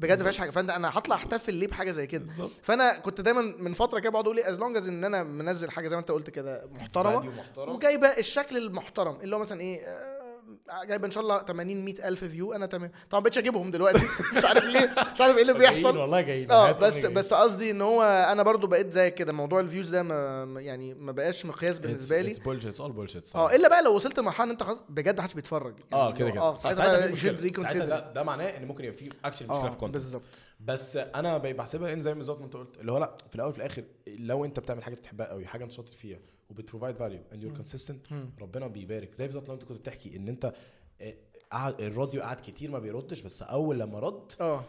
[0.00, 0.50] بجد ما فيهاش حاجة.
[0.50, 2.24] فانت أنا هطلع أحتفل ليه بحاجة زي كده.
[2.24, 2.50] بالظبط.
[2.62, 5.70] فأنا كنت دايما من فترة كده بقعد أقول إيه as long as إن أنا منزل
[5.70, 7.32] حاجة زي ما أنت قلت كده محترمة.
[7.58, 10.19] وجايبه الشكل المحترم اللي هو مثلا إيه آه،
[10.84, 12.90] جايبة إن شاء الله 80 100 ألف view أنا تمام.
[13.10, 14.02] طبعا بقتش أجيبهم دلوقتي.
[14.36, 14.94] مش عارف ليه.
[15.14, 15.96] مش عارف إيه اللي بيحصل.
[15.98, 16.50] والله جايين.
[16.52, 17.14] آه بس جايين.
[17.14, 18.02] بس قصدي إن هو
[18.32, 19.32] أنا برضو بقيت زي كده.
[19.32, 22.34] موضوع ال views ده ما ما- يعني ما بقاش مقياس بالنسبة لي.
[22.34, 22.38] all
[22.92, 25.74] bullshit آه إلا بقى لو وصلت لمرحلة إن أنت خلاص بجد محدش بيتفرج.
[25.90, 26.30] يعني آه كده.
[26.30, 27.06] كده آه ساعتها
[28.14, 30.22] ده, معناه إن ممكن يبقى في اكشن مشكلة آه في content بالظبط.
[30.64, 33.58] بس أنا بحسبها ان زي بالظبط ما انت قلت اللي هو لا في الأول وفي
[33.58, 36.18] الآخر لو انت بتعمل حاجة بتحبها قوي حاجة انت شاطر فيها
[36.50, 37.52] وبت provide value and you're.
[37.54, 38.06] consistent.
[38.40, 40.52] ربنا بيبارك زي بالظبط لو انت كنت بتحكي إن انت
[41.00, 41.14] آه،
[41.52, 44.64] قعد الراديو قعد كتير ما بيردش بس أول لما رد آه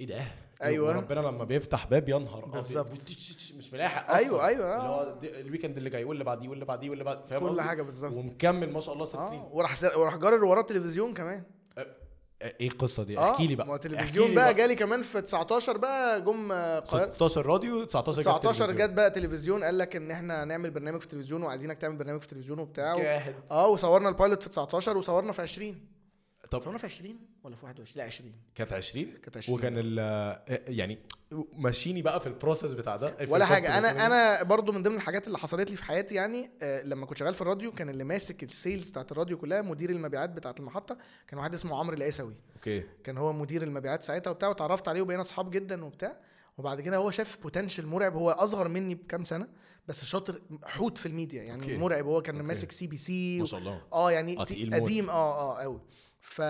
[0.00, 0.24] إيه ده
[0.62, 0.96] أيوة.
[0.96, 2.52] ربنا لما بيفتح باب أبيض.
[2.52, 2.90] بالظبط.
[3.58, 5.02] مش ملاحق أصلا أيوة، آه.
[5.12, 7.82] اللي هو ال weekend اللي جاي واللي بعديه واللي بعديه واللي بعد فاهم كل؟ حاجة
[7.82, 11.42] بالظبط ومكمل ما شاء الله ست آه سنين وراح وراح جرر وراه التلفزيون كمان
[12.42, 15.76] إيه القصة دي آه احكي لي بقى ما التلفزيون لي بقى جالي كمان في 19
[15.76, 17.10] بقى جم آه، القاهرة.
[17.12, 18.88] 16 راديو 19 جت 19 تلفزيون.
[18.88, 22.26] جت بقى تلفزيون قال لك إن إحنا هنعمل برنامج في التلفزيون وعايزينك تعمل برنامج في
[22.26, 23.00] التلفزيون وبتاع و...
[23.50, 25.80] آه وصورنا ال pilot في 19 وصورنا في 20
[26.50, 29.98] طب صورنا في 20 ولا في 21 لا 20 كانت 20 كانت 20 وكان ال
[30.68, 30.98] يعني
[31.52, 33.16] ماشيني بقى في ال process بتاع ده.
[33.28, 33.78] ولا حاجة.
[33.78, 37.18] أنا أنا برضو من ضمن الحاجات اللي حصلت لي في حياتي يعني آه لما كنت
[37.18, 40.98] شغال في الراديو كان اللي ماسك ال sales بتاعت الراديو كلها مدير المبيعات بتاعت المحطة
[41.28, 42.82] كان واحد اسمه عمرو القاسوي okay.
[43.04, 46.16] كان هو مدير المبيعات ساعتها وبتاع وتعرفت عليه وبقينا أصحاب جدا وبتاع.
[46.58, 48.14] وبعد كده هو شاف potential مرعب.
[48.14, 49.48] هو أصغر مني بكام سنة
[49.88, 51.76] بس شاطر حوت في الميديا يعني okay.
[51.76, 52.06] مرعب.
[52.06, 52.46] هو كان okay.
[52.48, 53.82] ماسك سي بي سي ما شاء الله.
[53.92, 54.42] آه يعني آه،.
[54.42, 55.80] قديم آه آه قوي
[56.28, 56.40] ف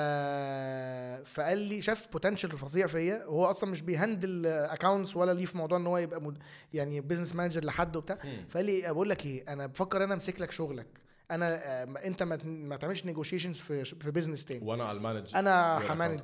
[1.25, 3.25] فقال لي شاف potential فظيع فيا.
[3.27, 6.39] وهو أصلا مش بي handle accounts ولا ليه في موضوع إن هو يبقى مد...
[6.73, 8.19] يعني business manager لحد وبتاع.
[8.49, 10.87] فقال لي بقول لك إيه أنا بفكر أنا أمسك لك شغلك.
[11.31, 14.65] أنا آه، أنت ما, ت- ما تعملش negotiations في في business تاني.
[14.67, 15.37] وأنا على ال manage.
[15.37, 16.21] أنا ه manage.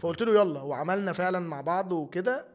[0.00, 2.46] فقلت له يلا وعملنا فعلا مع بعض وكده.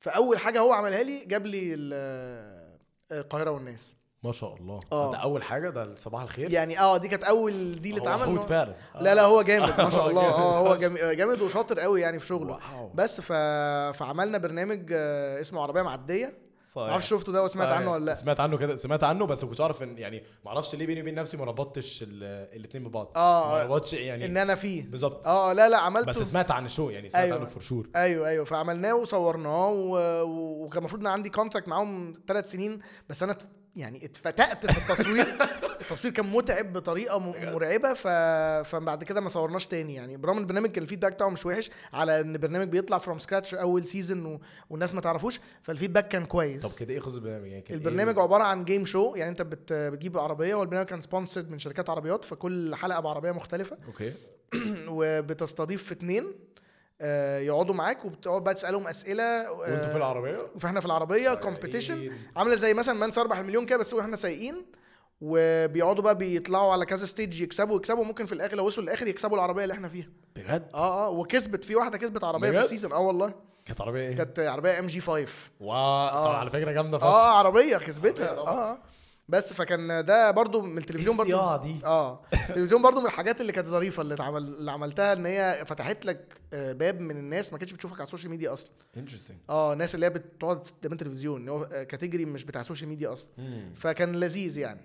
[0.00, 2.78] فأول حاجة هو عملها لي جاب لي ال-
[3.12, 3.96] القاهرة والناس.
[4.24, 4.80] ما شاء الله.
[4.92, 5.12] آه.
[5.12, 6.50] ده أول حاجة؟ ده صباح الخير.
[6.52, 8.74] يعني آه دي كانت أول دي اللي اتعمل هو- فعلا.
[9.00, 10.22] لا لا هو جامد ما شاء الله.
[10.22, 10.80] آه هو فشخ.
[11.12, 12.52] جامد, وشاطر قوي يعني في شغله.
[12.52, 12.90] واو.
[12.94, 13.32] بس ف...
[13.98, 16.44] فعملنا برنامج آه، اسمه عربية معدية.
[16.66, 16.86] صحيح.
[16.86, 17.68] ما أعرفش شفته ده وسمعت.
[17.68, 20.50] عنه ولا لا؟ سمعت عنه كده سمعت عنه بس ما كنتش اعرف إن يعني ما
[20.50, 23.12] أعرفش ليه بيني وبين نفسي ما ربطتش الاثنين ببعض.
[23.16, 24.82] آه، ما ربطش يعني إن أنا فيه.
[24.90, 25.26] بالظبط.
[25.26, 26.06] آه لا لا عملته.
[26.06, 27.36] بس سمعت عن ال show يعني سمعت أيوة.
[27.38, 28.44] عنه for sure أيوه أيوه.
[28.44, 30.22] فعملناه وصورناه و...
[30.64, 33.36] وكان المفروض إن عندي contract معاهم ثلاث سنين بس أنا
[33.76, 35.26] يعني اتفتقت في التصوير.
[35.80, 38.06] التصوير كان متعب بطريقة مرعبة ف...
[38.68, 39.94] فبعد كده ما صورناش تاني.
[39.94, 43.54] يعني برغم البرنامج كان ال feedback بتاعه مش وحش على إن البرنامج بيطلع from scratch
[43.54, 44.40] أول season و...
[44.70, 46.66] والناس ما تعرفوش فال feedback كان كويس.
[46.66, 49.42] طب كده إيه قصه البرنامج؟ يعني كان البرنامج إيه؟ عبارة عن game show يعني أنت
[49.42, 49.72] بت...
[49.72, 53.76] بتجيب عربية والبرنامج كان sponsored من شركات عربيات فكل حلقة بعربية مختلفة.
[53.86, 54.12] okay.
[54.88, 56.24] وبتستضيف اتنين.
[56.24, 56.32] آه،
[57.40, 62.18] يقعدوا معاك وبتقعد بقى تسألهم أسئلة آه، وأنتوا في العربية؟ فإحنا في العربية competition سايقين.
[62.36, 64.66] عاملة زي مثلا من سيربح المليون كده بس وإحنا سايقين
[65.20, 69.36] وبيقعدوا بقى بيطلعوا على كذا stage يكسبوا يكسبوا ممكن في الآخر لو وصلوا للآخر يكسبوا
[69.36, 70.08] العربية اللي إحنا فيها.
[70.36, 73.34] بجد؟ آه آه وكسبت في واحدة كسبت عربية في بجد؟ ال season آه والله.
[73.64, 75.26] كانت عربية إيه؟ كانت عربية ام جي 5
[75.60, 78.26] واو طب على فكرة جامدة فشخ آه عربية كسبتها.
[78.28, 78.54] عربية طبعا.
[78.54, 78.78] آه.
[79.28, 81.76] بس فكان ده برضو من التلفزيون برضو دي.
[81.84, 82.20] آه.
[82.34, 86.40] التلفزيون برضو من الحاجات اللي كانت ظريفة اللي اتعمل اللي عملتها إن هي فتحت لك
[86.52, 88.70] آه، باب من الناس ما كانتش بتشوفك على السوشيال ميديا أصلا.
[88.96, 93.12] interesting آه الناس اللي هي بتقعد قدام التلفزيون اللي هو category مش بتاع السوشيال ميديا
[93.12, 93.30] أصلا.
[93.74, 94.80] فكان لذيذ يعني.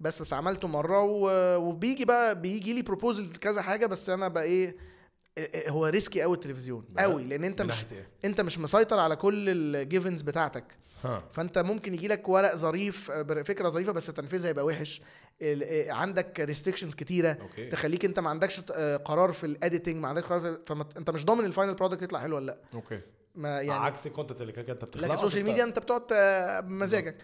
[0.00, 1.28] بس بس عملته مرة و...
[1.56, 4.76] وبيجي بقى بيجي لي proposal كذا حاجة بس أنا بقى إيه
[5.68, 6.84] هو risky قوي التلفزيون.
[6.98, 7.84] قوي لأن أنت مش
[8.24, 10.64] أنت مش مسيطر على كل ال givens بتاعتك.
[11.04, 11.24] ها.
[11.32, 13.10] فأنت ممكن يجي لك ورق ظريف
[13.44, 15.02] فكرة ظريفة بس تنفيذها يبقى وحش.
[15.42, 17.38] آه، عندك restrictions كتيرة.
[17.40, 17.66] okay.
[17.70, 21.24] تخليك أنت ما عندكش آه، قرار في ال editing ما عندكش قرار في فانت مش
[21.24, 22.58] ضامن ال final product يطلع حلو ولا لأ.
[22.74, 23.00] okay.
[23.34, 26.06] ما يعني عكس ال content اللي كده انت بتخلقه لكن السوشيال ميديا انت بتقعد
[26.64, 27.16] بمزاجك.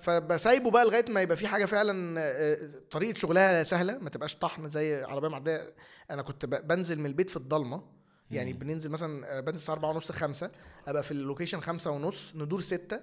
[0.00, 2.58] فبسايبه بقى لغاية ما يبقى في حاجة فعلا آه،
[2.90, 5.74] طريقة شغلها سهلة ما تبقاش طحن زي عربية معدية
[6.10, 7.82] أنا كنت بنزل من البيت في الضلمة
[8.30, 8.58] يعني مم.
[8.58, 10.50] بننزل مثلا آه، بنزل الساعة 4 ونص 5
[10.88, 13.00] أبقى في ال location 5 ونص ندور 6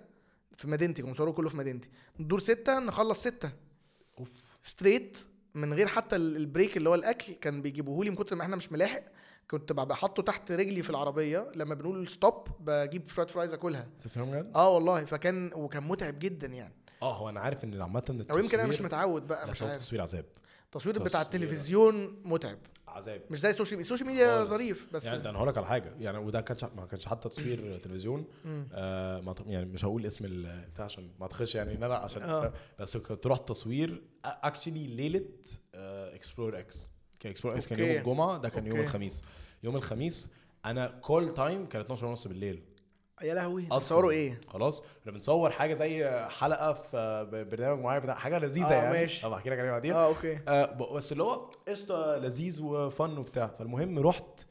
[0.58, 3.50] في مدينتي كنت كله في مدينتي ندور 6 نخلص 6
[4.20, 4.30] off.
[4.62, 5.18] Straight
[5.56, 8.44] من غير حتى ال- ال break اللي هو الأكل كان بيجيبوه لي من كتر ما
[8.44, 9.04] إحنا مش ملاحق
[9.52, 14.08] كنت ببقى حاطه تحت رجلي في العربية لما بنقول stop بجيب شوية fries أكلها انت
[14.08, 18.26] فاهم بجد؟ آه والله فكان وكان متعب جدا يعني آه هو أنا عارف إن عامه
[18.32, 20.26] أو يمكن أنا مش التصوير- متعود بقى مش عارف التصوير عذاب
[20.66, 21.22] التصوير بتاع.
[21.22, 24.44] التلفزيون متعب عذاب مش زي السوشيال ميديا السوشيال ميديا.
[24.44, 27.30] ظريف بس يعني ده أنا هقول لك على حاجة يعني وده كانش ما كانش حتى
[27.30, 28.26] تصوير تلفزيون.
[28.74, 30.26] آه ما يعني مش هقول اسم
[30.74, 32.54] بتاع عشان ما اعتقدش يعني إن أنا عشان آه.
[32.80, 35.26] بس كنت رحت تصوير actually ليلة
[36.16, 36.90] Explore X
[37.20, 37.80] كان Explore X كان.
[37.80, 38.88] يوم الجمعة ده كان يوم okay.
[38.88, 39.24] الخميس.
[39.64, 40.30] يوم الخميس
[40.66, 42.64] أنا call time كان 12 ونص بالليل.
[43.22, 43.78] يا لهوي أصلاً.
[43.80, 44.84] تصوروا إيه؟ خلاص.
[45.04, 48.92] كنا بنصور حاجة زي حلقة في برنامج معين بتاع حاجة لذيذة آه، يعني.
[48.92, 49.22] ماشي.
[49.24, 49.94] طب أحكي لك عليها بعدين.
[49.94, 50.40] آه okay.
[50.48, 53.48] آه بس اللي هو قشطة لذيذ وفن وبتاع.
[53.48, 54.46] فالمهم رحت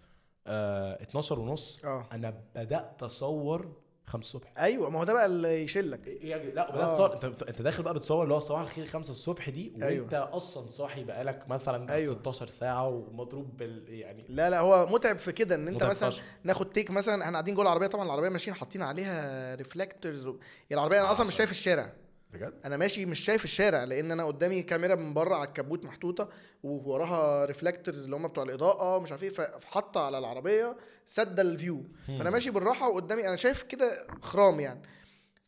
[0.46, 1.84] آه 12 ونص.
[1.84, 2.06] آه.
[2.12, 3.72] أنا بدأت أصور
[4.08, 6.94] 5 الصبح أيوه ما هو ده بقى اللي يشلك جدع لا آه.
[6.94, 10.36] تصور انت انت- داخل بقى بتصور اللي هو صباح الخير 5 الصبح دي وأنت أيوة.
[10.36, 12.14] أصلا صاحي بقالك مثلا أيوة.
[12.14, 16.22] 16 ساعة ومضروب بال يعني لا لا هو متعب في كده إن أنت مثلا فشخ.
[16.44, 20.30] ناخد take مثلا إحنا قاعدين جوه العربية طبعا العربية ماشيين حاطين عليها reflectors و...
[20.30, 20.40] يعني
[20.72, 21.92] العربية أنا آه، أصلا مش عشان- شايف الشارع
[22.32, 26.28] بجد؟ أنا ماشي مش شايف الشارع لأن أنا قدامي كاميرا من بره على الكبوت محطوطة
[26.62, 30.76] ووراها reflectors اللي هم بتوع الإضاءة مش عارف إيه فحاطة على العربية
[31.06, 34.82] سد ال view فأنا ماشي بالراحة وقدامي أنا شايف كده خرام يعني.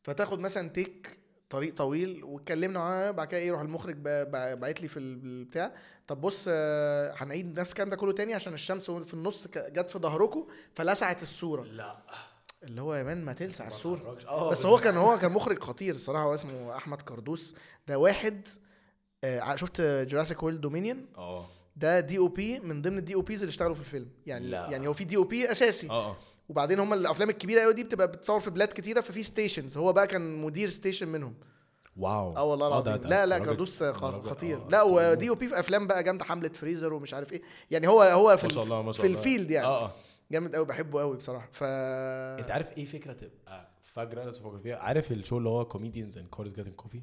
[0.02, 1.18] فتاخد مثلا take
[1.50, 5.72] طريق طويل واتكلمنا معاه بعد كده إيه يروح المخرج باعت لي في البتاع.
[6.06, 9.98] طب بص آه، هنعيد نفس الكلام ده كله تاني عشان الشمس في النص جت في
[9.98, 11.62] ظهركم فلسعت الصورة.
[11.62, 11.96] لا.
[12.62, 14.26] اللي هو يا man ما تلسع الصورة اتفرجش.
[14.26, 17.54] آه بس هو كان هو كان مخرج خطير الصراحة هو اسمه أحمد كردوس.
[17.88, 18.48] ده واحد
[19.24, 21.46] آه، شفت Jurassic World Dominion آه.
[21.76, 24.08] ده DOP من ضمن ال DOPs اللي اشتغلوا في الفيلم.
[24.26, 24.68] يعني لا.
[24.70, 25.90] يعني هو في DOP أساسي.
[25.90, 26.16] آه آه.
[26.48, 30.06] وبعدين هم الأفلام الكبيرة قوي دي بتبقى بتصور في بلاد كتيرة ففي ستيشنز هو بقى
[30.06, 31.34] كان مدير ستيشن منهم.
[31.96, 32.36] واو.
[32.36, 33.10] آه والله ده- العظيم.
[33.10, 34.66] لا لا كردوس خطير.
[34.68, 34.82] لا.
[34.82, 37.42] ودي أو بي في أفلام بقى جامدة حمله فريزر ومش عارف إيه.
[37.70, 39.18] يعني هو هو في ما شاء ال- الله ما شاء في الله.
[39.18, 39.66] الفيلد يعني.
[39.66, 39.92] آه آه.
[40.32, 41.48] جامد قوي بحبه قوي بصراحة.
[41.52, 46.18] ف أنت عارف إيه فكرة تبقى فجره لسه فاكر فيها عارف الشو اللي هو كوميديانز
[46.18, 47.02] اند كورز جاتن كوفي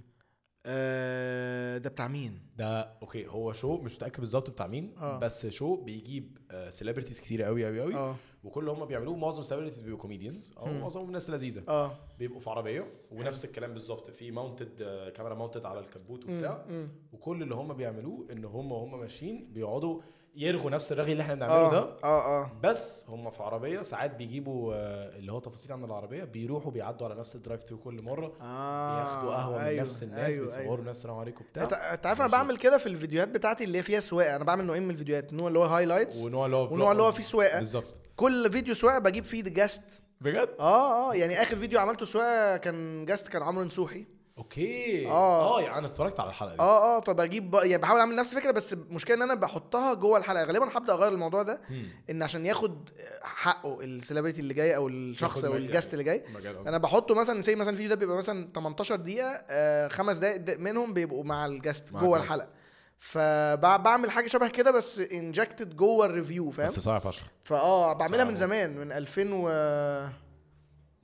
[0.69, 5.19] آه، ده بتاع مين؟ ده أوكي هو شو مش متأكد بالظبط بتاع مين آه.
[5.19, 6.37] بس شو بيجيب
[6.69, 8.15] celebrities كتير قوي قوي قوي آه.
[8.43, 10.65] وكل هم بيعملوه معظم ال celebrities بيبقوا comedians أو.
[10.73, 11.63] معظمهم ناس لذيذة.
[11.67, 11.91] آه.
[12.19, 14.83] بيبقوا في عربية ونفس الكلام بالظبط في mounted
[15.15, 16.65] camera mounted على الكبوت وبتاع.
[16.69, 16.89] مم، مم.
[17.11, 20.01] وكل اللي هم بيعملوه إن هم وهم ماشيين بيقعدوا
[20.37, 21.79] يرغوا نفس الرغي اللي إحنا بنعمله آه ده.
[22.03, 22.51] آه آه.
[22.63, 27.15] بس هم في عربية ساعات بيجيبوا آه، اللي هو تفاصيل عن العربية بيروحوا بيعدوا على
[27.19, 28.33] نفس ال drive-through كل مرة.
[28.41, 30.81] آه بياخدوا قهوة أيوه، من نفس الناس أيوه، بيصوروا أيوه.
[30.85, 31.63] ناس السلام عليكم بتاع.
[31.63, 32.27] أنت عارف أنا.
[32.29, 34.35] بعمل كده في الفيديوهات بتاعتي اللي هي فيها سواقة.
[34.35, 37.11] أنا بعمل نوعين من الفيديوهات نوع اللي هو highlights ونوع اللي هو ونوع اللي هو
[37.11, 37.57] فيه سواقة.
[37.57, 37.85] بالظبط.
[38.15, 39.81] كل فيديو سواقة بجيب فيه guest
[40.21, 44.05] بجد؟ آه آه يعني آخر فيديو عملته سواقة كان guest كان عمرو نصوحي.
[44.37, 45.57] okay آه.
[45.57, 48.33] آه يعني أنا اتفرجت على الحلقة دي آه آه فبجيب بقى- يعني بحاول أعمل نفس
[48.33, 51.85] الفكرة بس المشكلة إن أنا بحطها جوه الحلقة غالبا هبدأ أغير الموضوع ده مم.
[52.09, 52.89] إن عشان ياخد
[53.23, 56.23] حقه ال celebrity اللي جاي أو الشخص أو ال guest اللي جاي.
[56.67, 60.93] أنا بحطه مثلا زي مثلا الفيديو ده بيبقى مثلا 18 دقيقة آه خمس دقائق منهم
[60.93, 62.33] بيبقوا مع ال guest مع جوه ال guest.
[62.33, 62.57] الحلقة
[62.99, 68.23] فبعمل حاجة شبه كده بس injected جوه ال review فاهم بس صعب فشخ فآه بعملها.
[68.25, 69.49] من زمان من 2000 و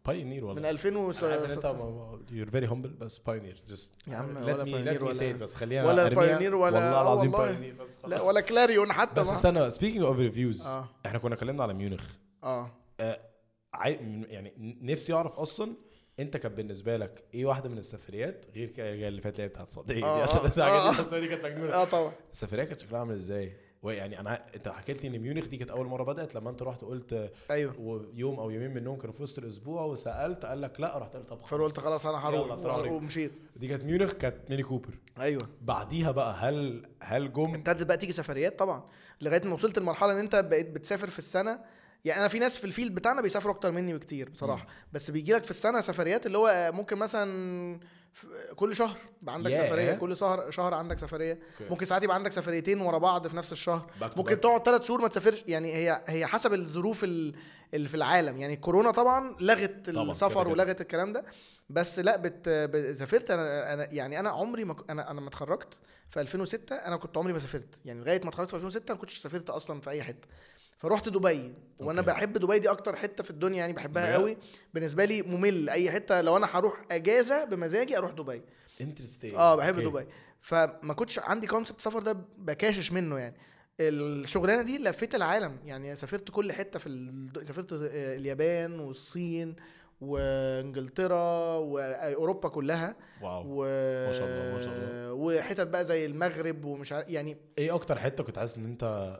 [0.08, 3.94] بايونير والله من 2000 و أنا عارف إن أنت يور فيري همبل بس بايونير جست
[4.08, 7.32] يا عم ولا me ولا- بس خلينا ولا pioneer ولا- والله آه العظيم.
[7.32, 8.22] بايونير بس لا خلاص.
[8.22, 9.28] ولا كلاريون حتى بس.
[9.28, 10.68] استنى سبيكينج اوف ريفيوز
[11.06, 12.08] إحنا كنا اتكلمنا على ميونخ
[12.44, 12.72] آه.
[13.86, 15.74] من- يعني نفسي أعرف أصلا
[16.20, 19.94] أنت كان بالنسبة لك إيه واحدة من السفريات غير اللي فاتت اللي هي بتاعت السعوديه
[19.94, 20.26] دي آه، آه،
[20.58, 20.92] آه، آه.
[20.92, 23.54] السفريه دي كانت مجنونه آه طبعا السفرية كانت شكلها عامل إزاي؟
[23.84, 26.82] ويعني أنا أنت حكيت لي إن ميونخ دي كانت أول مرة بدأت لما أنت رحت
[26.84, 27.80] قلت أيوه.
[27.80, 31.38] ويوم أو يومين منهم كانوا في وسط الأسبوع وسألت قال لك لا رحت قلت طب
[31.42, 32.92] فقلت خلاص أنا هروح.
[32.92, 33.32] ومشيت.
[33.56, 34.90] دي كانت ميونخ كانت ميني كوبر.
[35.20, 35.42] أيوه.
[35.62, 38.84] بعديها بقى هل هل جم؟ ابتدت بقى تيجي سفريات طبعا
[39.22, 41.60] لغاية ما وصلت لمرحلة إن أنت بقيت بتسافر في السنة
[42.06, 44.68] يعني أنا في ناس في ال field بتاعنا بيسافروا أكتر مني بكتير بصراحة.
[44.94, 47.80] بس بيجي لك في السنة سفريات اللي هو ممكن مثلا
[48.56, 49.66] كل شهر يبقى عندك ياه.
[49.68, 51.34] سفرية كل شهر شهر عندك سفرية.
[51.34, 51.70] okay.
[51.72, 53.92] ممكن ساعات يبقى عندك سفريتين ورا بعض في نفس الشهر.
[54.02, 54.40] Back ممكن back.
[54.40, 55.44] تقعد ثلاث شهور ما تسافرش.
[55.48, 57.36] يعني هي هي حسب الظروف ال-
[57.74, 58.38] اللي في العالم.
[58.38, 60.54] يعني الكورونا طبعا لغت طبعاً، السفر كده.
[60.54, 60.64] كده.
[60.64, 61.26] ولغت الكلام ده.
[61.70, 62.50] بس لا بت...
[62.98, 63.32] سافرت.
[63.32, 65.78] أنا أنا يعني أنا عمري ما أنا أنا ما اتخرجت
[66.10, 67.70] في 2006 أنا كنت عمري ما سافرت.
[67.86, 70.28] يعني لغاية ما اتخرجت في 2006 ما كنتش سافرت أصلا في أي حتة.
[70.84, 71.54] فرحت دبي.
[71.80, 72.12] وأنا okay.
[72.12, 74.38] بحب دبي دي أكتر حتة في الدنيا يعني بحبها؟ قوي.
[74.74, 75.70] بالنسبة لي ممل.
[75.70, 78.42] أي حتة لو أنا هروح أجازة بمزاجي أروح دبي.
[78.82, 80.08] interesting آه بحب دبي.
[80.42, 83.36] فما كنتش عندي concept سفر ده بكاشش منه يعني.
[83.80, 85.96] الشغلانة دي لفيت العالم يعني.
[85.96, 87.48] سافرت كل حتة في ال...
[87.48, 89.56] سافرت اليابان والصين
[90.02, 92.96] وإنجلترا وأوروبا كلها.
[93.22, 93.44] wow.
[93.46, 93.66] و...
[94.08, 95.14] ما شاء الله، ما شاء الله.
[95.14, 97.38] وحتت بقى زي المغرب ومش عارف يعني.
[97.58, 99.20] إيه أكتر حتة كنت حاسس إن أنت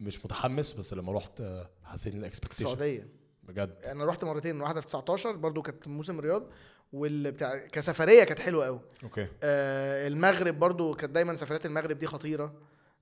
[0.00, 3.08] مش متحمس بس لما رحت آه، حسيت إن ال expectation السعوديه
[3.42, 3.76] بجد.
[3.84, 6.46] أنا رحت مرتين واحدة في 19 برضو كانت موسم رياض
[6.92, 9.26] والبتاع كسفرية كانت حلوة قوي okay.
[9.42, 12.54] آه المغرب برضو كانت دايما سفرات المغرب دي خطيرة.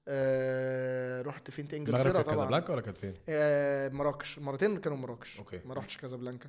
[0.09, 2.37] آه رحت فين تاني؟ المغرب إنجلترا كانت طبعا.
[2.37, 4.39] كازابلانكا ولا كانت فين؟ آه مراكش.
[4.39, 5.39] مرتين كانوا مراكش.
[5.39, 5.61] okay.
[5.65, 6.49] ما رحتش كازابلانكا.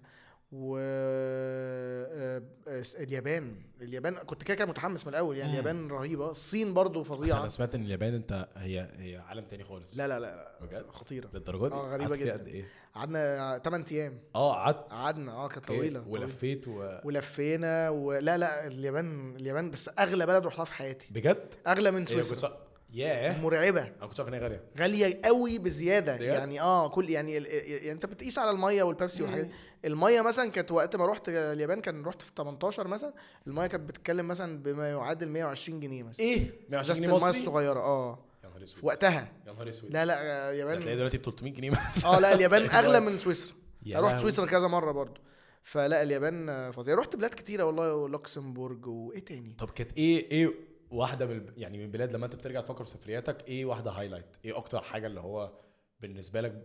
[0.52, 3.56] و آه، آه، اليابان.
[3.82, 5.60] اليابان كنت كده كده متحمس من الأول يعني مم.
[5.60, 6.32] اليابان رهيبة.
[6.32, 7.40] الصين برضو فظيعة.
[7.40, 9.98] أنا سمعت إن اليابان أنت هي هي عالم تاني خالص.
[9.98, 11.30] لا لا لا, بجد؟ خطيرة.
[11.34, 12.34] للدرجة دي؟ قعدت فيها جدا.
[12.34, 12.66] قد إيه؟
[12.96, 14.20] قعدنا 8 أيام.
[14.36, 15.32] آه قعدت؟ قعدنا.
[15.32, 16.04] آه كانت طويلة.
[16.08, 16.98] ولفيت و...
[17.04, 21.08] ولفينا ولا لا اليابان اليابان بس أغلى بلد رحتها في حياتي.
[21.14, 22.69] بجد؟ أغلى من سويسرا.
[22.94, 23.42] ياه.
[23.42, 23.82] مرعبة.
[23.82, 24.64] أنا كنت شايف إن هي غالية.
[24.80, 26.16] غالية قوي بزيادة.
[26.16, 29.50] بجد؟ يعني آه كل يعني, ال- يعني أنت بتقيس على المية والبيبسي والحاجات.
[29.86, 33.14] المية مثلا كانت وقت ما رحت اليابان كان رحت في 18 مثلا.
[33.48, 36.20] المية كانت بتتكلم مثلا بما يعادل 120 جنيه مثلا.
[36.26, 36.38] إيه؟
[36.70, 37.80] 120 ازازه جنيه المية مصري؟ الصغيرة.
[37.80, 38.20] آه.
[38.44, 38.84] يا نهار أسود.
[38.84, 39.32] وقتها.
[39.48, 39.94] يا نهار أسود.
[39.94, 43.56] لا لا هتلاقي اليابان دلوقتي ب 300 جنيه بس آه لا اليابان أغلى من سويسرا.
[43.86, 44.22] يا رحت.
[44.22, 45.22] سويسرا كذا مرة برضو.
[45.64, 46.96] فلا اليابان آه، فظيعة.
[46.96, 50.54] رحت بلاد كتيرة والله لوكسمبورج وإيه تاني؟ طب كانت إيه إيه
[50.92, 54.58] واحدة من يعني من البلاد لما انت بترجع تفكر في سفرياتك إيه واحدة highlight إيه
[54.58, 55.52] أكتر حاجة اللي هو
[56.00, 56.64] بالنسبة لك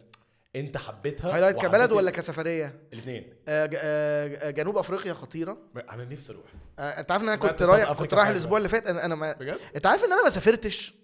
[0.57, 5.59] انت حبيتها highlight كبلد ولا كسفرية؟ الاثنين آه، آه، جنوب أفريقيا خطيرة.
[5.91, 6.45] أنا نفسي أروح.
[6.79, 8.29] آه، أنت عارف إن أنا كنت رايح كنت رايح.
[8.29, 9.33] الأسبوع اللي فات أنا أنا ما...
[9.33, 10.95] بجد؟ أنت عارف إن أنا ما سافرتش.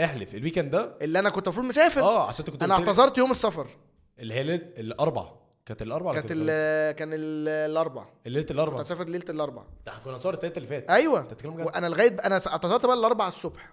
[0.00, 2.00] احلف ال weekend ده؟ اللي أنا كنت المفروض مسافر.
[2.00, 3.68] آه عشان كنت أنا اعتذرت يوم السفر.
[4.18, 5.32] اللي هي الاربع
[5.68, 6.46] كانت الاربع كانت؟ ال...
[6.96, 10.68] كان ال- الاربع ليله كنت الاربع هسافر ليلة الاربع ده إحنا كنا نصور التلاته اللي
[10.68, 10.90] فات.
[10.90, 11.20] أيوه.
[11.20, 13.72] أنت بتتكلم جد؟ وأنا لغاية أنا اعتذرت بقى الاربع الصبح.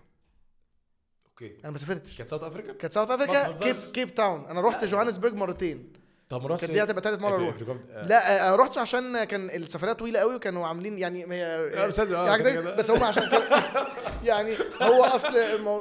[1.30, 1.58] okay.
[1.64, 2.18] أنا ما سافرتش.
[2.18, 3.52] كانت South Africa كانت South Africa.
[3.60, 4.46] كيب كيب تاون.
[4.46, 5.94] أنا رحت جوهانسبرج مرتين.
[6.30, 7.78] طب رحتش كانت دي هتبقى تالت مرة في- أروح.
[7.92, 8.08] آه.
[8.08, 11.86] لا آه، رحتش عشان كان السفرية طويلة قوي وكانوا عاملين يعني هي آه،
[12.16, 12.28] آه،
[12.60, 12.76] يعني.
[12.78, 13.24] بس هم عشان
[14.24, 15.34] يعني هو أصل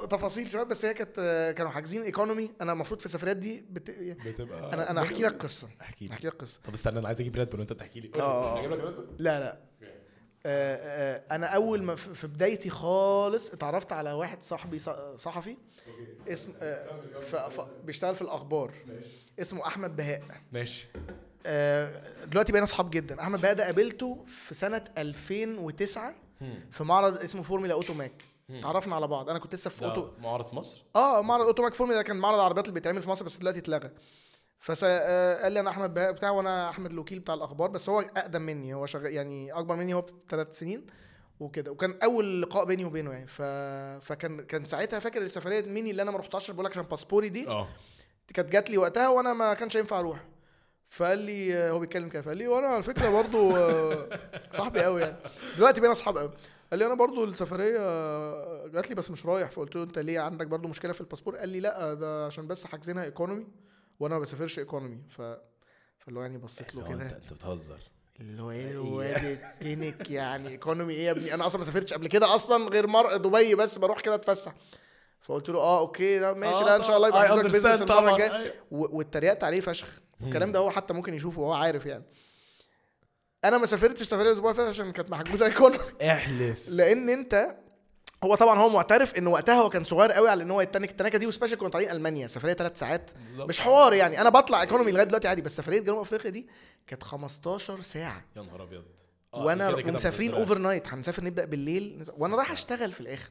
[0.09, 3.91] تفاصيل شوية بس هي كانت آه، كانوا حاجزين economy أنا المفروض في السفريات دي بت...
[4.27, 5.69] بتبقى أنا أنا احكي لك قصة.
[5.83, 6.61] احكي احكي لك قصة.
[6.65, 8.11] طب استنى أنا عايز أجيب ريد بول وأنت بتحكي لي.
[8.21, 8.67] آه.
[8.67, 9.59] بول لا لا.
[10.47, 14.79] آه، آه، أنا أول ما في بدايتي خالص اتعرفت على واحد صاحبي
[15.17, 15.57] صحفي.
[16.29, 16.87] اسم آه،
[17.85, 18.73] بيشتغل في الأخبار.
[19.41, 20.23] اسمه أحمد بهاء.
[20.53, 20.87] ماشي.
[21.47, 23.21] آه، دلوقتي بقينا أصحاب جدا.
[23.23, 26.15] أحمد بهاء ده قابلته في سنة 2009
[26.71, 28.13] في معرض اسمه فورمولا أوتوماك.
[28.63, 29.31] تعرفنا على بعض.
[29.31, 32.35] أنا كنت لسه في أوتو معرض في مصر؟ آه معرض أوتوماك فورمولا ده كان معرض
[32.39, 33.91] العربيات اللي بيتعمل في مصر بس دلوقتي اتلغى.
[34.59, 38.01] فس آه، قال لي أنا أحمد بهاء بتاع وأنا أحمد الوكيل بتاع الأخبار بس هو
[38.01, 38.75] أقدم مني.
[38.75, 40.87] هو شغال يعني أكبر مني هو بثلاث سنين
[41.41, 41.71] وكده.
[41.71, 43.27] وكان أول لقاء بيني وبينه يعني.
[43.27, 43.43] ف...
[44.07, 47.49] فكان كان ساعتها فاكر السفرية ميني اللي أنا ما رحتهاش بقول لك عشان باسبوري دي؟
[47.49, 47.69] آه.
[48.35, 50.25] كانت جات لي وقتها وأنا ما كانش ينفع أروح.
[50.91, 52.23] فقال لي هو بيتكلم كده.
[52.23, 54.09] فقال لي وأنا على فكرة برضو آه،
[54.53, 55.17] صاحبي قوي يعني.
[55.57, 56.31] دلوقتي بقينا أصحاب قوي.
[56.71, 59.51] قال لي أنا برضو السفرية آه، جات لي بس مش رايح.
[59.51, 62.65] فقلت له أنت ليه عندك برضو مشكلة في الباسبور؟ قال لي لأ ده عشان بس
[62.67, 63.47] حاجزينها economy
[64.01, 65.23] وأنا ما بسافرش economy ف
[65.99, 67.17] فاللي هو يعني بصيت له هو انت كده.
[67.17, 67.79] أنت بتهزر.
[68.21, 72.07] اللي هو إيه الواد التنك يعني economy إيه يا ابني؟ أنا أصلا ما سافرتش قبل
[72.07, 74.55] كده أصلا غير مر دبي بس بروح كده أتفسح.
[75.25, 77.83] فقلت له آه okay لا ماشي آه لا إن شاء الله يبقى حضرتك understand business
[77.83, 78.37] المرة طبعاً، الجاية.
[78.37, 78.53] أيوة.
[78.71, 79.89] و- واتريقت عليه فشخ.
[80.23, 82.05] الكلام ده هو حتى ممكن يشوفه وهو عارف يعني.
[83.45, 86.69] أنا ما سافرتش سفريه الأسبوع اللي فات عشان كانت محجوزة economy احلف.
[86.79, 87.57] لأن أنت
[88.25, 91.19] هو طبعا هو معترف إن وقتها هو كان صغير قوي على إن هو يتنك التنكة
[91.19, 93.11] دي و especially كنا طالعين ألمانيا سفرية ثلاث ساعات.
[93.39, 94.21] مش حوار يعني.
[94.21, 96.47] أنا بطلع economy لغاية دلوقتي عادي بس سفرية جنوب أفريقيا دي
[96.87, 98.25] كانت 15 ساعة.
[98.37, 98.85] يا نهار أبيض.
[99.35, 103.31] آه، وأنا ومسافرين بالنسبة over night هنسافر نبدأ بالليل وأنا رايح أشتغل في الآخر.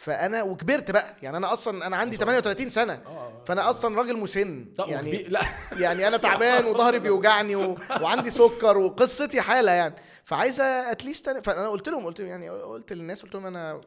[0.00, 1.16] فأنا وكبرت بقى.
[1.22, 2.92] يعني أنا أصلا أنا عندي 38 سنة.
[3.06, 3.42] آه.
[3.46, 4.66] فأنا أصلا راجل مسن.
[4.86, 5.40] يعني لا.
[5.84, 7.76] يعني أنا تعبان وظهري بيوجعني و...
[8.00, 9.94] وعندي سكر وقصتي حالة يعني.
[10.24, 11.40] فعايزة at least أنا...
[11.40, 13.80] فأنا قلت لهم قلت لهم يعني قلت للناس قلت لهم أنا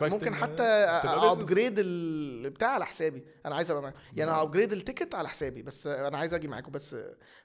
[0.00, 0.62] ممكن حتى.
[0.62, 3.24] upgrade البتاع على حسابي.
[3.46, 5.62] أنا عايز أبقى معاكم يعني upgrade ال ticket على حسابي.
[5.62, 6.72] بس أنا عايز أجي معاكم.
[6.72, 6.96] بس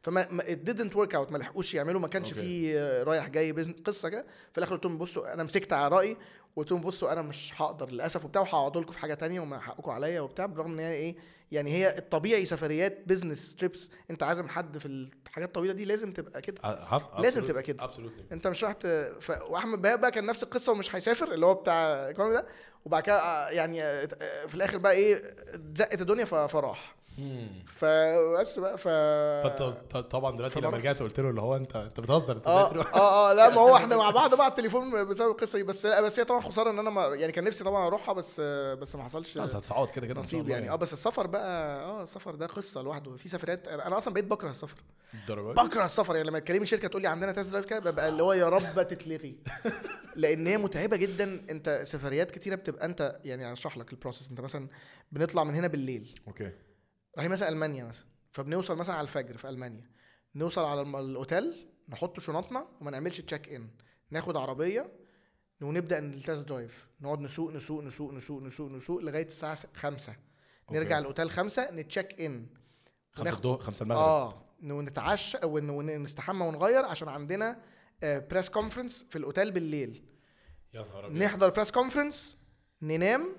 [0.01, 1.31] فما ما- it didn't work out.
[1.31, 2.01] ما لحقوش يعملوا.
[2.01, 2.33] ما كانش.
[2.33, 3.51] في رايح جاي.
[3.85, 4.25] قصة كده.
[4.51, 6.17] في الآخر قلت لهم بصوا أنا مسكت على رأيي.
[6.55, 9.91] وقلت لهم بصوا أنا مش هقدر للاسف وبتاع وهقعد لكم في حاجة تانية وما حقكم
[9.91, 11.15] عليا وبتاع بالرغم ان هي إيه
[11.51, 16.41] يعني هي الطبيعي سفريات business trips انت عازم حد في الحاجات الطويلة دي لازم تبقى
[16.41, 16.61] كده
[17.21, 17.83] لازم تبقى كده.
[18.31, 18.87] انت مش رايح ت...
[19.19, 19.29] ف...
[19.49, 22.45] واحمد بهاء بقى كان نفس القصة ومش هيسافر اللي هو بتاع ده
[22.85, 24.05] وبعد كده آه، يعني آه،
[24.47, 25.35] في الآخر بقى إيه
[25.75, 26.25] زقت الدنيا.
[26.25, 26.95] فراح
[27.65, 28.87] فبس بقى ف
[29.97, 30.77] طبعا دلوقتي لما.
[30.77, 33.75] رجعت قلت له اللي هو انت انت بتهزر انت آه آه آه لا ما هو
[33.75, 35.63] إحنا مع بعض بقى على التليفون بسبب القصة دي.
[35.63, 38.41] بس لا بس هي طبعا خسارة إن أنا ما يعني كان نفسي طبعا أروحها بس
[38.81, 40.69] بس ما حصلش بس هتتعوض كده كده نصيب الله يعني.
[40.71, 43.15] آه بس السفر بقى آه السفر ده قصة لوحده.
[43.15, 44.77] في سفريات أنا أصلا بقيت بكره السفر.
[45.13, 46.15] الدرجات دي؟ بكره السفر.
[46.15, 48.87] يعني لما تكلمي شركة تقول لي عندنا test drive كده ببقى اللي هو يا رب
[48.87, 49.35] تتلغي.
[50.15, 51.41] لأن هي متعبة جدا.
[51.49, 54.67] أنت سفريات كتيرة بتبقى أنت يعني أشرح لك ال process أنت مثلا
[55.11, 56.15] بنطلع من هنا بالليل.
[56.27, 56.51] okay.
[57.15, 59.89] رايحين مثلا ألمانيا مثلا فبنوصل مثلا على الفجر في ألمانيا.
[60.35, 63.69] نوصل على الأوتيل نحط شنطنا وما نعملش check in
[64.11, 64.91] ناخد عربية
[65.61, 70.15] ونبدأ ال test drive نقعد نسوق نسوق نسوق نسوق نسوق نسوق لغاية الساعة 5
[70.71, 70.99] نرجع.
[70.99, 72.45] الأوتيل 5 ن check in
[73.11, 73.99] خمسة وناخد- الظهر خمسة المغرب.
[74.01, 74.45] آه.
[74.63, 77.61] ونتعشى ون- ونستحمى ونغير عشان عندنا
[78.03, 80.05] press conference في الأوتيل بالليل.
[80.73, 81.23] يا نهار أبيض.
[81.23, 82.37] نحضر press conference
[82.81, 83.35] ننام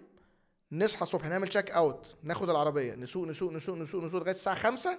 [0.73, 4.99] نصحى الصبح نعمل check out ناخد العربية نسوق نسوق نسوق نسوق نسوق لغاية الساعة 5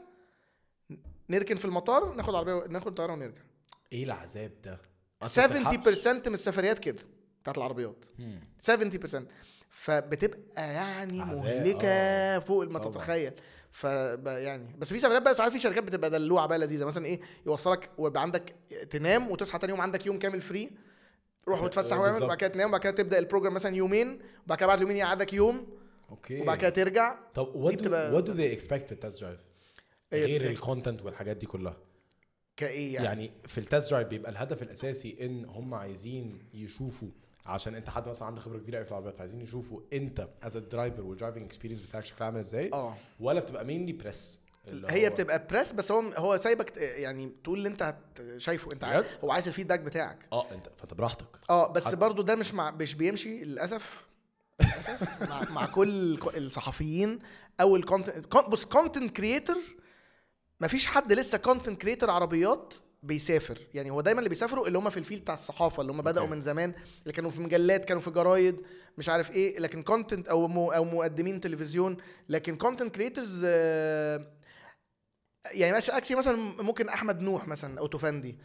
[1.29, 3.41] نركن في المطار ناخد عربيه ناخد الطيارة ونرجع
[3.93, 4.79] إيه العذاب ده
[5.23, 6.07] أنت ما بتلحقش.
[6.07, 7.03] 70% من السفريات كده
[7.41, 8.39] بتاعت العربيات مم.
[8.71, 9.17] 70%
[9.69, 12.39] فبتبقى يعني مهلكة آه.
[12.39, 12.79] فوق ما.
[12.79, 13.33] تتخيل
[13.71, 13.83] ف
[14.25, 17.89] يعني بس في سفريات بقى ساعات في شركات بتبقى دلوعة بقى لذيذة مثلا إيه يوصلك
[17.97, 18.55] ويبقى عندك
[18.89, 20.71] تنام وتصحى تاني يوم عندك يوم كامل free
[21.47, 22.23] روح آه، وتفسح آه، واعمل.
[22.23, 25.33] وبعد كده تنام وبعد كده تبدأ ال program مثلا يومين وبعد كده بعد يومين يقعدك
[25.33, 25.67] يوم
[26.09, 26.41] okay.
[26.41, 27.15] وبعد كده ترجع.
[27.33, 29.39] طب do, بتبقى- what do they expect في ال test drive
[30.13, 31.77] غير؟ ال content والحاجات دي كلها.
[32.57, 37.07] كإيه يعني, يعني في ال test drive بيبقى الهدف الأساسي إن هم عايزين يشوفوا
[37.45, 41.01] عشان أنت حد مثلا عنده خبرة كبيرة قوي في العربيات فعايزين يشوفوا أنت as driver
[41.03, 42.95] وال driving experience بتاعك شكلها عامل إزاي؟ آه.
[43.19, 44.39] ولا بتبقى mainly press
[44.89, 47.95] هي بتبقى press بس هو هو سايبك يعني تقول اللي انت
[48.37, 50.17] شايفه انت عارف؟ هو عايز ال feedback بتاعك.
[50.33, 54.07] آه انت فانت براحتك آه بس حت- برضو ده مش مع مش بيمشي للأسف.
[55.29, 57.19] مع, مع كل الصحفيين
[57.61, 59.57] أو ال content بص content creator
[60.61, 62.73] مفيش حد لسه content creator عربيات
[63.03, 63.59] بيسافر.
[63.73, 66.27] يعني هو دايما اللي بيسافروا اللي هم في ال field بتاع الصحافة اللي هم بدأوا.
[66.27, 66.73] من زمان
[67.03, 68.61] اللي كانوا في مجلات كانوا في جرايد
[68.97, 71.97] مش عارف إيه لكن content أو مو أو مقدمين تلفزيون.
[72.29, 73.45] لكن content creators
[75.51, 78.37] يعني actually مثلا ممكن أحمد نوح مثلا أو توفاندي.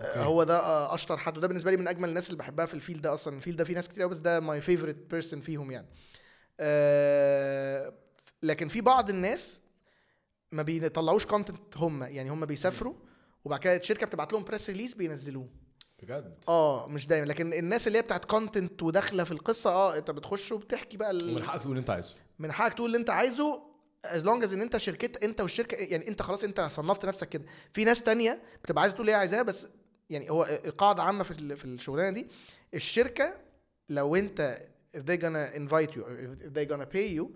[0.00, 0.18] okay.
[0.20, 2.79] هو ده آه، أشطر حد وده بالنسبة لي من أجمل الناس اللي بحبها في ال
[2.79, 3.36] field ده أصلا.
[3.36, 5.86] ال field ده فيه ناس كتير أوي، بس ده my favorite person فيهم يعني.
[6.60, 7.92] آه،
[8.42, 9.60] لكن في بعض الناس
[10.52, 12.94] ما بيطلعوش content هم يعني هم بيسافروا
[13.44, 15.48] وبعد كده الشركة بتبعت لهم press release بينزلوه.
[16.02, 17.26] بجد؟ آه مش دايما.
[17.26, 21.30] لكن الناس اللي هي بتاعت content وداخلة في القصة آه أنت بتخش وبتحكي بقى ال...
[21.32, 22.14] ومن حقك تقول اللي أنت عايزه.
[22.38, 23.62] من حقك تقول اللي أنت عايزه
[24.04, 27.44] as long as إن أنت شيرت أنت والشركة يعني أنت خلاص أنت صنفت نفسك كده.
[27.72, 29.68] في ناس تانية بتبقى عايزة تقول إيه عايزاها بس
[30.10, 32.26] يعني هو القاعدة عامة في في الشغلانة دي
[32.74, 33.34] الشركة
[33.88, 34.60] لو أنت
[34.96, 36.00] if they gonna invite you
[36.46, 37.26] if they gonna pay you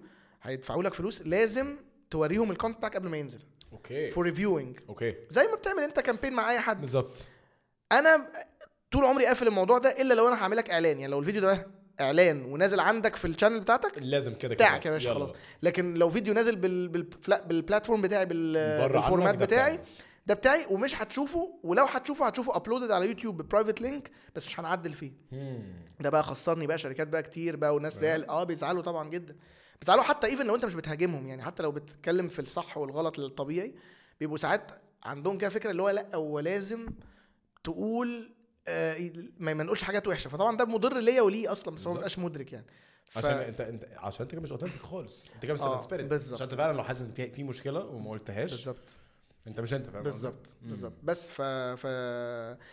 [0.43, 1.77] هيدفعوا لك فلوس لازم
[2.11, 3.41] توريهم ال content بتاعك قبل ما ينزل.
[3.73, 4.11] okay.
[4.11, 5.15] for reviewing okay.
[5.31, 6.81] زي ما بتعمل أنت campaign مع أي حد.
[6.81, 7.23] بالظبط.
[7.93, 8.33] أنا
[8.91, 11.01] طول عمري قافل الموضوع ده إلا لو أنا هعمل لك إعلان.
[11.01, 11.67] يعني لو الفيديو ده
[12.01, 15.15] إعلان ونازل عندك في ال channel بتاعتك لازم كده كده بتاعك يا باشا.
[15.15, 15.31] خلاص
[15.63, 16.89] لكن لو فيديو نازل بال...
[16.89, 17.43] بالفلا...
[17.45, 18.89] بال platform بتاعي بال...
[18.89, 19.89] بال format ده بتاعي بتاعك.
[20.27, 24.61] ده بتاعي ومش هتشوفه ولو هتشوفه هتشوفه uploaded على يوتيوب ب private link بس مش
[24.61, 25.13] هنعدل فيه.
[26.01, 29.37] ده بقى خسرني بقى شركات بقى كتير بقى زعل آه بيزعلوا طبعا جدا
[29.81, 33.75] بيزعلوا حتى even لو انت مش بتهاجمهم يعني حتى لو بتتكلم في الصح والغلط الطبيعي
[34.21, 34.71] بيبقوا ساعات
[35.05, 36.87] عندهم كده فكرة اللي هو لأ هو لازم
[37.65, 38.40] تقول آه
[39.39, 41.97] ما ما نقولش حاجات وحشة فطبعا ده مضر ليا وليه أصلا بس هو ما.
[41.97, 42.67] بيبقاش مدرك يعني
[43.11, 46.11] ف- عشان انت انت عشان أنت كده مش authentic خالص أنت كده مش آه، transparent
[46.11, 46.35] بالظبط.
[46.35, 48.89] عشان أنت فعلا لو حاسس إن في في مشكلة وما قلتهاش بالظبط
[49.47, 50.47] أنت مش أنت فاهم؟ بالظبط.
[50.63, 51.87] بالظبط بس ف ف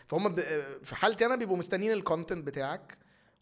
[0.08, 0.40] فهم ب...
[0.84, 2.98] في حالتي أنا بيبقوا مستنيين ال content بتاعك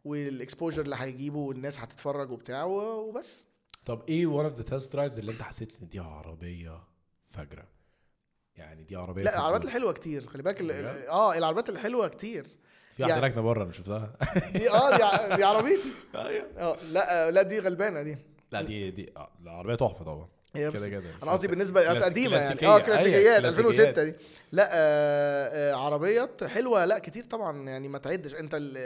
[0.05, 3.47] وال exposure اللي هيجيبه والناس هتتفرج وبتاع وبس
[3.85, 6.83] طب إيه one of the test drives اللي أنت حسيت إن دي عربية
[7.29, 7.67] فجرة
[8.57, 9.35] يعني دي عربية لا.
[9.35, 10.61] العربيات الحلوة كتير خلي بالك؟
[11.09, 12.43] آه العربيات الحلوة كتير.
[12.93, 14.13] في واحدة يعني- راكنة بره أنا شفتها.
[14.53, 15.89] دي آه دي, ع- دي عربيتي.
[16.15, 16.45] أيوه.
[16.57, 18.17] آه لا لا دي غلبانة دي.
[18.51, 20.27] لا دي دي آه، العربية تحفة طبعا.
[20.55, 21.03] كده كده.
[21.23, 22.67] أنا قصدي بالنسبة كلاس- قديمة يعني.
[22.67, 24.15] آه كلاسيكيات أيوة، 2006 دي.
[24.51, 26.85] لا آه آه عربيات حلوة.
[26.85, 28.35] لا كتير طبعا يعني ما تعدش.
[28.35, 28.77] أنت ال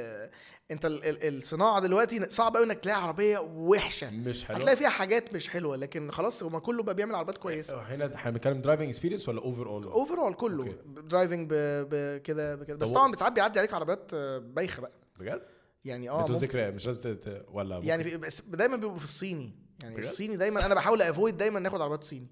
[0.71, 4.09] أنت ال ال الصناعة دلوقتي صعب قوي إنك تلاقي عربية وحشة.
[4.11, 4.59] مش حلوة.
[4.59, 7.81] هتلاقي فيها حاجات مش حلوة لكن خلاص هما كله بقى بيعمل عربيات كويسة.
[7.81, 10.75] هنا إحنا بنتكلم driving experience ولا overall overall كله okay.
[10.85, 14.91] driving بكده بكده بس طب طبعا ساعات بيعدي عليك عربيات آه، بايخة بقى.
[15.19, 15.41] بجد؟
[15.85, 17.17] يعني آه بدون ممكن- ذكر مش لازم
[17.51, 19.55] ولا يعني في بس دايما بيبقوا في الصيني.
[19.83, 22.27] يعني بجد؟ الصيني دايما أنا بحاول avoid دايما ناخد عربيات صيني.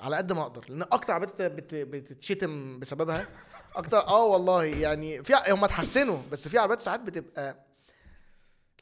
[0.00, 3.26] على قد ما أقدر لأن أكتر عربيات بت- بتتشتم بسببها
[3.76, 7.64] أكتر آه والله يعني في هم اتحسنوا بس في عربيات ساعات بتبقى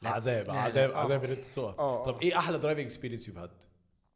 [0.01, 0.09] لا.
[0.09, 0.97] عذاب لا، عذاب لا.
[0.97, 1.25] عذاب آه.
[1.25, 2.21] إن أنت تسوقها آه، طب آه.
[2.21, 3.51] إيه أحلى driving experience you had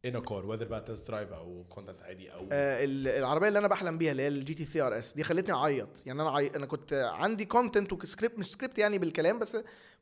[0.07, 3.59] in a car whether بقى test drive أو content عادي أو آه ال- العربية اللي
[3.59, 6.51] أنا بحلم بيها اللي هي ال GT 3 RS دي خلتني أعيط يعني أنا عي...
[6.55, 9.57] أنا كنت عندي content و script مش سكريبت يعني بالكلام بس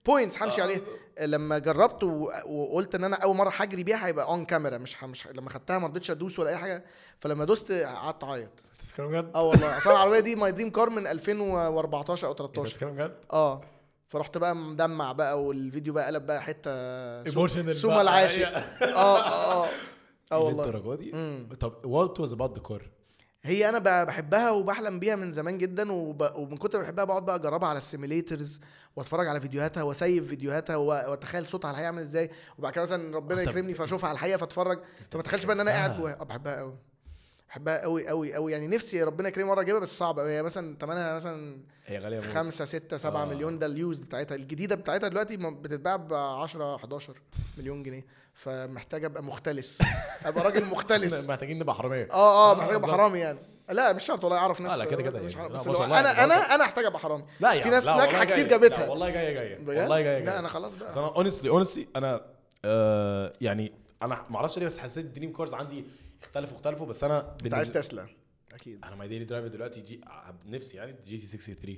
[0.05, 0.63] points همشي آه.
[0.63, 0.81] عليها
[1.19, 2.31] لما جربت و...
[2.45, 5.03] وقلت إن أنا أول مرة هجري بيها هيبقى on camera مش.
[5.03, 5.27] مش.
[5.27, 6.83] لما خدتها ما رضيتش أدوس ولا أي حاجة
[7.19, 8.49] فلما دوست قعدت أعيط
[8.83, 12.69] بتتكلم بجد؟ آه والله أصل العربية دي my dream car من 2014 أو انت 13
[12.71, 13.61] بتتكلم بجد؟ آه
[14.07, 16.71] فرحت بقى مدمع بقى والفيديو بقى قلب بقى حتة
[17.73, 18.01] سوما.
[18.01, 18.47] العاشق
[18.83, 19.19] آه
[19.63, 19.69] آه
[20.31, 20.65] آه والله.
[20.65, 21.49] للدرجة دي؟ مم.
[21.59, 22.89] طب what was about the car
[23.43, 26.29] هي أنا بحبها وبحلم بيها من زمان جدا وب...
[26.35, 28.59] ومن كتر ما بحبها بقعد بقى أجربها على ال simulators
[28.95, 33.41] وأتفرج على فيديوهاتها وأسيف فيديوهاتها وأتخيل صوتها على الحقيقة عامل إزاي وبعد كده مثلا ربنا
[33.41, 34.79] يكرمني فأشوفها على الحقيقة فأتفرج.
[35.11, 36.77] فما اتخيلش بقى إن أنا قاعد بحبها قوي
[37.49, 40.75] بحبها قوي قوي قوي يعني نفسي ربنا يكرمني مرة اجيبها بس صعبة قوي هي مثلا
[40.81, 43.25] ثمنها مثلا هي غالية موت 5 6 7 آه.
[43.25, 47.15] مليون ده ال used بتاعتها الجديدة بتاعتها دلوقتي بتتباع ب 10 11
[47.57, 49.81] مليون جنيه فمحتاج أبقى مختلس
[50.25, 52.91] أبقى راجل مختلس محتاجين نبقى حرامية آه آه آه، محتاج أبقى.
[52.91, 53.39] حرامي يعني
[53.69, 55.49] لا مش شرط والله أعرف ناس آه، لا، كده كده مش يعني.
[55.49, 56.55] لا، بس أنا يعني، أنا.
[56.55, 58.47] أنا أحتاج أبقى حرامي لا يا في ناس لا، والله كتير.
[58.47, 58.77] جابتها.
[58.85, 62.21] لا، والله جاية جاية؟ والله جاية جاية لا أنا خلاص بقى أنا honestly honestly أنا
[62.65, 65.85] آه يعني أنا ما أعرفش ليه بس حسيت dream cars عندي
[66.23, 68.07] اختلفوا اختلفوا بس أنا أنت عايز تسلا
[68.53, 70.01] أكيد أنا my daily driver دلوقتي جي
[70.45, 71.77] نفسي يعني GT 63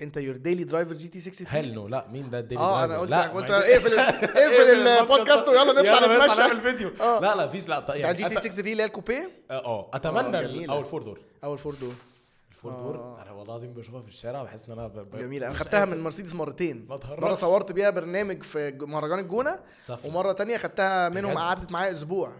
[0.00, 2.94] أنت your daily driver GT 63 hell no لا مين ده ال daily آه driver
[2.94, 7.20] أنا قلت لا قلت اقفل اقفل البودكاست ويلا نطلع نتمشى نعمل فيديو آه.
[7.20, 10.40] لا لا فيش لا يعني GT أت- 63 اللي هي ال coupe آه أتمنى آه،
[10.40, 10.74] ال- جميلة.
[10.74, 11.94] أو ال four door أو ال four door
[12.50, 12.82] ال four door آه.
[12.86, 15.16] word أنا والله العظيم بشوفها في الشارع بحس إن أنا ب...
[15.18, 15.84] جميلة أنا خدتها.
[15.84, 16.86] من مرسيدس مرتين.
[17.18, 20.10] مرة صورت بيها برنامج في مهرجان الجونة سفلة.
[20.10, 22.32] ومرة تانية خدتها منهم؟ قعدت معايا أسبوع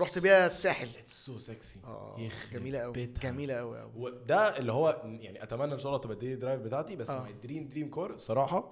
[0.00, 0.88] رحت بيها الساحل.
[0.98, 2.16] اتس سو سكسي آه
[2.52, 2.92] جميلة قوي
[3.22, 6.96] جميلة قوي قوي وده اللي هو يعني أتمنى إن شاء الله تبقى the drive بتاعتي
[6.96, 7.22] بس آه.
[7.22, 8.70] my dream dream car الصراحه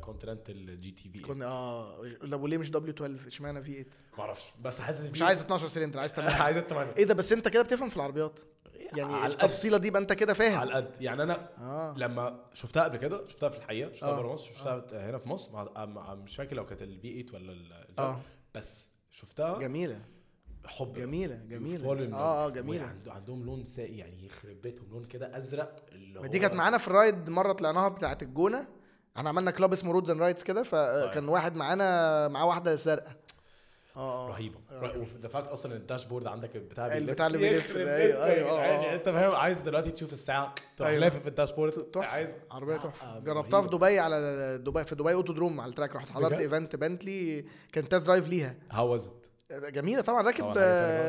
[0.00, 3.86] Continental GT V8 آه طب وليه مش W 12 اشمعنى V 8
[4.18, 7.32] ما أعرفش بس حاسس مش عايز 12 سلندر عايز 8 عايز الثمانية إيه ده بس
[7.32, 8.38] أنت كده بتفهم في العربيات.
[8.96, 9.32] يعني على.
[9.32, 10.58] التفصيلة دي يبقى أنت كده فاهم.
[10.58, 11.94] على القد يعني أنا آه.
[11.98, 14.16] لما شفتها قبل كده شفتها في الحقيقة شفتها آه.
[14.16, 15.68] بره مصر شفتها هنا في مصر
[16.16, 18.20] مش فاكر لو كانت ال V 8 ولا ال- آه.
[18.54, 19.58] بس شفتها.
[19.58, 20.00] جميلة.
[20.66, 20.92] حب.
[20.92, 22.16] جميلة جميلة.
[22.16, 22.50] آه آه.
[22.50, 22.94] جميلة.
[23.06, 25.76] عندهم لون ساقع يعني يخرب بيتهم لون كده أزرق.
[25.92, 28.66] اللي ما دي هو- كانت معانا في ال ride مرة طلعناها بتاعت الجونة.
[29.16, 31.28] إحنا عملنا club اسمه Roads and Rides كده فكان.
[31.28, 33.16] واحد معانا معاه واحدة زرقاء
[33.96, 34.28] آه آه.
[34.28, 34.58] رهيبة.
[34.72, 34.98] آه.
[35.18, 38.36] و the fact أصلا ال dashboard عندك بتاع البتاع اللي بيلف يخرب ده، أيوة، بيتك
[38.38, 38.94] أيوة، آه، يعني آه.
[38.94, 41.00] أنت فاهم عايز دلوقتي تشوف الساعة تروح أيوة.
[41.00, 42.06] لافف في ال dashboard تحفة.
[42.06, 43.06] عايز عربية تحفة.
[43.06, 43.68] آه، جربتها في.
[43.68, 45.96] دبي على دبي في دبي autodrome على ال track.
[45.96, 48.56] رحت حضرت؟ event بنتلي كان test drive ليها.
[48.70, 50.58] How was it جميلة طبعا راكب خالص.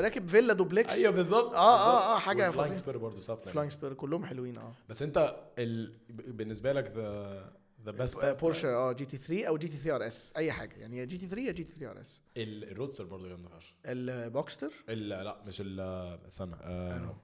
[0.04, 1.54] راكب فيلا دوبلكس أيوه بالظبط.
[1.54, 2.76] آه، آه، آه، حاجة Flying.
[2.78, 4.74] Spur برضه سافلة Flying Spur كلهم حلوين آه.
[4.90, 5.94] بس أنت ال...
[6.10, 7.54] بالنسبة لك the
[7.86, 10.76] the best آه، بورشه آه GT 3 أو GT 3 RS أي حاجة.
[10.76, 12.22] يعني يا GT 3 يا GT 3 RS.
[12.38, 13.74] ال roadster برضه جامده فشخ.
[13.86, 15.80] ال Boxster ال- لا مش ال
[16.28, 17.16] استنى آه،؟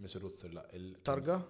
[0.00, 1.42] مش ال roadster لا ال Targa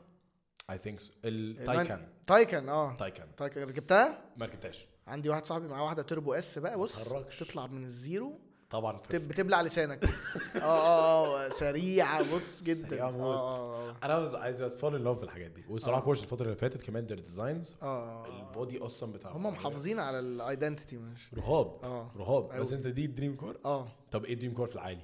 [0.70, 2.96] I think so ال Taycan Taycan آه.
[2.96, 4.86] Taycan Taycan ركبتها؟ ما ركبتهاش.
[5.06, 7.08] عندي واحد صاحبي معاه واحدة Turbo S بقى بص.
[7.40, 8.40] تطلع من ال zero.
[8.72, 10.04] طبعا بتبلع لسانك.
[10.56, 12.88] آه آه آه سريعه بص جدا.
[12.88, 13.36] سريعة موت.
[13.36, 15.64] آه آه أنا just fall in love في الحاجات دي.
[15.68, 20.00] والصراحه بورش الفترة اللي فاتت كمان their designs آه ال body أصلا بتاع هم محافظين
[20.00, 22.10] على ال identity مش رهيب آه.
[22.16, 22.60] رهيب.
[22.60, 23.88] بس أنت دي dream car آه.
[24.10, 25.02] طب إيه dream car في العالي؟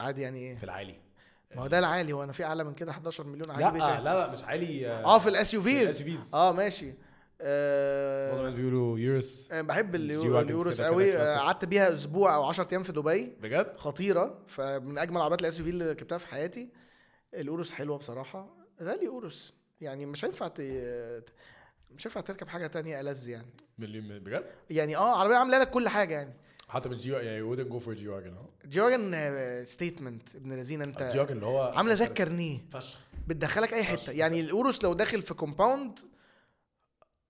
[0.00, 0.94] عادي يعني إيه؟ في العالي.
[1.56, 2.12] ما هو ده العالي.
[2.12, 5.18] هو أنا في أعلى من كده 11 مليون لا عادي لا لا مش عالي آه.
[5.18, 6.34] في ال SUVs.
[6.34, 6.94] آه ماشي.
[7.42, 9.48] معظم آه الناس بيقولوا Urus.
[9.52, 11.16] أنا بحب ال Urus قوي.
[11.16, 11.36] آه،.
[11.36, 13.24] قعدت بيها أسبوع أو 10 أيام في دبي.
[13.24, 14.38] بجد؟ خطيرة.
[14.46, 16.70] فمن أجمل عربيات ال SUV اللي ركبتها في حياتي.
[17.34, 18.56] ال Urus حلوة بصراحة.
[18.82, 20.60] غالي Urus يعني مش هينفع ت...
[21.90, 23.46] مش هينفع تركب حاجة تانية ألذ يعني.
[23.78, 26.34] مليون بجد؟ يعني آه عربية عاملة لك كل حاجة يعني.
[26.68, 28.36] حتى من G يعني wouldn't go for G-Wagon
[28.66, 32.98] G-Wagon statement ابن لذين انت G-Wagon اللي هو عاملة زي الكارنيه فشخ.
[33.26, 33.84] بتدخلك أي.
[33.84, 34.12] حتة.
[34.12, 35.98] يعني ال Urus لو داخل في compound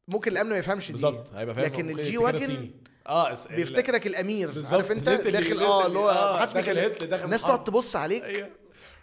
[0.08, 2.70] ممكن الأمن ما يفهمش دي بالظبط هيبقى فاهم لكن ال G-Wagon.
[3.06, 4.48] آه بيفتكرك الأمير.
[4.72, 6.10] عارف أنت داخل آه اللي هو.
[6.10, 7.42] آه، محدش داخل بيخلي- هتلر، داخل الناس.
[7.42, 8.50] تقعد تبص عليك أيوه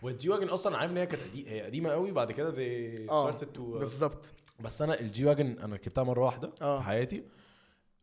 [0.01, 3.59] وال G-Wagon أصلا عارف إن هي كانت هي قديمة قوي بعد كده دي started to
[3.59, 4.25] بالظبط
[4.59, 6.79] بس أنا ال G-Wagon أنا ركبتها مرة واحدة آه.
[6.79, 7.23] في حياتي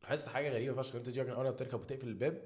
[0.02, 2.44] لاحظت حاجة غريبة فشخ أنت ال G-Wagon أول ما بتركب وتقفل الباب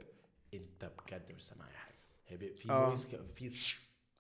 [0.55, 1.94] أنت بجد مش سامع أي حاجة
[2.28, 2.86] هي في آه.
[2.89, 3.74] noise في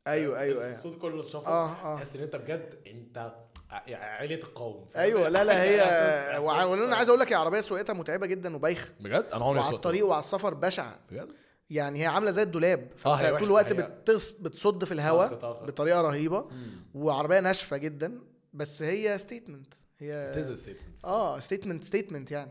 [0.06, 3.34] أيوه أيوه الصوت كله اتشفط آه آه تحس إن أنت بجد أنت
[3.70, 7.92] علية القوم فاهم؟ أيوه لا لا هي وع- وأنا عايز أقول لك يا عربية سواقتها
[7.92, 9.74] متعبة جدا وبايخة بجد أنا عمري وعلى.
[9.76, 11.28] الطريق وعلى السفر بشعة بجد
[11.70, 13.30] يعني هي عاملة زي الدولاب فانت وحشة.
[13.38, 14.30] طول الوقت بتص...
[14.30, 15.34] بتصد في الهواء.
[15.66, 16.48] بطريقة رهيبة
[16.94, 18.20] وعربية ناشفة جدا
[18.52, 21.04] بس هي statement هي statement.
[21.04, 22.50] آه statement statement يعني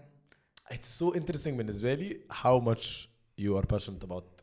[0.74, 3.08] It's so interesting بالنسبة لي how much
[3.42, 4.39] you are passionate about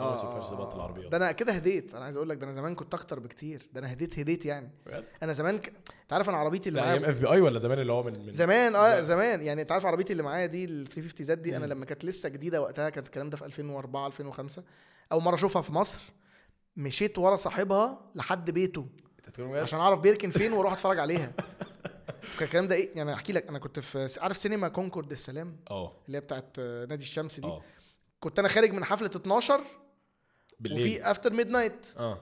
[0.00, 1.10] passionate about العربيات.
[1.10, 1.94] ده أنا كده هديت.
[1.94, 3.62] أنا عايز أقول لك ده أنا زمان كنت أكتر بكتير.
[3.72, 4.70] ده أنا هديت هديت يعني.
[4.86, 5.72] بجد؟ أنا زمان ك...
[6.02, 8.32] أنت عارف أنا عربيتي اللي لا أيام معايا FBI ولا زمان اللي هو من من
[8.32, 9.42] زمان آه زمان.
[9.42, 11.66] يعني أنت عارف عربيتي اللي معايا دي ال 350 Z دي أنا.
[11.66, 14.62] لما كانت لسه جديدة وقتها كانت الكلام ده في 2004 2005
[15.12, 16.00] أول مرة أشوفها في مصر
[16.76, 18.86] مشيت ورا صاحبها لحد بيته؟
[19.38, 21.32] عشان أعرف بيركن فين وأروح أتفرج عليها.
[22.38, 25.92] كان الكلام ده إيه؟ يعني أحكي لك أنا كنت في عارف سينما كونكورد السلام آه.
[26.06, 27.46] اللي هي بتاعت نادي الشمس دي.
[27.46, 27.62] آه.
[28.20, 29.60] كنت أنا خارج من حفلة 12
[30.60, 30.86] بالليل.
[30.86, 32.18] وفي after midnight آه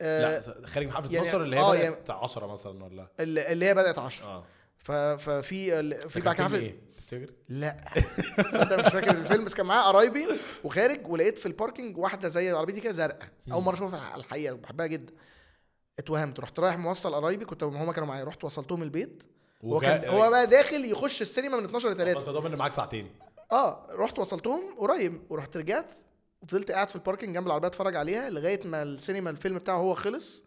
[0.00, 3.08] لا خارج من حفله يعني- 12 اللي هي آه، بدأت يعني- بتاع 10 مثلا ولا؟
[3.20, 4.44] اللي هي بدأت 10 آه.
[4.78, 5.42] ففي
[6.08, 7.76] في بعد كده حفله إيه تفتكر؟ لا.
[8.36, 9.10] تصدق مش فاكر.
[9.10, 10.26] الفيلم بس كان معايا قرايبي
[10.64, 13.28] وخارج ولقيت في ال parking واحدة زي عربيتي كده زرقاء.
[13.52, 15.12] أول مرة أشوفها الحقيقة بحبها جدا.
[15.98, 16.40] اتوهمت.
[16.40, 18.24] رحت رايح موصل قرايبي كنت هما كانوا معايا.
[18.24, 19.22] رحت وصلتهم البيت.
[19.64, 23.10] هو كان هو بقى داخل يخش السينما من 12 ل 3 انت ضامن معاك ساعتين.
[23.52, 25.22] آه رحت وصلتهم قريب.
[25.30, 25.94] ورحت رجعت
[26.42, 29.94] وفضلت قاعد في ال parking جنب العربية اتفرج عليها لغاية ما السينما الفيلم بتاعه هو
[29.94, 30.44] خلص.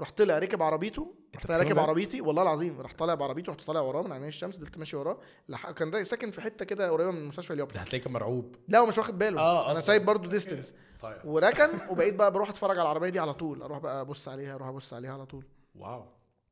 [0.00, 4.02] رحت طلع ركب عربيته رحت راكب؟ عربيتي والله العظيم رحت طالع بعربيته رحت طالع وراه
[4.02, 5.18] من عين شمس فضلت ماشي وراه.
[5.48, 5.70] لح...
[5.70, 8.56] كان راي- ساكن في حتة كده قريبة من مستشفى ده اليوبلس هتلاقيه كان مرعوب.
[8.68, 9.40] لا هو مش واخد باله.
[9.40, 9.80] آه، أنا.
[9.80, 11.26] سايب برضو distance صحيح.
[11.26, 13.62] وركن وبقيت بقى بروح اتفرج على العربية دي على طول.
[13.62, 15.44] أروح بقى أبص عليها أروح أبص عليها على طول.
[15.74, 16.04] wow.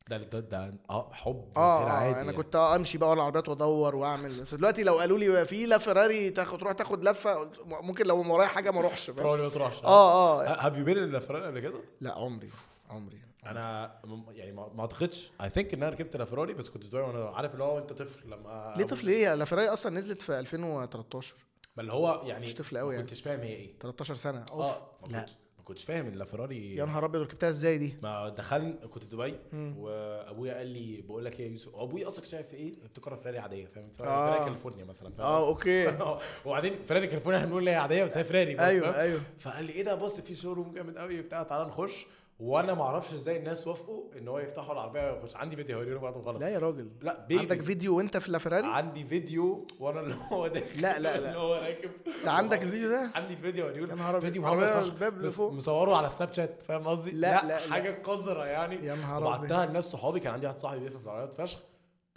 [0.08, 2.32] ده ده ده آه حب آه, غير آه عادي أنا يعني.
[2.36, 4.40] كنت أمشي بقى ورا العربيات وأدور وأعمل.
[4.40, 8.70] بس دلوقتي لو قالوا لي في لافيراري تاخد تروح تاخد لفة ممكن لو ورايا حاجة
[8.70, 9.84] ما أروحش فاهم؟ ما تروحش.
[9.84, 10.66] آه آه.
[10.66, 12.50] have you been in فراري قبل كده؟ لا عمري
[12.90, 13.18] عمري.
[13.46, 13.94] أنا
[14.30, 15.32] يعني ما ما أعتقدش.
[15.42, 18.30] اي ثينك إن أنا ركبت لافراري بس كنت صغير وأنا عارف اللي هو أنت طفل
[18.30, 21.34] لما ليه طفل؟ إيه لا فيراري أصلا نزلت في 2013
[21.76, 23.06] ما اللي هو يعني مش طفل قوي ما يعني.
[23.06, 23.78] كنتش فاهم هي إيه.
[23.80, 24.44] 13 سنة.
[24.52, 24.60] أوف.
[24.60, 25.26] آه ما لا.
[25.68, 29.34] كنتش فاهم إن لافراري يا نهار أبيض ركبتها إزاي دي ما دخلنا كنت في دبي.
[29.78, 33.66] وأبويا قال لي بقول لك إيه يا يوسف وابويا أصلا شايف إيه افتكرها فيراري عادية
[33.66, 34.26] فاهم آه.
[34.30, 35.96] فيراري كاليفورنيا مثلا فاهم آه؟ أوكي
[36.46, 39.72] وبعدين فيراري كاليفورنيا إحنا بنقول هي عادية بس هي فيراري برضه، أيوه؟ أيوه فقال لي
[39.72, 42.06] إيه ده بص في showroom جامد قوي بتاع تعالى نخش
[42.38, 45.36] وأنا ما أعرفش إزاي الناس وافقوا ان هو يفتحوا العربية ويخش.
[45.36, 46.90] عندي فيديو هوريه بعد ما خلص لا يا راجل.
[47.02, 50.60] لا baby عندك فيديو وانت في لافيراري عندي فيديو وأنا اللي هو ده.
[50.76, 51.18] لا، لا، لا.
[51.28, 51.90] اللي هو راكب.
[52.24, 55.52] ده عندك الفيديو ده؟ عندي الفيديو اوريه يا نهار فشخ الباب لفوق.
[55.52, 57.56] مصوره على سناب شات فاهم قصدي؟ لا، لا، لا.
[57.72, 58.86] حاجة قذرة يعني.
[58.86, 60.20] يا نهار وبعتها لناس صحابي.
[60.20, 61.58] كان عندي واحد صاحبي بيفهم في العربيات فشخ.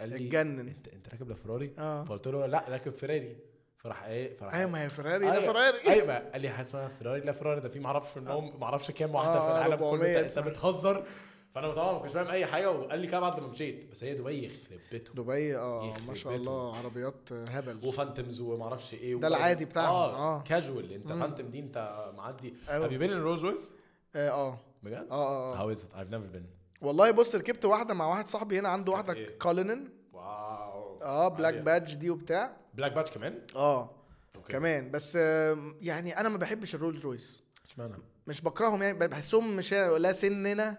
[0.00, 0.68] قال لي اتجنن.
[0.68, 2.04] انت انت راكب لفراري آه.
[2.04, 3.36] فقلت له لا راكب فيراري.
[3.84, 5.34] فراح إيه فراح أيوه ما هي فيراري أيوة.
[5.34, 8.16] ده فيراري أيوه ما قال لي حاجة اسمها فيراري لا فيراري ده في ما أعرفش
[8.18, 11.04] انهم ما أعرفش كام واحدة آه، في العالم كله 400 أنت بتهزر
[11.54, 14.14] فأنا طبعا ما كنتش فاهم أي حاجة وقال لي كده بعد ما مشيت بس هي
[14.14, 16.34] دبي يخرب بيتهم دبي آه ما شاء.
[16.34, 20.42] الله عربيات هبل و Phantoms وما أعرفش إيه ده العادي بتاعهم، آه, آه.
[20.42, 21.20] كاجوال أنت مم.
[21.20, 22.88] فانتوم دي أنت معدي أيوة.
[22.88, 23.64] You been in Rolls Royce؟
[24.16, 25.86] آه بجد؟ آه آه How is it?
[25.86, 26.44] I've never been
[26.80, 31.54] والله بص ركبت واحدة مع واحد صاحبي هنا عنده واحدة إيه؟ كولينن واو آه black.
[31.54, 33.90] badge دي وبتاع black badge كمان؟ آه
[34.36, 34.52] أوكي.
[34.52, 34.90] كمان.
[34.90, 35.14] بس
[35.82, 37.42] يعني أنا ما بحبش الرولز رويس.
[37.70, 37.94] إشمعنى؟
[38.26, 40.78] مش بكرههم يعني بحسهم مش لا سننا.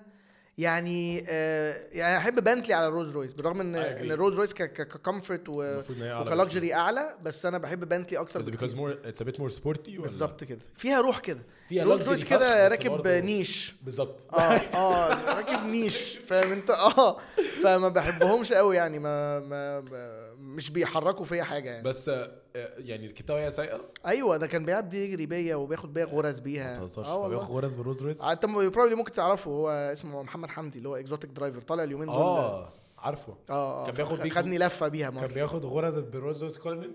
[0.57, 3.75] يعني آه يعني أحب بنتلي على الرولز رويس بالرغم إن.
[3.75, 9.07] إن الرولز رويس ك comfort وك luxury أعلى بس أنا بحب بنتلي أكتر because more
[9.07, 10.59] it's a bit more sporty ولا؟ بالظبط كده.
[10.77, 11.41] فيها روح كده.
[11.69, 13.75] فيها رولز luxury رويس كده بس راكب niche.
[13.83, 14.33] بالظبط.
[14.33, 17.19] آه آه راكب niche فاهم أنت؟ آه
[17.63, 21.83] فما بحبهمش قوي يعني ما, ما, ما مش بيحركوا فيا حاجة يعني.
[21.83, 26.05] بس آه، آه، يعني ركبتها وهي سايقه؟ أيوه ده كان بيقعد يجري بيا وبياخد بيا
[26.05, 27.05] غرز ما بيها تهزرش.
[27.05, 27.57] آه هو بياخد والله.
[27.61, 31.29] غرز بالرولز رويس؟ آه، انت probably ممكن تعرفه هو اسمه محمد حمدي اللي هو exotic
[31.29, 32.15] driver طالع اليومين دول.
[32.15, 33.35] آه عارفه.
[33.49, 36.91] آه كان بياخد بيك- خدني لفة بيها كان مره بياخد غرز بالرولز رويس كولنن؟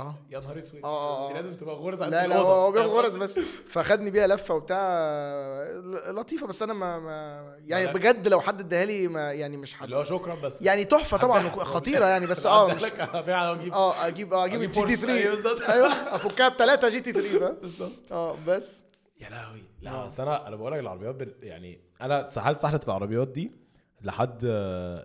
[0.00, 1.28] آه يا نهار اسود آه، آه، بس آه.
[1.28, 2.36] دي لازم تبقى غرز قد لا لا.
[2.36, 4.98] هو بياخد فاهم غرز؟ بس فخدني بيها لفة وبتاع
[6.10, 7.92] لطيفة بس أنا ما, ما يعني.
[7.92, 11.16] بجد لو حد اداها لي ما يعني مش حد اللي هو شكرا بس يعني تحفة
[11.16, 11.48] طبعا.
[11.50, 15.10] خطيرة يعني بس آه مش واجيب آه أجيب آه أجيب ال GT بورش.
[15.10, 15.60] أيوة 3 بالظبط.
[15.70, 18.84] أيوه أفكها بثلاثه GT 3 فاهم بالظبط آه بس
[19.20, 20.06] يا لهوي لا آه.
[20.06, 21.16] بس أنا أنا بقول لك العربيات.
[21.42, 23.52] يعني أنا اتسحلت سحلة العربيات دي
[24.02, 24.44] لحد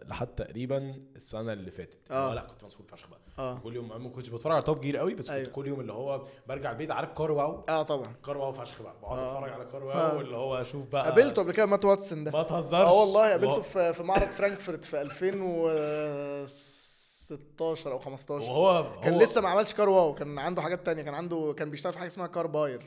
[0.08, 2.32] لحد تقريبا السنة اللي فاتت آه.
[2.32, 2.36] آه.
[2.36, 3.60] لا كنت مسحول فشخ بقى آه.
[3.64, 5.50] كل يوم ما كنتش بتفرج على توب جير قوي بس كنت أيوة.
[5.50, 8.06] كل يوم اللي هو برجع البيت عارف كار واو آه طبعا.
[8.26, 8.94] كار واو فشخ بقى.
[9.02, 9.26] بقعد آه.
[9.26, 10.08] أتفرج على كار آه.
[10.10, 12.32] واو واللي هو أشوف بقى قابلته قبل كده مات واتسون ده.
[12.32, 12.82] ما تهزرش.
[12.90, 19.42] آه والله قابلته في في معرض فرانكفورت في 2016 أو 15 وهو كان هو لسه
[19.42, 22.28] ما عملش كار واو كان عنده حاجات تانية كان عنده كان بيشتغل في حاجة اسمها
[22.28, 22.82] كار باير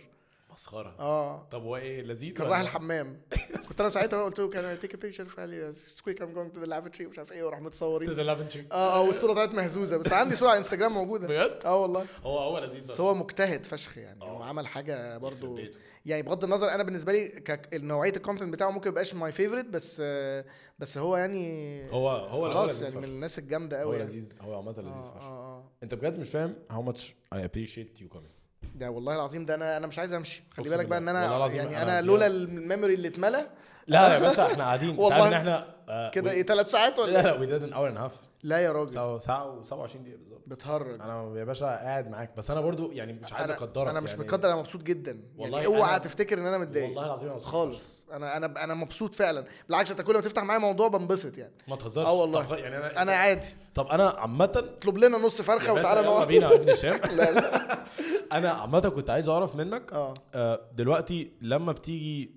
[0.54, 0.94] مسخرة.
[0.98, 1.48] آه.
[1.50, 3.20] طب هو إيه لذيذ كان؟ رايح الحمام.
[3.68, 6.60] كنت أنا ساعتها قلت له كان take picture فقال لي it's quick I'm going to
[6.60, 8.14] the lavatory ومش عارف إيه وراح متصورين.
[8.14, 8.72] The lavatory.
[8.72, 9.96] آه آه والصورة طلعت مهزوزة.
[9.96, 11.28] بس عندي صورة على انستجرام موجودة.
[11.28, 12.06] بجد؟ آه والله.
[12.24, 14.22] هو هو لذيذ بس هو مجتهد فشخ يعني.
[14.22, 14.24] آه.
[14.28, 15.70] هو عمل حاجة بيته.
[16.06, 19.98] يعني بغض النظر أنا بالنسبة لي نوعية ال content بتاعه ممكن يبقاش my favorite بس
[20.04, 20.44] آه،
[20.78, 23.04] بس هو يعني هو هو هو خلاص يعني من.
[23.04, 24.08] الناس الجامدة هو قوي يعني.
[24.10, 25.24] لذيذ هو عامة آه، لذيذ فشخ.
[25.24, 25.70] آه، آه.
[25.82, 27.00] أنت بجد مش فاهم how much
[27.34, 28.43] I appreciate you coming.
[28.74, 30.42] ده والله العظيم ده أنا أنا مش عايز أمشي.
[30.50, 33.46] خلي بالك بقى إن أنا يعني أنا لولا الميموري اللي اتملى.
[33.86, 34.98] لا يا باشا إحنا قاعدين.
[35.00, 35.36] والله.
[35.36, 38.14] إحنا آه، كده إيه ثلاث ساعات لا ولا لا did an hour and a half.
[38.44, 38.90] لا يا راجل.
[38.90, 40.42] ساعة ساعة و27 دقيقة بالظبط.
[40.46, 41.00] بتهرج.
[41.00, 44.10] أنا يا باشا قاعد معاك بس أنا برضو يعني مش عايز أنا- أقدرك أنا مش
[44.10, 44.22] يعني.
[44.22, 45.20] متقدر أنا مبسوط جدا.
[45.36, 46.86] والله يعني اوعى تفتكر إن أنا متضايق.
[46.86, 47.38] والله العظيم أنا.
[47.40, 48.04] خالص.
[48.12, 49.44] أنا أنا أنا مبسوط فعلا.
[49.68, 51.52] بالعكس أنت كل ما تفتح معايا موضوع بنبسط يعني.
[51.68, 52.06] ما تهزرش.
[52.06, 52.44] آه والله.
[52.44, 53.48] طب يعني أنا أنا عادي.
[53.74, 56.26] طب أنا عامة اطلب لنا نص باشا وتعالى يلا نقعد.
[56.28, 57.00] بينا يا ابن الشام.
[57.16, 57.84] لا لا.
[58.32, 60.14] أنا عامة كنت عايز أعرف منك آه.
[60.34, 62.30] آه، دلوقتي لما بتيجي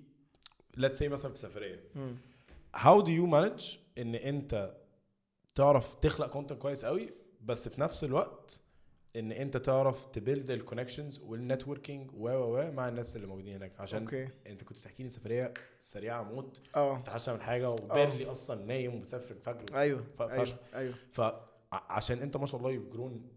[0.80, 1.80] let's say مثلا في سفرية.
[2.76, 4.70] how do you manage إن أنت
[5.58, 7.10] تعرف تخلق content كويس قوي
[7.40, 8.60] بس في نفس الوقت
[9.16, 13.26] إن أنت تعرف ت build ال connections وال networking و و و مع الناس اللي
[13.26, 13.80] موجودين هناك.
[13.80, 14.28] عشان أوكي.
[14.46, 16.98] أنت كنت بتحكي لي سفرية سريعة موت آه.
[16.98, 19.78] بتتعشى من حاجة و barely أصلا نايم وبتسافر الفجر.
[19.78, 20.56] أيوه ف- أيوه فشخ.
[20.74, 23.28] أيوه فعشان أنت ما شاء الله grown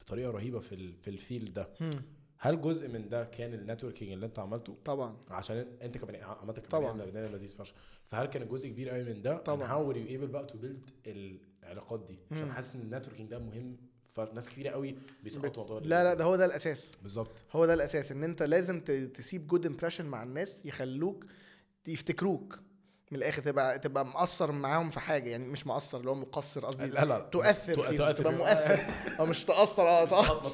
[0.00, 1.68] بطريقة رهيبة في ال في ال field ده.
[1.80, 2.02] مم.
[2.38, 5.16] هل جزء من ده كان ال networking اللي أنت عملته؟ طبعا.
[5.30, 7.06] عشان أنت كمان عملت كمان طبعاً.
[7.28, 7.74] لذيذ فشخ.
[8.06, 9.66] فهل كان جزء كبير قوي من ده؟ طبعاً.
[9.72, 10.90] how you able بقى to build
[11.64, 12.52] العلاقات دي عشان.
[12.52, 13.76] حاسس إن ال networking ده مهم
[14.14, 16.92] فناس كتيرة قوي بيسقطوا موضوع لا لا ده هو ده الأساس.
[17.02, 17.44] بالظبط.
[17.52, 18.80] هو ده الأساس إن أنت لازم
[19.14, 21.24] تسيب good impression مع الناس يخلوك
[21.86, 22.58] يفتكروك.
[23.10, 26.86] من الآخر تبقى تبقى مقصر معاهم في حاجة يعني مش مقصر اللي هو مقصر قصدي
[26.86, 28.32] لا لا تؤثر تؤ- فيهم تؤثر تبقى.
[28.32, 28.80] مؤثر.
[29.20, 30.04] أو مش تاثر آه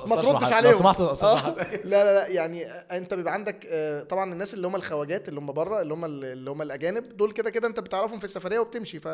[0.07, 0.53] ما تردش.
[0.53, 0.73] عليهم.
[0.73, 1.51] لو سمحت آه.
[1.75, 5.53] لا لا لا يعني أنت بيبقى عندك آه، طبعا الناس اللي هم الخواجات اللي هم
[5.53, 9.09] بره اللي هم اللي هم الأجانب دول كده كده أنت بتعرفهم في السفرية وبتمشي ف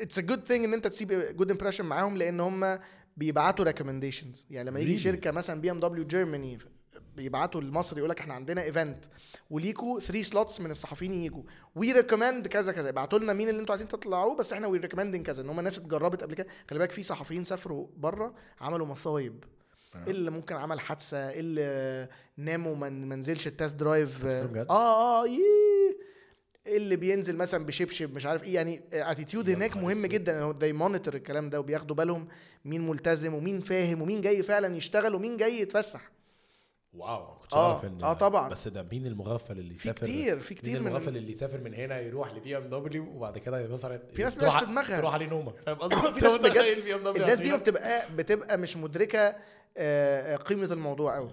[0.00, 2.78] it's a good thing إن أنت تسيب good impression معاهم لأن هم
[3.16, 5.02] بيبعتوا recommendations يعني لما يجي Really?
[5.02, 6.58] شركة مثلا بي ام دبليو Germany
[7.16, 9.04] بيبعتوا لمصر يقول لك إحنا عندنا event
[9.50, 11.42] وليكوا 3 slots من الصحفيين يجوا
[11.74, 12.88] we recommend كذا كذا.
[12.88, 15.42] ابعتوا لنا مين اللي أنتوا عايزين تطلعوه بس إحنا we recommending كذا.
[15.42, 16.46] إن هم ناس اتجربت قبل كده.
[16.70, 19.44] خلي بالك في صحفيين سافروا بره عملوا مصايب.
[20.08, 24.26] اللي ممكن عمل حادثة؟ اللي نام وما ما نزلش ال test drive؟
[24.70, 25.98] آه آه ييه
[26.66, 30.06] اللي بينزل مثلا بشبشب مش عارف إيه يعني attitude هناك مهم.
[30.06, 32.28] جدا they monitor الكلام ده وبياخدوا بالهم
[32.64, 36.10] مين ملتزم ومين فاهم ومين جاي فعلا يشتغل ومين جاي يتفسح
[36.92, 38.48] واو كنت آه، اعرف إن آه طبعا.
[38.48, 41.60] بس ده مين المغفل اللي في يسافر كتير في مين كتير من المغفل اللي يسافر
[41.60, 44.98] من هنا يروح لبي ام دبليو وبعد كده مثلا في ناس مش في دماغها.
[44.98, 48.02] تروح عليه نومة فاهم قصدي؟ في ناس بجد بي ام دبليو الناس دي ما بتبقى
[48.16, 49.36] بتبقى مش مدركة آه،
[49.76, 51.30] آه، قيمة الموضوع قوي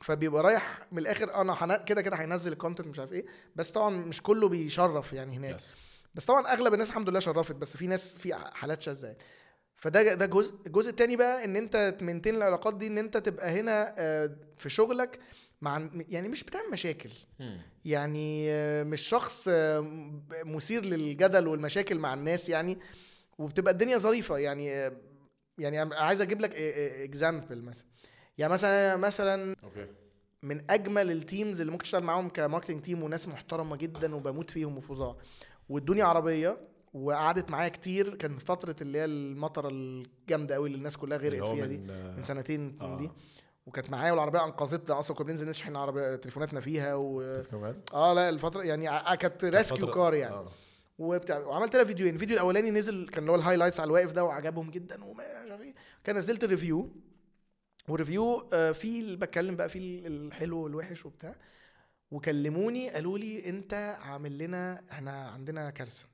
[0.00, 3.24] فبيبقى رايح من الآخر أنا هن- كده كده هينزل ال content مش عارف إيه
[3.56, 5.56] بس طبعا مش كله بيشرف يعني هناك.
[5.56, 5.76] yes
[6.14, 9.18] بس طبعا أغلب الناس الحمد لله شرفت بس في ناس في حالات شاذة يعني.
[9.76, 13.60] فده ده جزء الجزء التاني بقى إن أنت ت maintain العلاقات دي إن أنت تبقى
[13.60, 15.18] هنا آه، في شغلك
[15.60, 17.10] مع يعني مش بتعمل مشاكل.
[17.84, 19.80] يعني آه، مش شخص آه،
[20.44, 22.78] مثير للجدل والمشاكل مع الناس يعني
[23.38, 24.96] وبتبقى الدنيا ظريفة يعني آه،
[25.58, 27.86] يعني عايز أجيب لك example مثلا.
[28.40, 29.86] يعني مثلا مثلا okay.
[30.42, 34.50] من أجمل ال teams اللي ممكن تشتغل معاهم ك marketing team وناس محترمة جدا وبموت
[34.50, 35.16] فيهم وفظاع.
[35.68, 36.58] وادوني عربية
[36.94, 38.14] وقعدت معايا كتير.
[38.14, 41.76] كان فترة اللي هي المطرة الجامدة قوي اللي الناس كلها غرقت فيها دي
[42.16, 42.98] من سنتين آه.
[42.98, 43.10] دي.
[43.66, 45.16] وكانت معايا والعربية أنقذتنا أصلا.
[45.16, 47.22] كنا بننزل نشحن عربيه تليفوناتنا فيها و...
[47.94, 50.34] آه لا الفترة يعني ع- كانت rescue car يعني.
[50.34, 50.48] آه.
[50.98, 52.14] وبتاع وعملت لها فيديوين.
[52.14, 55.60] الفيديو الأولاني نزل كان اللي هو ال highlights على الواقف ده وعجبهم جدا وما عارف
[55.60, 55.74] إيه.
[56.04, 56.90] كان نزلت ال review
[57.90, 61.34] وال review آه، اللي بتكلم بقى فيه الحلو والوحش وبتاع.
[62.10, 66.06] وكلموني قالوا لي انت عامل لنا إحنا عندنا كارثة.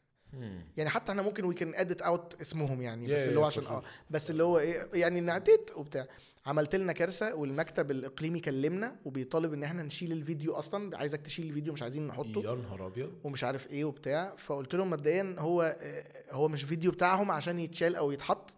[0.76, 3.82] يعني حتى إحنا ممكن we can edit out اسمهم يعني بس اللي هو عشان آه.
[4.10, 6.06] بس اللي هو إيه يعني نعتت وبتاع.
[6.46, 10.98] عملت لنا كارثة والمكتب الإقليمي كلمنا وبيطالب إن إحنا نشيل الفيديو أصلا.
[10.98, 12.42] عايزك تشيل الفيديو مش عايزين نحطه.
[12.44, 13.12] يا نهار أبيض.
[13.24, 14.34] ومش عارف إيه وبتاع.
[14.36, 18.50] فقلت لهم مبدئيا هو آه، هو مش فيديو بتاعهم عشان يتشال أو يتحط.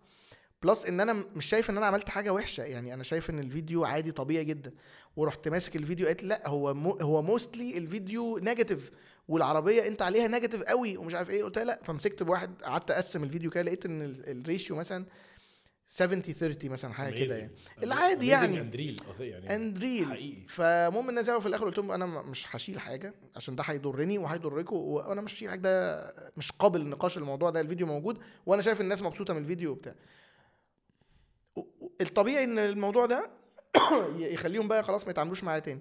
[0.63, 2.63] plus ان أنا مش شايف ان أنا عملت حاجة وحشة.
[2.65, 4.73] يعني أنا شايف ان الفيديو عادي طبيعي جدا.
[5.17, 8.91] ورحت ماسك الفيديو قالت لأ هو مو هو mostly الفيديو negative
[9.29, 11.45] والعربية انت عليها negative قوي ومش عارف إيه.
[11.45, 15.05] قلت لها لأ فمسكت بواحد قعدت أقسم الفيديو كده لقيت ان ال- ratio مثلا
[15.89, 17.51] 70 30 مثلا حاجة كده يعني.
[17.83, 18.61] العادي يعني.
[18.61, 20.49] and real يعني and real حقيقي.
[20.49, 25.21] فالمهم الناس في الآخر قلت لهم أنا مش هشيل حاجة عشان ده هيضرني وهيضركم وأنا
[25.21, 29.35] مش هشيل حاجة ده مش قابل لنقاش الموضوع ده الفيديو موجود وأنا شايف الناس مبسوطة
[29.35, 29.95] من الفيديو وبتاع.
[32.01, 33.31] الطبيعي إن الموضوع ده
[34.19, 35.81] يخليهم بقى خلاص ما يتعاملوش معايا تاني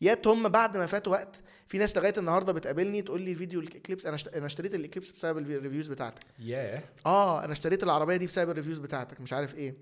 [0.00, 1.36] يات هم بعد ما فات وقت
[1.68, 5.10] في ناس لغاية النهارده بتقابلني تقول لي فيديو ال Eclipse أنا أنا اشتريت ال Eclipse
[5.10, 9.32] بسبب ال reviews بتاعتك ياه آه أنا اشتريت العربية دي بسبب ال reviews بتاعتك مش
[9.32, 9.74] عارف إيه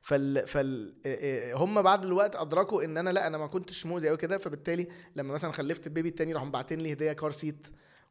[0.00, 0.94] فال فال
[1.54, 4.86] هم بعد الوقت أدركوا إن أنا لأ أنا ما كنتش مؤذي قوي كده فبالتالي
[5.16, 7.66] لما مثلا خلفت ال baby التاني راحوا باعتين لي هدية car seat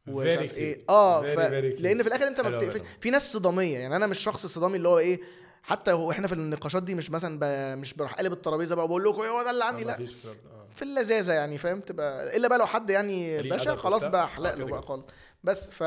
[0.06, 0.54] ومش عارف.
[0.54, 1.38] إيه آه Very, ف...
[1.38, 1.80] very.
[1.80, 2.80] لأن في الآخر أنت ما بتقفش.
[3.00, 5.20] في ناس صدامية يعني أنا مش شخص صدامي اللي هو إيه
[5.66, 7.44] حتى هو إحنا في النقاشات دي مش مثلا ب...
[7.78, 9.92] مش بروح قلب الترابيزة بقى وبقول لكم إيه هو ده اللي عندي لا.
[10.00, 10.66] آه.
[10.76, 14.04] في اللذاذة يعني فاهم تبقى إلا بقى لو حد يعني باشا خلاص.
[14.04, 14.82] بقى آه، أحلق له بقى.
[14.82, 15.04] خالص
[15.44, 15.82] بس ف...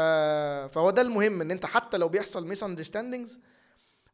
[0.74, 3.40] فهو ده المهم إن أنت حتى لو بيحصل misunderstandings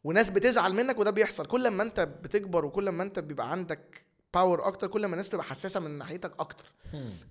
[0.04, 4.68] وناس بتزعل منك وده بيحصل كل ما أنت بتكبر وكل ما أنت بيبقى عندك power
[4.68, 6.66] أكتر كل ما الناس تبقى حساسة من ناحيتك أكتر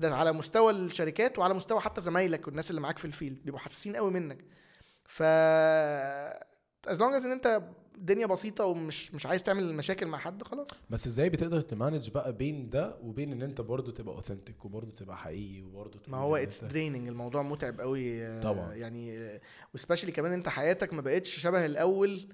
[0.00, 3.60] ده على مستوى الشركات وعلى مستوى حتى زمايلك والناس اللي معاك في ال field بيبقوا
[3.60, 4.38] حساسين قوي منك
[5.04, 5.22] ف
[6.88, 7.62] as long إن أنت
[7.94, 10.68] الدنيا بسيطة ومش مش عايز تعمل مشاكل مع حد خلاص.
[10.90, 14.90] بس إزاي بتقدر ت manage بقى بين ده وبين ان انت برضه تبقى authentic وبرضه
[14.90, 18.40] تبقى حقيقي وبرضه ما هو it's draining الموضوع متعب قوي.
[18.40, 18.74] طبعا.
[18.74, 19.30] يعني
[19.74, 22.28] و specially كمان انت حياتك ما بقتش شبه الأول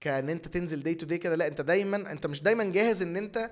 [0.00, 1.36] كأن انت تنزل day to day كده.
[1.36, 3.50] لا انت دايما انت مش دايما جاهز ان انت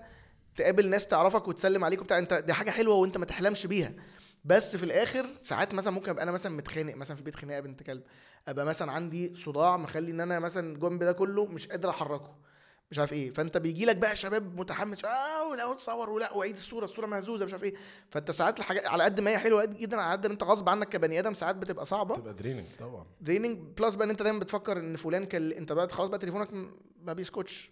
[0.56, 2.18] تقابل ناس تعرفك وتسلم عليك وبتاع.
[2.18, 3.92] انت دي حاجة حلوة وانت ما تحلمش بيها.
[4.46, 7.82] بس في الآخر ساعات مثلا ممكن أبقى أنا مثلا متخانق مثلا في البيت خناقة بنت
[7.82, 8.02] كلب
[8.48, 12.36] أبقى مثلا عندي صداع مخلي إن أنا مثلا جنب ده كله مش قادر أحركه.
[12.90, 13.30] مش عارف إيه.
[13.30, 17.44] فأنت بيجي لك بقى شباب متحمس آه ولا تصور ولأ وعيد الصورة الصورة مهزوزة.
[17.44, 17.74] مش عارف إيه.
[18.10, 20.88] فأنت ساعات الحاجات على قد ما هي حلوة جدا على قد ما أنت غصب عنك
[20.88, 22.14] كبني آدم ساعات بتبقى صعبة.
[22.16, 23.06] تبقى draining طبعا.
[23.20, 26.48] draining plus بقى إن أنت دايما بتفكر إن فلان كان أنت بقى خلاص بقى تليفونك
[27.02, 27.70] ما بيسكتش.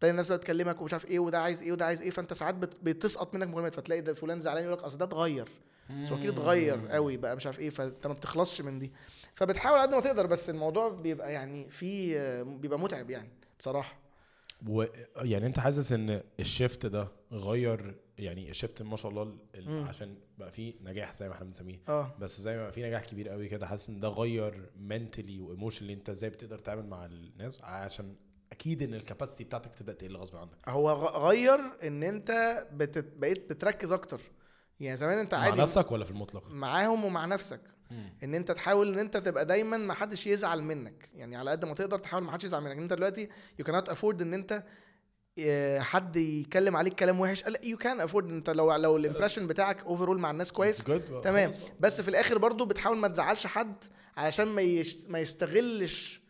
[0.00, 2.10] تاني الناس بقى تكلمك ومش عارف إيه وده عايز إيه وده عايز إيه.
[2.10, 5.48] فأنت ساعات بت- بتسقط منك مكالمات فتلاقي ده فلان زعلان يقول لك أصل ده اتغير.
[6.02, 8.92] بس وكيل اتغير قوي بقى مش عارف إيه فأنت ما بتخلصش من دي.
[9.34, 12.14] فبتحاول قد ما تقدر بس الموضوع بيبقى يعني في
[12.44, 13.98] بيبقى متعب يعني بصراحة.
[14.68, 14.84] و
[15.16, 19.88] يعني أنت حاسس إن ال shift ده غير يعني ال shift ما شاء الله ال-.
[19.88, 21.80] عشان بقى فيه نجاح زي ما إحنا بنسميه.
[21.88, 22.14] آه.
[22.18, 25.44] بس زي ما بقى فيه نجاح كبير قوي كده حاسس إن ده غير mentally و
[25.44, 28.14] emotionally أنت إزاي بتقدر تعمل مع الناس عشان
[28.52, 30.68] أكيد إن ال capacity بتاعتك تبدأ تقل غصب عنك.
[30.68, 30.90] هو
[31.28, 33.06] غير إن أنت بتت...
[33.16, 34.20] بقيت بتركز أكتر.
[34.80, 37.60] يعني زمان انت مع عادي نفسك ولا في المطلق معاهم ومع نفسك
[38.24, 41.74] ان انت تحاول ان انت تبقى دايما ما حدش يزعل منك يعني على قد ما
[41.74, 43.28] تقدر تحاول ما حدش يزعل منك انت دلوقتي
[43.58, 44.62] يو كانت افورد ان انت
[45.38, 49.46] آه، حد يتكلم عليك كلام وحش لا you can afford انت لو لو ال impression
[49.46, 50.78] بتاعك overall مع الناس كويس.
[51.24, 51.58] تمام بقى.
[51.80, 53.84] بس في الآخر برضو بتحاول ما تزعلش حد
[54.16, 54.96] علشان ما يش...
[55.08, 56.22] ما يستغلش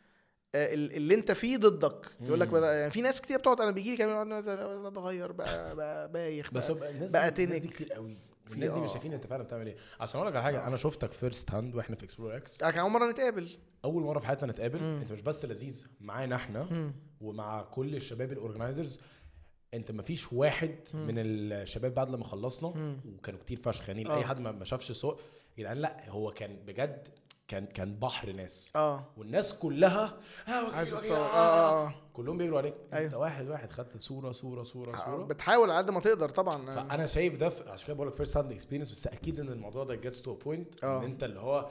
[0.54, 2.64] آه، ال- اللي انت فيه ضدك يقول لك مم.
[2.64, 6.70] يعني في ناس كتير بتقعد أنا بيجي لي يقعد يقول اتغير بقى بقى بايخ بس
[6.70, 6.92] بقى.
[7.12, 7.62] بقى دي تنك.
[7.62, 8.18] كتير قوي
[8.54, 8.92] الناس دي مش آه.
[8.92, 11.96] شايفين انت فعلا بتعمل إيه عشان أقول لك على حاجة أنا شفتك first hand وإحنا
[11.96, 13.48] في Explore X آه، كان أول مرة نتقابل
[13.84, 14.98] أول مرة في حياتنا نتقابل مم.
[15.02, 16.94] أنت مش بس لذيذ معانا إحنا مم.
[17.20, 19.00] ومع كل الشباب ال organizers
[19.74, 21.06] أنت ما فيش واحد مم.
[21.06, 23.00] من الشباب بعد لما خلصنا مم.
[23.18, 24.16] وكانوا كتير فشخ يعني آه.
[24.16, 25.20] أي حد ما شافش سوق
[25.58, 27.08] يا جدعان لا هو كان بجد
[27.50, 28.72] كان كان بحر ناس.
[28.76, 29.04] آه.
[29.16, 30.18] والناس كلها
[30.48, 31.18] آه وكيل عايز وكيل تتصور.
[31.18, 31.30] آه.
[31.30, 32.74] آه آه كلهم بيجروا عليك.
[32.84, 33.16] أنت أيوه.
[33.16, 35.04] واحد واحد خدت صورة صورة صورة آه.
[35.04, 35.24] صورة.
[35.24, 36.74] بتحاول على قد ما تقدر طبعا.
[36.74, 39.84] فأنا شايف ده في- عشان كده بقول لك first hand experience بس أكيد إن الموضوع
[39.84, 40.98] ده gets to point آه.
[40.98, 41.70] إن أنت اللي هو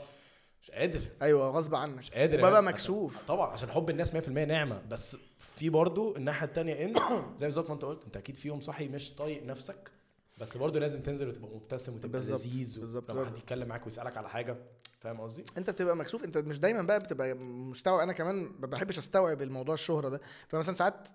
[0.62, 1.02] مش قادر.
[1.22, 1.98] أيوه غصب عنك.
[1.98, 2.66] مش قادر ببقى يعني.
[2.66, 3.14] مكسوف.
[3.16, 4.82] عشان- طبعا عشان حب الناس 100% نعمة.
[4.90, 6.94] بس في برضو الناحية التانية إن
[7.38, 9.92] زي بالظبط ما أنت قلت أنت أكيد في يوم صاحي مش طايق نفسك.
[10.38, 13.00] بس برضو لازم تنزل وتبقى مبتسم وتبقى لذيذ.
[13.10, 14.58] لما حد يتكلم معاك ويسألك على حاجة.
[15.00, 18.00] فاهم قصدي؟ انت بتبقى مكسوف انت مش دايما بقى بتبقى مستوعب.
[18.00, 20.22] أنا كمان ما بحبش أستوعب الموضوع الشهرة ده.
[20.48, 21.08] فمثلا ساعات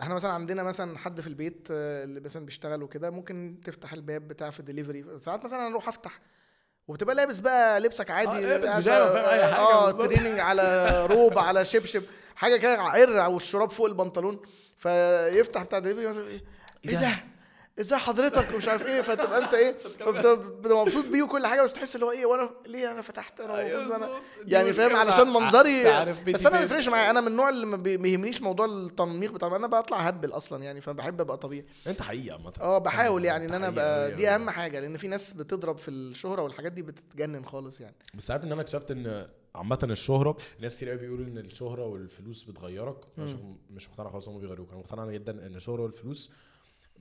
[0.00, 4.28] إحنا مثلا عندنا مثلا حد في البيت آه، اللي مثلا بيشتغل وكده ممكن تفتح الباب
[4.28, 6.20] بتاع في الدليفري ساعات مثلا أروح أفتح
[6.88, 9.90] وبتبقى لابس بقى لبسك عادي آه، لابس بيجامة، بقى- فاهم أي حاجة آه.
[9.92, 12.02] training على روب على شبشب
[12.36, 14.40] حاجة كده عرع والشراب فوق البنطلون.
[14.76, 16.44] فيفتح بتاع الدليفري مثلا إيه؟
[16.84, 17.31] إيه ده؟
[17.80, 21.94] إزاي حضرتك ومش عارف إيه فتبقى انت إيه فبتبقى مبسوط بيه وكل حاجة بس تحس
[21.94, 24.08] اللي هو إيه وأنا ليه أنا فتحت؟ أنا المفروض أنا
[24.46, 25.82] يعني فاهم؟ علشان منظري
[26.32, 27.10] بس أنا ما بيفرقش معايا.
[27.10, 30.64] أنا من النوع اللي ما بي- ما بيهمنيش موضوع التنميق بتاع أنا بطلع هبل أصلا
[30.64, 31.64] يعني فبحب أبقى طبيعي.
[31.86, 32.52] أنت حقيقي عامة.
[32.60, 34.28] آه بحاول يعني إن أنا أبقى دي.
[34.28, 37.94] أهم حاجة لأن في ناس بتضرب في الشهرة والحاجات دي بتتجنن خالص يعني.
[38.14, 42.44] بس عارف إن أنا اكتشفت إن عامة الشهرة ناس كتير قوي بيقولوا إن الشهرة والفلوس
[42.44, 42.96] بتغيرك.
[43.18, 43.26] أنا
[43.70, 44.68] مش مقتنع خالص هم بيغيروك.
[44.70, 46.30] أنا مقتنع جدا إن الشهرة والفلوس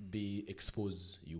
[0.10, 1.40] بي expose you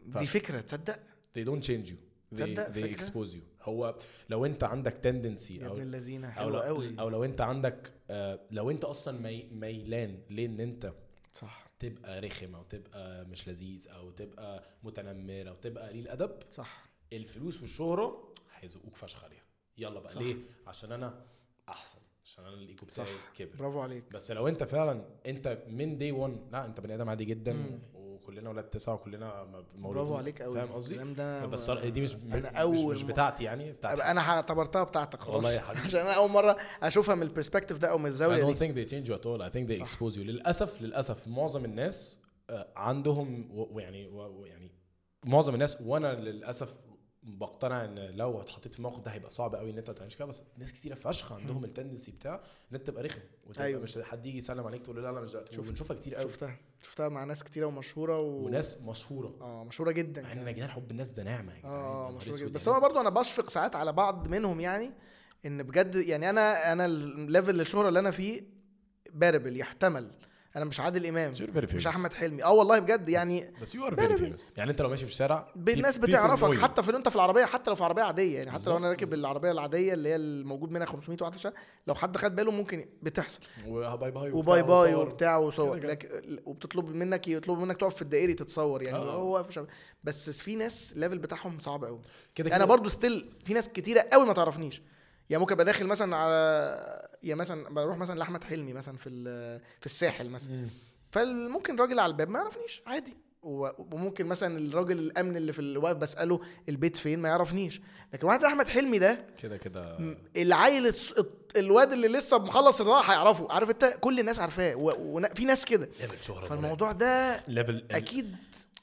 [0.00, 0.98] دي فكرة تصدق؟
[1.38, 1.96] They don't change you.
[2.34, 3.42] They, تصدق they فكرة؟ expose you.
[3.62, 3.96] هو
[4.28, 7.00] لو انت عندك tendency يا أو ابن اللذينه أو حلوة لو, قوي.
[7.00, 10.92] أو لو انت عندك آه لو انت أصلا مي ميلان لأن انت
[11.34, 11.66] صح.
[11.78, 16.84] تبقى رخم أو تبقى مش لذيذ أو تبقى متنمر أو تبقى قليل أدب صح.
[17.12, 19.44] الفلوس والشهرة هيزقوك فشخ عليها.
[19.78, 20.20] يلا بقى صح.
[20.20, 21.24] ليه؟ عشان أنا
[21.68, 21.98] أحسن.
[22.26, 23.08] عشان أنا الايجو بتاعي.
[23.36, 23.56] كبر.
[23.58, 24.04] برافو عليك.
[24.12, 27.78] بس لو أنت فعلا أنت من day 1 لا أنت بني آدم عادي جدا مم.
[27.94, 29.82] وكلنا ولاد تسعة وكلنا مولودين.
[29.82, 33.06] برافو عليك قوي فاهم قصدي؟ الكلام ده بس دي مش أنا مش, أول مش م-
[33.06, 34.02] بتاعتي يعني بتاعتي.
[34.02, 35.34] أنا اعتبرتها بتاعتك خلاص.
[35.34, 35.86] والله يا حبيبي.
[35.86, 38.68] عشان أنا أول مرة أشوفها من ال perspective ده أو من I الزاويه don't دي.
[38.68, 39.40] think they change you at all.
[39.50, 40.18] I think they expose you.
[40.20, 42.20] للأسف للأسف معظم الناس
[42.50, 44.72] آه، عندهم ويعني ويعني
[45.26, 46.74] معظم الناس وأنا للأسف
[47.26, 50.42] بقتنع إن لو اتحطيت في الموقف ده هيبقى صعب قوي إن أنت تعيش كده بس
[50.58, 52.34] ناس كتيرة فشخ عندهم ال tendency بتاع
[52.70, 53.82] إن أنت تبقى رخم وتبقى أيوة.
[53.82, 55.66] مش حد يجي يسلم عليك تقول له لا لا مش دلوقتي شفت.
[55.66, 58.44] وبنشوفها كتير قوي شفتها شفتها مع ناس كتيرة ومشهورة و...
[58.46, 61.72] وناس مشهورة آه مشهورة جدا مع ان يا جدعان حب الناس ده نعمة يا جدعان
[61.74, 62.78] آه مشهورة جدا بس يعني.
[62.78, 64.92] أنا برضو أنا بشفق ساعات على بعض منهم يعني
[65.46, 68.42] إن بجد يعني أنا أنا ال level الشهرة اللي أنا فيه
[69.12, 70.10] bearable يحتمل
[70.56, 71.86] أنا مش عادل إمام very مش.
[71.86, 75.06] أحمد حلمي آه والله بجد يعني بس you are very famous يعني أنت لو ماشي
[75.06, 76.58] في الشارع الناس بتعرفك.
[76.58, 79.14] حتى في أنت في العربية حتى لو في عربية عادية يعني حتى لو أنا راكب
[79.14, 81.56] العربية العادية اللي هي الموجود منها 500 واحد في الشارع
[81.86, 84.94] لو حد خد باله ممكن بتحصل و bye bye و bye bye.
[84.94, 86.08] وبتاع وصور لكن
[86.44, 89.14] وبتطلب منك يطلبوا منك تقف في الدائري تتصور يعني آه.
[89.14, 89.46] هو
[90.04, 92.00] بس في ناس ال level بتاعهم صعب قوي
[92.34, 92.64] كده أنا.
[92.64, 94.82] برضو still في ناس كتيرة قوي ما تعرفنيش
[95.30, 99.10] يعني ممكن أبقى داخل مثلا على يا مثلا بروح مثلا لأحمد حلمي مثلا في
[99.80, 100.52] في الساحل مثلا.
[100.52, 100.68] مم.
[101.10, 103.16] فممكن راجل على الباب ما يعرفنيش عادي.
[103.42, 107.80] وممكن مثلا الراجل الأمن اللي في الواقف بسأله البيت فين ما يعرفنيش.
[108.14, 109.98] لكن واحد زي أحمد حلمي ده كده كده.
[110.36, 110.94] العيل
[111.56, 114.74] الواد اللي لسه مخلص الرضاعه هيعرفه عارف أنت؟ كل الناس عارفاه.
[114.76, 115.88] وفي ناس كده.
[116.00, 118.36] level شهره فالموضوع ده level أكيد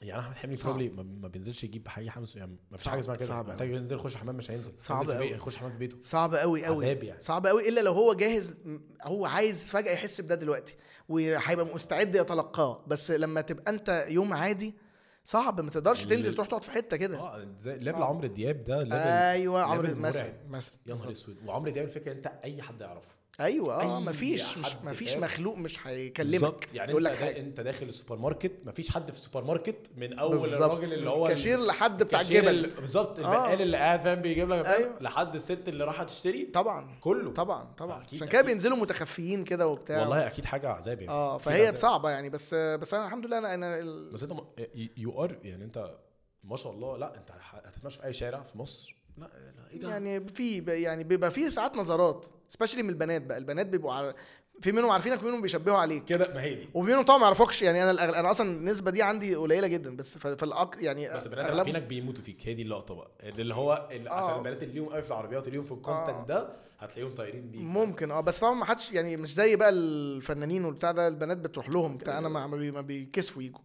[0.04, 0.56] يعني أحمد حلمي.
[0.56, 3.26] probably ما, بينزلش يجيب حي حمس يعني ما فيش حاجة اسمها كده.
[3.26, 4.72] صعب محتاج ينزل يخش حمام مش هينزل.
[4.76, 5.06] صعب.
[5.10, 5.96] بيت- يخش حمام في بيته.
[6.00, 7.20] صعب قوي قوي عذاب يعني.
[7.20, 8.58] صعب قوي إلا لو هو جاهز
[9.02, 10.76] هو عايز فجأة يحس بده دلوقتي
[11.08, 12.84] وهيبقى مستعد يتلقاه.
[12.86, 14.74] بس لما تبقى أنت يوم عادي
[15.24, 15.60] صعب.
[15.60, 17.18] ما تقدرش تنزل تروح تقعد في حتة كده.
[17.18, 18.02] آه زي level.
[18.02, 20.34] عمرو دياب ده level أيوه عمرو مثلا.
[20.48, 20.74] مثلا.
[20.86, 21.36] يا نهار أسود.
[21.46, 23.14] وعمرو دياب الفكرة أنت أي حد يعرفه.
[23.40, 25.16] أيوه آه أي مفيش مش مفيش.
[25.16, 26.74] مخلوق مش هيكلمك.
[26.74, 27.40] يعني يقول لك حاجة.
[27.40, 30.62] أنت داخل السوبر ماركت مفيش حد في السوبر ماركت من أول بالظبط.
[30.62, 32.70] الراجل اللي هو كاشير لحد بتاع الجبنة.
[32.70, 33.22] بالظبط آه.
[33.22, 34.96] البقال اللي قاعد فاهم بيجيب لك أيوة.
[35.00, 36.44] لحد الست اللي راحت تشتري.
[36.44, 36.98] طبعا.
[37.00, 37.32] كله.
[37.32, 38.04] طبعا طبعا.
[38.12, 38.42] عشان كده.
[38.42, 40.00] بينزلوا متخفيين كده وبتاع.
[40.00, 41.12] والله أكيد حاجة عذاب يعني.
[41.12, 41.76] آه فهي عذاب.
[41.76, 44.10] صعبة يعني بس بس أنا الحمد لله أنا أنا ال...
[44.12, 44.32] بس أنت
[44.96, 45.90] you are يعني أنت
[46.44, 49.88] ما شاء الله لا أنت هتتمشى في أي شارع في مصر؟ لا لا إيه ده؟
[49.88, 52.26] يعني في يعني بيبقى في ساعات نظرات.
[52.48, 53.38] especially من البنات بقى.
[53.38, 54.14] البنات بيبقوا عار...
[54.60, 56.04] في منهم عارفينك وفي منهم بيشبهوا عليك.
[56.04, 56.68] كده ما هي دي.
[56.74, 57.62] وفي منهم طبعا ما يعرفوكش.
[57.62, 58.14] يعني أنا الأغل...
[58.14, 59.96] أنا أصلا النسبة دي عندي قليلة جدا.
[59.96, 60.74] بس في, في الأق...
[60.78, 62.48] يعني بس البنات أغلب- عارفينك بيموتوا فيك.
[62.48, 63.10] هي دي اللقطة بقى.
[63.22, 64.38] اللي هو اللي عشان آه.
[64.38, 66.24] البنات اللي ليهم قوي في العربيات اللي ليهم في ال content آه.
[66.28, 66.48] ده
[66.78, 67.60] هتلاقيهم طايرين بيك.
[67.60, 68.10] ممكن.
[68.10, 68.20] آه.
[68.20, 71.08] بس طبعا ما حدش يعني مش زي بقى الفنانين والبتاع ده.
[71.08, 72.18] البنات بتروح لهم بتاع.
[72.18, 73.60] أنا ما ما بي- ما بيكسفوا يجوا.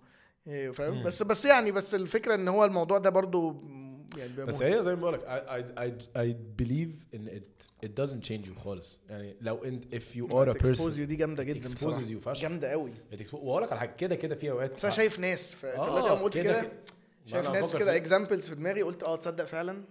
[0.47, 1.03] إيه، فاهم.
[1.03, 3.61] بس بس يعني بس الفكرة إن هو الموضوع ده برضو
[4.17, 4.61] يعني بس.
[4.61, 8.47] هي زي ما بقول لك I, I, I, I believe in it it doesn't change
[8.49, 11.69] you خالص يعني لو انت if you are a expose person you دي جامدة جدا
[11.69, 12.91] exposes بصراحه you فشخ جامدة قوي
[13.33, 16.09] واقول لك على حاجة كده كده في أوقات بس أنا شايف ناس ف- آه، دلوقتي
[16.09, 16.71] أول قلت كده.
[17.25, 17.95] شايف ناس كده.
[17.95, 19.83] examples في دماغي قلت آه تصدق فعلا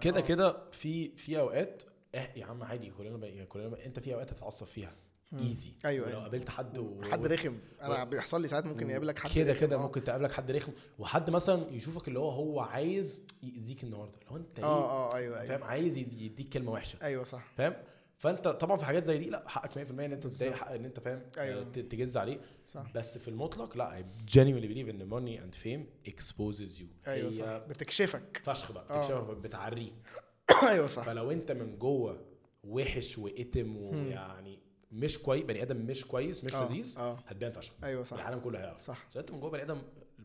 [0.00, 0.20] كده آه.
[0.20, 1.82] كده في في أوقات
[2.14, 4.92] إح يا عم عادي كلنا كلنا أنت في أوقات هتتعصب فيها
[5.38, 6.22] easy أيوة، ولو أيوة.
[6.22, 7.02] قابلت حد و...
[7.02, 7.58] حد رخم.
[7.82, 9.78] أنا بيحصل لي ساعات ممكن يقابلك حد كده كده.
[9.78, 10.72] ممكن تقابلك حد رخم.
[10.98, 14.14] وحد مثلا يشوفك اللي هو هو عايز يأذيك النهارده.
[14.18, 15.38] اللي هو أنت ليه؟ آه آه أيوه.
[15.38, 16.98] فاهم؟ أيوه عايز يد- يديك كلمة وحشة.
[17.02, 17.44] أيوه صح.
[17.56, 17.74] فاهم؟
[18.18, 20.52] فأنت طبعا في حاجات زي دي لأ حقك 100% إن أنت تضايق.
[20.54, 21.60] حق إن أنت فاهم؟ أيوة.
[21.60, 22.40] آه، تجز عليه.
[22.64, 22.92] صح.
[22.94, 27.08] بس في المطلق لأ I genuinely believe إن money and fame exposes you.
[27.08, 27.44] أيوه صح.
[27.58, 28.40] بتكشفك.
[28.44, 28.84] فشخ بقى.
[28.90, 28.98] آه.
[29.00, 29.94] بتكشفك بتعريك.
[30.68, 31.02] أيوه صح.
[31.06, 32.24] فلو أنت من جوه
[32.64, 34.58] وحش وإتم ويعني
[34.92, 37.18] مش كويس بني آدم مش كويس مش آه، لذيذ آه.
[37.26, 37.72] هتبان فشخ.
[37.84, 38.16] أيوه صح.
[38.16, 38.80] العالم كله هيعرف.
[38.80, 39.06] صح.
[39.10, 39.78] بس انت من جوه بني آدم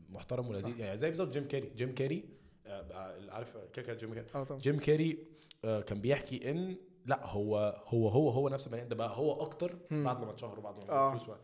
[0.10, 0.80] محترم ولذيذ.
[0.80, 1.72] يعني زي بالظبط جيم كاري.
[1.76, 2.24] جيم كاري
[2.66, 4.28] آه، عارف كيكا جيم كاري.
[4.36, 4.62] آه طبعا.
[4.62, 5.18] جيم كاري
[5.66, 6.76] آه، كان بيحكي إن
[7.06, 9.18] لا هو هو هو هو نفس البني آدم بقى.
[9.18, 9.76] هو أكتر.
[9.92, 11.18] بعد لما اتشهر وبعد ما آه.
[11.18, 11.38] فلوس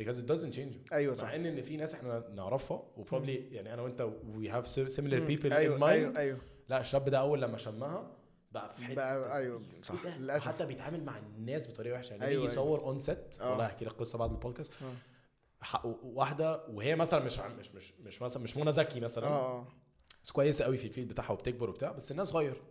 [0.00, 0.74] because it doesn't change.
[0.74, 0.92] you.
[0.92, 1.24] أيوه صح.
[1.24, 4.66] مع إن إن في ناس إحنا نعرفها و probably يعني أنا وأنت we have
[4.96, 5.82] similar people in أيوه mind.
[5.82, 6.38] أيوه أيوه.
[6.68, 8.10] لا الشاب ده أول لما شمها
[8.50, 10.48] بقى في حتة بقى- إيه صح، ده؟ للأسف.
[10.48, 12.44] حتى بيتعامل مع الناس بطريقة وحشة يعني أيوة، أيوة.
[12.52, 13.50] يصور on set آه.
[13.50, 15.96] والله هحكي لك قصة بعد البودكاست آه.
[16.04, 19.66] واحدة وهي مثلا مش مش مش مش مثلا مش منى زكي مثلا آه آه
[20.24, 22.62] بس كويسة قوي في ال field بتاعها وبتكبر وبتاع بس الناس صغير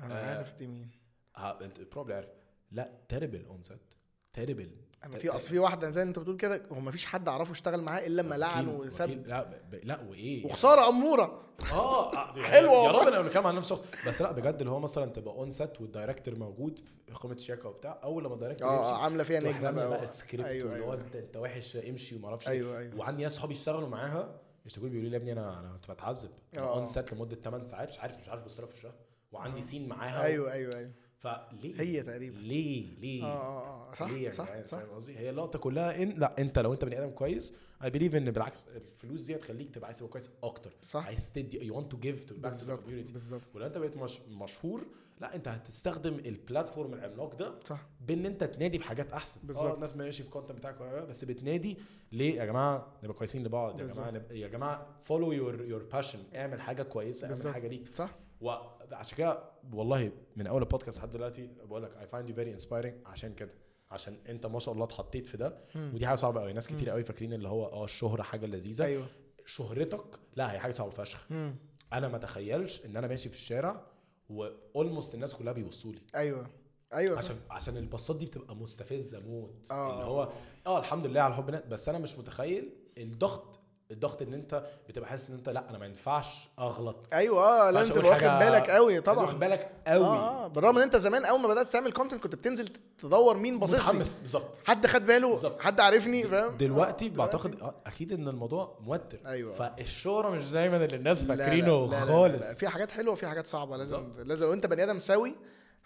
[0.00, 0.36] أنا آه.
[0.36, 0.90] عارف دي مين
[1.38, 2.28] أنت probably عارف
[2.70, 3.94] لا terrible on set
[4.32, 4.70] terrible
[5.04, 7.80] أنا في أصل في واحدة زي أنت بتقول كده هو ما فيش حد أعرفه اشتغل
[7.80, 11.40] معاه إلا لما لعن وسب لا ب- لا وإيه؟ وخسارة أمورة.
[11.72, 13.02] آه آه، حلوة يا والله.
[13.02, 15.80] رب أنا بنتكلم عن نفس الشخص بس لا بجد اللي هو مثلا تبقى on set
[15.80, 19.40] وال director موجود في قمة شياكة وبتاع أول لما الدايركتور آه يمشي آه، عاملة فيها
[19.40, 19.88] نجمة بقى.
[19.90, 21.04] بقى السكريبت أيوه واللي هو أيوه.
[21.04, 22.96] انت أنت وحش امشي وما أعرفش أيوه أيوه.
[22.96, 26.30] وعندي ناس صحابي اشتغلوا معاها يشتكوا لي بيقولوا لي يا ابني أنا أنا كنت بتعذب.
[26.56, 26.74] أنا آه.
[26.74, 28.92] on set لمدة 8 ساعات مش عارف مش عارف لها في وشها
[29.32, 30.90] وعندي scene معاها أيوه أيوه أيوه.
[31.24, 32.38] فليه هي تقريبا.
[32.38, 33.94] ليه؟ ليه؟ آه آه آه.
[33.94, 34.78] صح ليه يا صح جدعان؟ صح.
[34.78, 37.52] فاهم قصدي؟ هي اللقطة كلها ان لا أنت لو أنت بني آدم كويس
[37.84, 40.70] I believe إن بالعكس الفلوس دي هتخليك تبقى عايز تبقى كويس أكتر.
[40.82, 41.06] صح.
[41.06, 44.20] عايز تدي you want to give to back to community بالظبط ولو أنت بقيت مش
[44.20, 44.86] مشهور
[45.20, 47.86] لا أنت هتستخدم ال platform العملاق ده صح.
[48.06, 49.40] بإن أنت تنادي بحاجات أحسن.
[49.44, 49.64] بالظبط.
[49.64, 51.78] آه الناس ماشي في ال content بتاعك بس بتنادي
[52.12, 53.80] ليه؟ يا جماعة نبقى كويسين لبعض.
[53.80, 57.54] يا جماعة يا جماعة follow your your passion اعمل حاجة كويسة اعمل.
[57.54, 57.94] حاجة ليك.
[57.94, 58.14] صح.
[58.44, 59.42] وعشان كده
[59.72, 63.54] والله من أول البودكاست لحد دلوقتي بقول لك I find you very inspiring عشان كده.
[63.90, 65.58] عشان أنت ما شاء الله اتحطيت في ده.
[65.74, 65.90] مم.
[65.94, 68.84] ودي حاجة صعبة قوي ناس كتير قوي فاكرين اللي هو آه الشهرة حاجة لذيذة.
[68.84, 69.06] أيوه.
[69.46, 71.26] شهرتك؟ لا هي حاجة صعبة فشخ.
[71.30, 71.56] مم.
[71.92, 73.86] أنا ما اتخيلش إن أنا ماشي في الشارع
[74.30, 76.00] و almost الناس كلها بيبصوا لي.
[76.14, 76.46] أيوه.
[76.94, 77.18] أيوه.
[77.18, 79.70] عشان عشان البصات دي بتبقى مستفزة موت.
[79.70, 79.92] آه.
[79.94, 80.28] اللي هو
[80.66, 83.60] آه الحمد لله على حب الناس بس أنا مش متخيل الضغط
[83.90, 87.06] الضغط ان انت بتبقى حاسس ان انت لا أنا ما ينفعش اغلط.
[87.12, 89.20] أيوه آه ما تبقى أقول واخد بالك قوي طبعا.
[89.20, 92.34] واخد بالك قوي آه آه بالرغم إن أنت زمان أول ما بدأت تعمل content كنت
[92.34, 93.78] بتنزل تدور مين باصص لي.
[93.80, 94.62] متحمس بالظبط.
[94.66, 95.60] حد خد باله بالظبط.
[95.60, 99.18] حد عارفني فاهم؟ دلوقتي آه، بعتقد آه، أكيد إن الموضوع موتر.
[99.26, 99.52] أيوة.
[99.54, 102.06] فالشهرة مش دايما اللي الناس لا، لا، فاكرينه لا، لا، لا، لا.
[102.06, 102.58] خالص.
[102.58, 104.26] في حاجات حلوة وفي حاجات صعبة لازم بالظبط.
[104.26, 105.34] لازم لو انت بني آدم سوي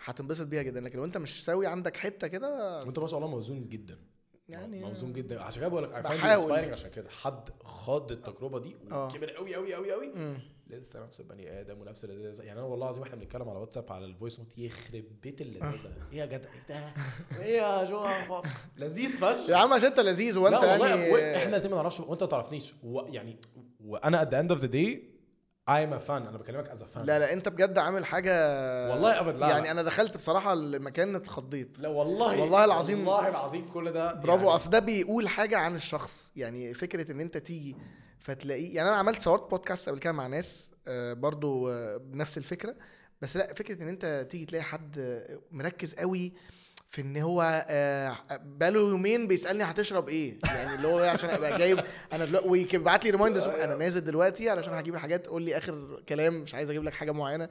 [0.05, 3.31] هتنبسط بيها جدا لكن لو أنت مش سوي عندك حتة كده وأنت ما شاء الله
[3.31, 3.99] موزون جدا.
[4.49, 5.43] يعني موزون جدا.
[5.43, 6.07] عشان كده بقول لك.
[6.07, 7.11] inspiring عشان كده.
[7.11, 9.05] حد خاض التجربة دي آه.
[9.05, 10.13] وكبر قوي قوي قوي قوي.
[10.71, 14.05] لسه نفس البني آدم ونفس اللذاذه يعني أنا والله العظيم إحنا بنتكلم على واتساب على
[14.05, 16.93] ال voice note يخرب بيت اللذاذه إيه يا جدع؟ إيه ده؟
[17.43, 18.07] إيه يا جو
[18.77, 19.51] لذيذ فشخ.
[19.51, 23.37] يا عم عشان أنت لذيذ وأنت يعني إحنا الاتنين ما نعرفش وأنت ما تعرفني ويعني
[23.85, 25.18] وأنا at the end of the day
[25.69, 26.11] I'm a fan.
[26.11, 28.33] أنا بكلمك از فان لا لا أنت بجد عامل حاجة
[28.91, 29.71] والله أبد لا يعني لا.
[29.71, 31.79] أنا دخلت بصراحة المكان اتخضيت.
[31.81, 32.99] لا والله والله العظيم.
[32.99, 34.45] والله العظيم كل ده برافو.
[34.45, 36.33] يعني أصل ده بيقول حاجة عن الشخص.
[36.37, 37.77] يعني فكرة إن أنت تيجي
[38.19, 42.75] فتلاقيه يعني أنا عملت صورت بودكاست قبل كده مع ناس آه، برضو آه، بنفس الفكرة.
[43.23, 46.33] بس لا فكرة إن أنت تيجي تلاقي حد آه، مركز قوي
[46.89, 51.79] في إن هو آه، بقاله يومين بيسألني هتشرب إيه؟ يعني اللي هو عشان أبقى جايب
[52.13, 56.41] أنا دلوقتي ويبعت لي reminders أنا نازل دلوقتي علشان هجيب حاجات قول لي آخر كلام
[56.43, 57.49] مش عايز أجيب لك حاجة معينة.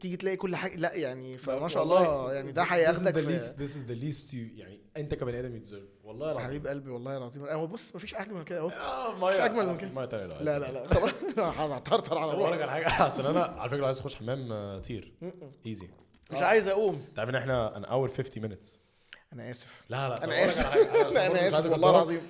[0.00, 3.52] تيجي تلاقي كل حاجة لا يعني فما شاء الله يعني ده هياخدك is
[3.88, 6.46] the least you يعني أنت كبني آدم ي deserve والله العظيم.
[6.46, 7.44] حبيب قلبي والله العظيم.
[7.46, 8.58] هو بص مفيش أجمل من كده.
[8.58, 9.90] اهو آه مش أجمل من كده.
[10.40, 10.86] لا لا لا لا.
[10.94, 11.10] خلاص.
[11.60, 12.90] هطرطر على روحي على حاجة.
[13.02, 15.12] عشان أنا على فكرة عايز أخش حمام آه، طير
[15.66, 15.88] easy
[16.32, 17.04] مش عايز أقوم.
[17.16, 18.66] تعرف إن إحنا أنا اول 50 minutes.
[19.32, 19.84] أنا آسف.
[19.88, 20.66] لا لا أنا آسف.
[20.66, 21.90] أنا آسف والله.
[21.90, 22.20] العظيم.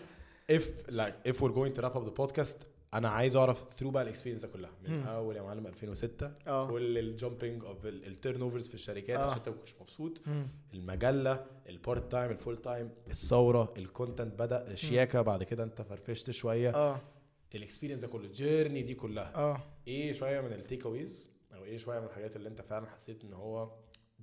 [0.53, 2.57] If like if we're going to wrap up the podcast
[2.95, 4.71] أنا عايز أعرف through بقى ال experience ده كلها.
[4.85, 5.07] من مم.
[5.07, 6.69] أول يا معلم 2006 آه.
[6.71, 9.25] كل ال jumping of ال turnovers في الشركات آه.
[9.25, 10.21] عشان أنت ما كنتش مبسوط.
[10.27, 10.47] مم.
[10.75, 15.83] المجلة ال part time ال full time الثورة ال content بدأ الشياكة بعد كده أنت
[15.83, 16.71] فرفشت شوية.
[16.75, 17.01] آه.
[17.55, 19.33] ال experience ده كله ال journey دي كلها.
[19.35, 19.61] آه.
[19.89, 23.33] إيه شوية من ال takeaways أو إيه شوية من الحاجات اللي أنت فعلا حسيت إن
[23.33, 23.71] هو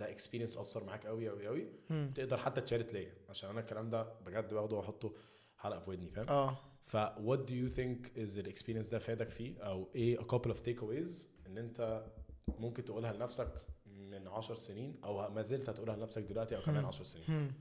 [0.01, 2.11] ده experience أثر معاك قوي قوي قوي مم.
[2.15, 3.13] تقدر حتى ت share ليا.
[3.29, 5.13] عشان أنا الكلام ده بجد باخده وأحطه
[5.57, 6.57] حلقة في ودني فاهم؟ آه.
[6.81, 10.51] ف what do you think is ال experience ده فادك فيه؟ أو إيه a couple
[10.51, 11.09] of takeaways
[11.47, 12.05] إن أنت
[12.47, 13.53] ممكن تقولها لنفسك
[13.85, 16.85] من 10 سنين أو ما زلت هتقولها لنفسك دلوقتي أو كمان مم.
[16.87, 17.53] 10 سنين.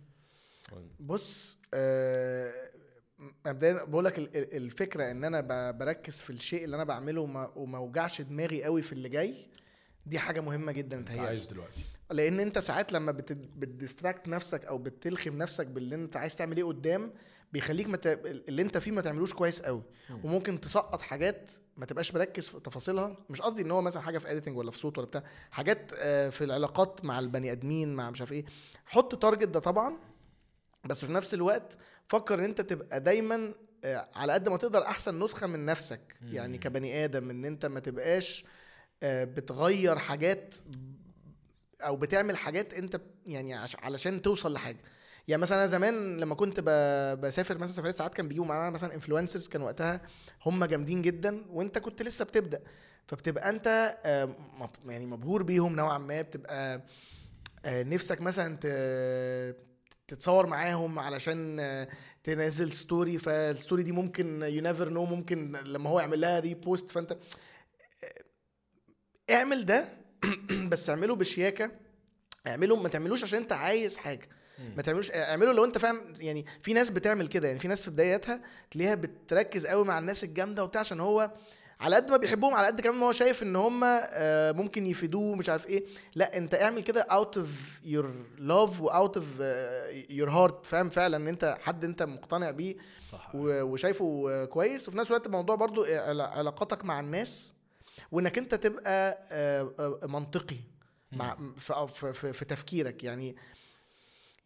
[1.01, 2.53] بص آه،
[3.47, 7.21] مبدئيا بقول لك ال- ال- الفكرة إن أنا بركز في الشيء اللي أنا بعمله
[7.57, 9.35] وما, اوجعش دماغي قوي في اللي جاي
[10.07, 11.85] دي حاجة مهمة جدا أنت عايش دلوقتي.
[12.11, 13.33] لأن انت ساعات لما بت...
[13.33, 17.13] بت distract نفسك أو بتلخم نفسك باللي انت عايز تعمل إيه قدام
[17.53, 18.07] بيخليك مت...
[18.07, 20.21] اللي انت فيه ما تعملوش كويس قوي مم.
[20.25, 24.31] وممكن تسقط حاجات ما تبقاش مركز في تفاصيلها مش قصدي ان هو مثلا حاجة في
[24.31, 28.21] editing ولا في صوت ولا بتاع حاجات آه، في العلاقات مع البني ادمين مع مش
[28.21, 28.45] عارف إيه
[28.87, 29.97] حط target ده طبعا
[30.85, 31.79] بس في نفس الوقت
[32.09, 33.55] فكر ان انت تبقى دايما
[33.85, 36.35] آه، على قد ما تقدر احسن نسخة من نفسك مم.
[36.35, 38.45] يعني كبني آدم ان انت ما تبقاش
[39.03, 40.55] آه، بتغير حاجات
[41.81, 44.79] أو بتعمل حاجات أنت يعني علشان توصل لحاجة.
[45.29, 46.61] يعني مثلا أنا زمان لما كنت
[47.23, 50.01] بسافر مثلا سفريات ساعات كان بيجوا معانا مثلا انفلونسرز كان وقتها
[50.47, 52.61] هم جامدين جدا وأنت كنت لسه بتبدأ.
[53.07, 54.35] فبتبقى أنت آه،
[54.87, 56.83] يعني مبهور بيهم نوعا ما بتبقى
[57.65, 58.57] آه، نفسك مثلا
[60.09, 61.89] تتصور معاهم علشان آه،
[62.25, 66.91] تنزل story فال story دي ممكن you never know ممكن لما هو يعمل لها repost
[66.91, 67.17] فأنت
[69.31, 69.89] اعمل ده
[70.71, 71.71] بس اعمله بشياكة.
[72.47, 74.29] اعمله ما تعملوش عشان انت عايز حاجة.
[74.77, 77.91] ما تعملوش اعمله لو انت فعلا يعني في ناس بتعمل كده يعني في ناس في
[77.91, 78.41] بداياتها
[78.71, 81.31] تلاقيها بتركز قوي مع الناس الجامدة وبتاع عشان هو
[81.81, 85.35] على قد ما بيحبهم على قد كمان ما هو شايف ان هم آه، ممكن يفيدوه
[85.35, 85.85] مش عارف إيه.
[86.15, 87.49] لا انت اعمل كده out of
[87.85, 89.27] your love و out of
[90.11, 92.75] your heart فاهم؟ فعلا إن انت حد انت مقتنع بيه
[93.13, 93.31] صح.
[93.35, 94.89] وشايفه آه، كويس.
[94.89, 97.53] وفي نفس الوقت الموضوع برضو علا- علاقاتك مع الناس.
[98.11, 100.57] وإنك أنت تبقى آه، آه، منطقي
[101.13, 103.05] مع في, في, في, تفكيرك.
[103.05, 103.37] يعني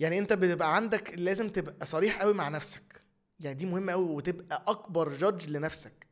[0.01, 3.03] يعني أنت بتبقى عندك لازم تبقى صريح قوي مع نفسك.
[3.41, 6.07] يعني دي مهمة قوي وتبقى أكبر judge لنفسك.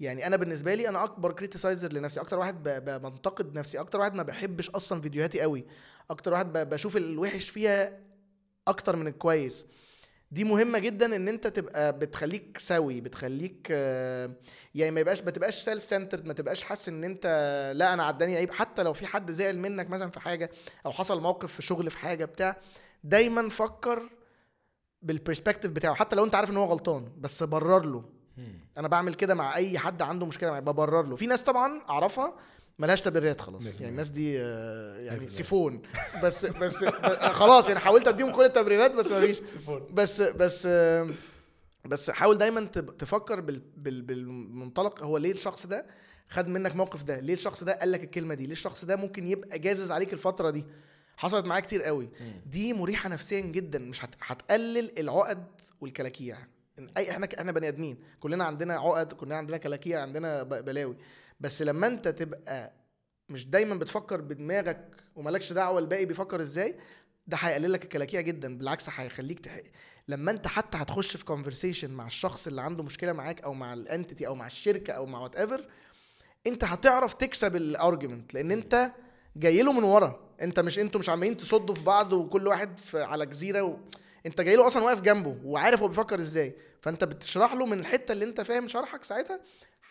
[0.00, 2.20] يعني أنا بالنسبة لي أنا أكبر criticizer لنفسي.
[2.20, 2.62] أكتر واحد
[3.02, 3.80] بنتقد نفسي.
[3.80, 5.64] أكتر واحد ما بحبش أصلا فيديوهاتي قوي.
[6.10, 8.00] أكتر واحد بشوف الوحش فيها
[8.68, 9.66] أكتر من الكويس.
[10.32, 14.30] دي مهمة جدا إن أنت تبقى بتخليك سوي بتخليك آه،
[14.74, 17.26] يعني ما يبقاش ما تبقاش self centered ما تبقاش حاسس إن أنت
[17.76, 18.50] لا أنا عداني عيب.
[18.50, 20.50] حتى لو في حد زعل منك مثلا في حاجة
[20.86, 22.56] أو حصل موقف في شغل في حاجة بتاع
[23.04, 24.08] دايما فكر
[25.02, 25.94] بال perspective بتاعه.
[25.94, 28.04] حتى لو أنت عارف إن هو غلطان بس برر له.
[28.78, 31.16] أنا بعمل كده مع أي حد عنده مشكلة معايا ببرر له.
[31.16, 32.34] في ناس طبعا أعرفها
[32.80, 33.66] ملهاش تبريرات خلاص.
[33.66, 33.88] يعني.
[33.88, 35.28] الناس دي آه، يعني.
[35.28, 35.82] سيفون.
[36.22, 36.84] بس بس
[37.32, 39.40] خلاص يعني حاولت أديهم كل التبريرات بس مفيش.
[39.98, 41.08] بس بس آه،
[41.84, 42.64] بس حاول دايما
[42.98, 45.86] تفكر بال بال بالمنطلق هو ليه الشخص ده
[46.28, 49.26] خد منك موقف ده؟ ليه الشخص ده قال لك الكلمة دي؟ ليه الشخص ده ممكن
[49.26, 50.64] يبقى جازز عليك الفترة دي؟
[51.16, 52.08] حصلت معايا كتير قوي.
[52.46, 54.10] دي مريحة نفسيا جدا مش هت...
[54.22, 55.46] هتقلل العقد
[55.80, 56.38] والكلاكيع.
[56.96, 57.98] أي إحنا إحنا بني آدمين.
[58.20, 60.96] كلنا عندنا عقد كلنا عندنا كلاكيع عندنا بلاوي.
[61.40, 62.72] بس لما انت تبقى
[63.28, 66.76] مش دايما بتفكر بدماغك ومالكش دعوة الباقي بيفكر إزاي
[67.26, 69.60] ده هيقلل لك الكلاكيع جدا بالعكس هيخليك تح...
[70.08, 73.81] لما انت حتى هتخش في conversation مع الشخص اللي عنده مشكلة معاك أو مع ال
[73.81, 75.64] entity أو مع الشركة أو مع whatever
[76.46, 78.92] انت هتعرف تكسب ال argument لأن انت
[79.36, 80.30] جاي له من ورا.
[80.42, 83.76] انت مش أنتوا مش عمالين تصدوا في بعض وكل واحد في على جزيرة و...
[84.26, 86.54] انت جاي له أصلا واقف جنبه وعارف هو بيفكر إزاي.
[86.80, 89.40] فانت بتشرح له من الحتة اللي انت فاهم شرحك ساعتها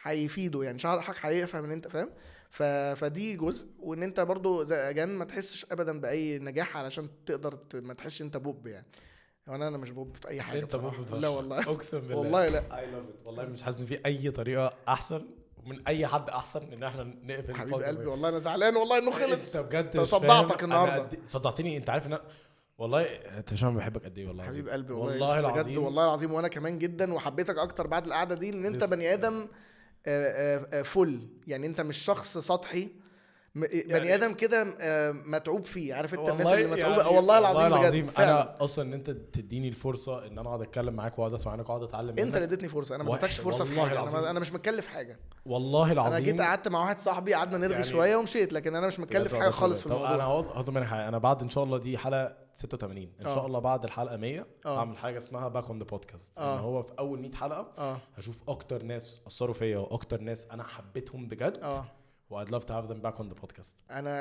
[0.03, 2.09] هيفيده يعني شرحك هيفهم إن أنت فاهم؟
[2.49, 2.63] ف...
[2.99, 7.75] فدي جزء وإن أنت برضو زي again ما تحسش ابدا بأي نجاح علشان تقدر ت...
[7.75, 8.85] ما تحسش أنت بوب يعني.
[9.47, 10.93] وأنا أنا مش بوب في أي حاجة أنت بوب.
[11.13, 11.59] لا والله.
[11.61, 12.15] أقسم بالله.
[12.17, 12.79] والله لا.
[12.79, 15.25] I love it والله مش حاسس إن في أي طريقة أحسن
[15.65, 18.05] من أي حد أحسن إن إحنا نقفل حبيب قلبي.
[18.05, 19.55] والله أنا زعلان والله إنه خلص.
[19.55, 20.63] أنت بجد صدعتك.
[20.63, 21.77] أنا قد- صدعتني.
[21.77, 22.21] أنت عارف إن أنا-
[22.77, 24.69] والله أنت مش بحبك قد إيه والله حبيب.
[24.69, 25.83] قلبي والله, والله بجد العظيم.
[25.83, 28.83] والله العظيم وأنا كمان جدا وحبيتك أكتر بعد القعدة دي إن أنت.
[28.83, 29.47] بني آدم
[30.83, 32.89] فل يعني انت مش شخص سطحي.
[33.55, 35.93] م- بني آدم كده آه، متعوب فيه.
[35.93, 38.29] عارف انت الناس اللي متعوبة؟ يعني والله العظيم والله بجد العظيم فعلا.
[38.41, 41.83] أنا أصلا إن أنت تديني الفرصة إن أنا أقعد أتكلم معاك وأقعد أسمع عنك وأقعد
[41.83, 42.95] أتعلم انت اللي اديتني فرصة.
[42.95, 43.99] أنا ما اديتكش فرصة في والله حاجة.
[43.99, 44.23] العظيم.
[44.25, 45.19] أنا, مش متكلف حاجة.
[45.45, 48.87] والله العظيم أنا جيت قعدت مع واحد صاحبي قعدنا نرغي يعني- شوية ومشيت لكن أنا
[48.87, 50.23] مش متكلف حاجة خالص في أنا الموضوع.
[50.25, 51.07] هقول هقول منك حاجة.
[51.07, 53.35] أنا بعد إن شاء الله دي حلقة 86 إن آه.
[53.35, 54.79] شاء الله بعد الحلقة 100 آه.
[54.79, 56.39] هعمل حاجة اسمها back on the podcast.
[56.39, 57.97] إن هو في أول 100 حلقة آه.
[58.17, 61.57] هشوف أكتر ناس أثروا فيا وأكتر ناس أنا حبيتهم بجد.
[61.63, 61.85] آه.
[62.29, 64.11] و I'd love to have them back on the podcast أنا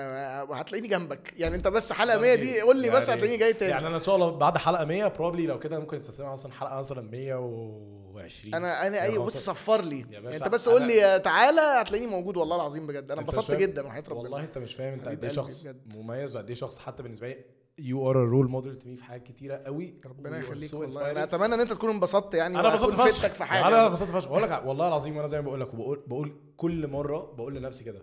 [0.52, 1.34] هتلاقيني جنبك.
[1.36, 3.70] يعني أنت بس حلقة 100 دي قول لي بس هتلاقيني جاي تاني.
[3.70, 6.78] يعني أنا إن شاء الله بعد حلقة 100 probably لو كده ممكن تستخدمها مثلا حلقة
[6.78, 9.36] مثلا 120 أنا أنا اي يعني بص.
[9.36, 10.06] صفر لي.
[10.10, 12.36] يعني أنت بس قول لي تعالى هتلاقيني موجود.
[12.36, 13.10] والله العظيم بجد.
[13.12, 14.22] أنا انبسطت جدا وحياة ربنا.
[14.22, 14.92] والله أنت مش فاهم.
[14.92, 15.66] أنت قد إيه شخص.
[15.94, 17.44] مميز وقد إيه شخص حتى بالنسبة لي
[17.78, 21.10] you are role model to me في حاجات كتيرة قوي ربنا يخليك so والله.
[21.10, 24.28] أنا أتمنى إن أنت تكون انبسطت يعني أنا انبسطت فشخ في حاجة أنا انبسطت فشخ
[24.28, 27.84] بقول لك والله العظيم وأنا زي ما بقول لك وبقول بقول كل مرة بقول لنفسي
[27.84, 28.02] كده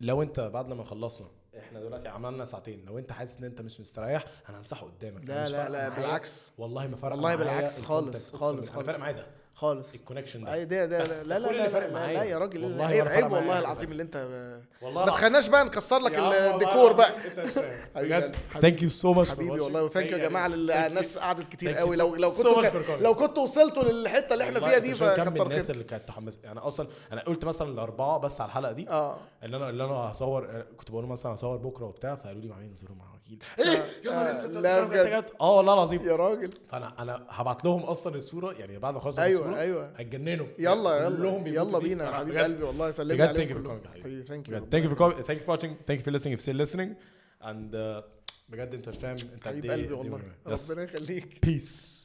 [0.00, 1.28] لو أنت بعد لما خلصنا
[1.58, 5.48] إحنا دلوقتي عملنا ساعتين لو أنت حاسس إن أنت مش مستريح أنا همسحه قدامك لا
[5.48, 5.88] لا لا.
[5.88, 7.80] بالعكس والله ما فرق والله بالعكس.
[7.80, 8.86] خالص، خالص، خالص.
[8.86, 9.94] فارق معايا ده خالص.
[9.94, 10.64] ال connection ده.
[10.64, 12.12] ده ده بس لا لا كل لا لا, لا.
[12.12, 13.58] لا يا راجل والله عيب عيب والله.
[13.58, 14.26] العظيم اللي أنت
[14.82, 17.12] والله ما تخليناش بقى نكسر لك الديكور بقى.
[17.96, 18.36] بجد.
[18.60, 19.84] thank you so much حبيبي والله.
[19.84, 21.96] و thank you يا جماعة الناس قعدت كتير Thank you قوي.
[21.96, 22.96] so- لو لو so كنتوا.
[22.96, 25.74] لو كنتوا وصلتوا للحتة اللي إحنا فيها دي فكتر الناس خير.
[25.74, 26.38] اللي كانت تحمس.
[26.44, 29.16] يعني أصلا أنا قلت مثلا الأربعة بس على الحلقة دي آه.
[29.42, 32.70] اللي أنا اللي أنا هصور كنت بقول مثلا هصور بكرة وبتاع فقالوا لي مع مين؟
[32.70, 32.98] قلت لهم
[33.58, 34.52] وكيل إيه يا نهار آه، اسود.
[35.06, 36.02] جد؟ آه والله العظيم.
[36.08, 36.50] يا راجل.
[36.68, 39.92] فأنا أنا هبعت لهم أصلا الصورة يعني بعد ما أخلص أيوه الصورة أيوه.
[39.96, 40.46] هيتجننوا.
[40.58, 41.48] يلا يلا.
[41.48, 41.88] يلا فيه.
[41.88, 44.88] بينا أنا حبيب قلبي والله سلمي بجد يا ثانك يو thank you.
[44.90, 45.24] for coming.
[45.24, 45.72] Thank you for watching.
[45.88, 46.34] Thank you for listening.
[46.34, 46.90] If still listening
[47.42, 48.02] and uh,
[48.48, 50.20] بجد أنت مش فاهم أنت قد حبيب إيه قلبي قد إيه والله.
[50.46, 51.46] ربنا يخليك.
[51.46, 52.03] Peace.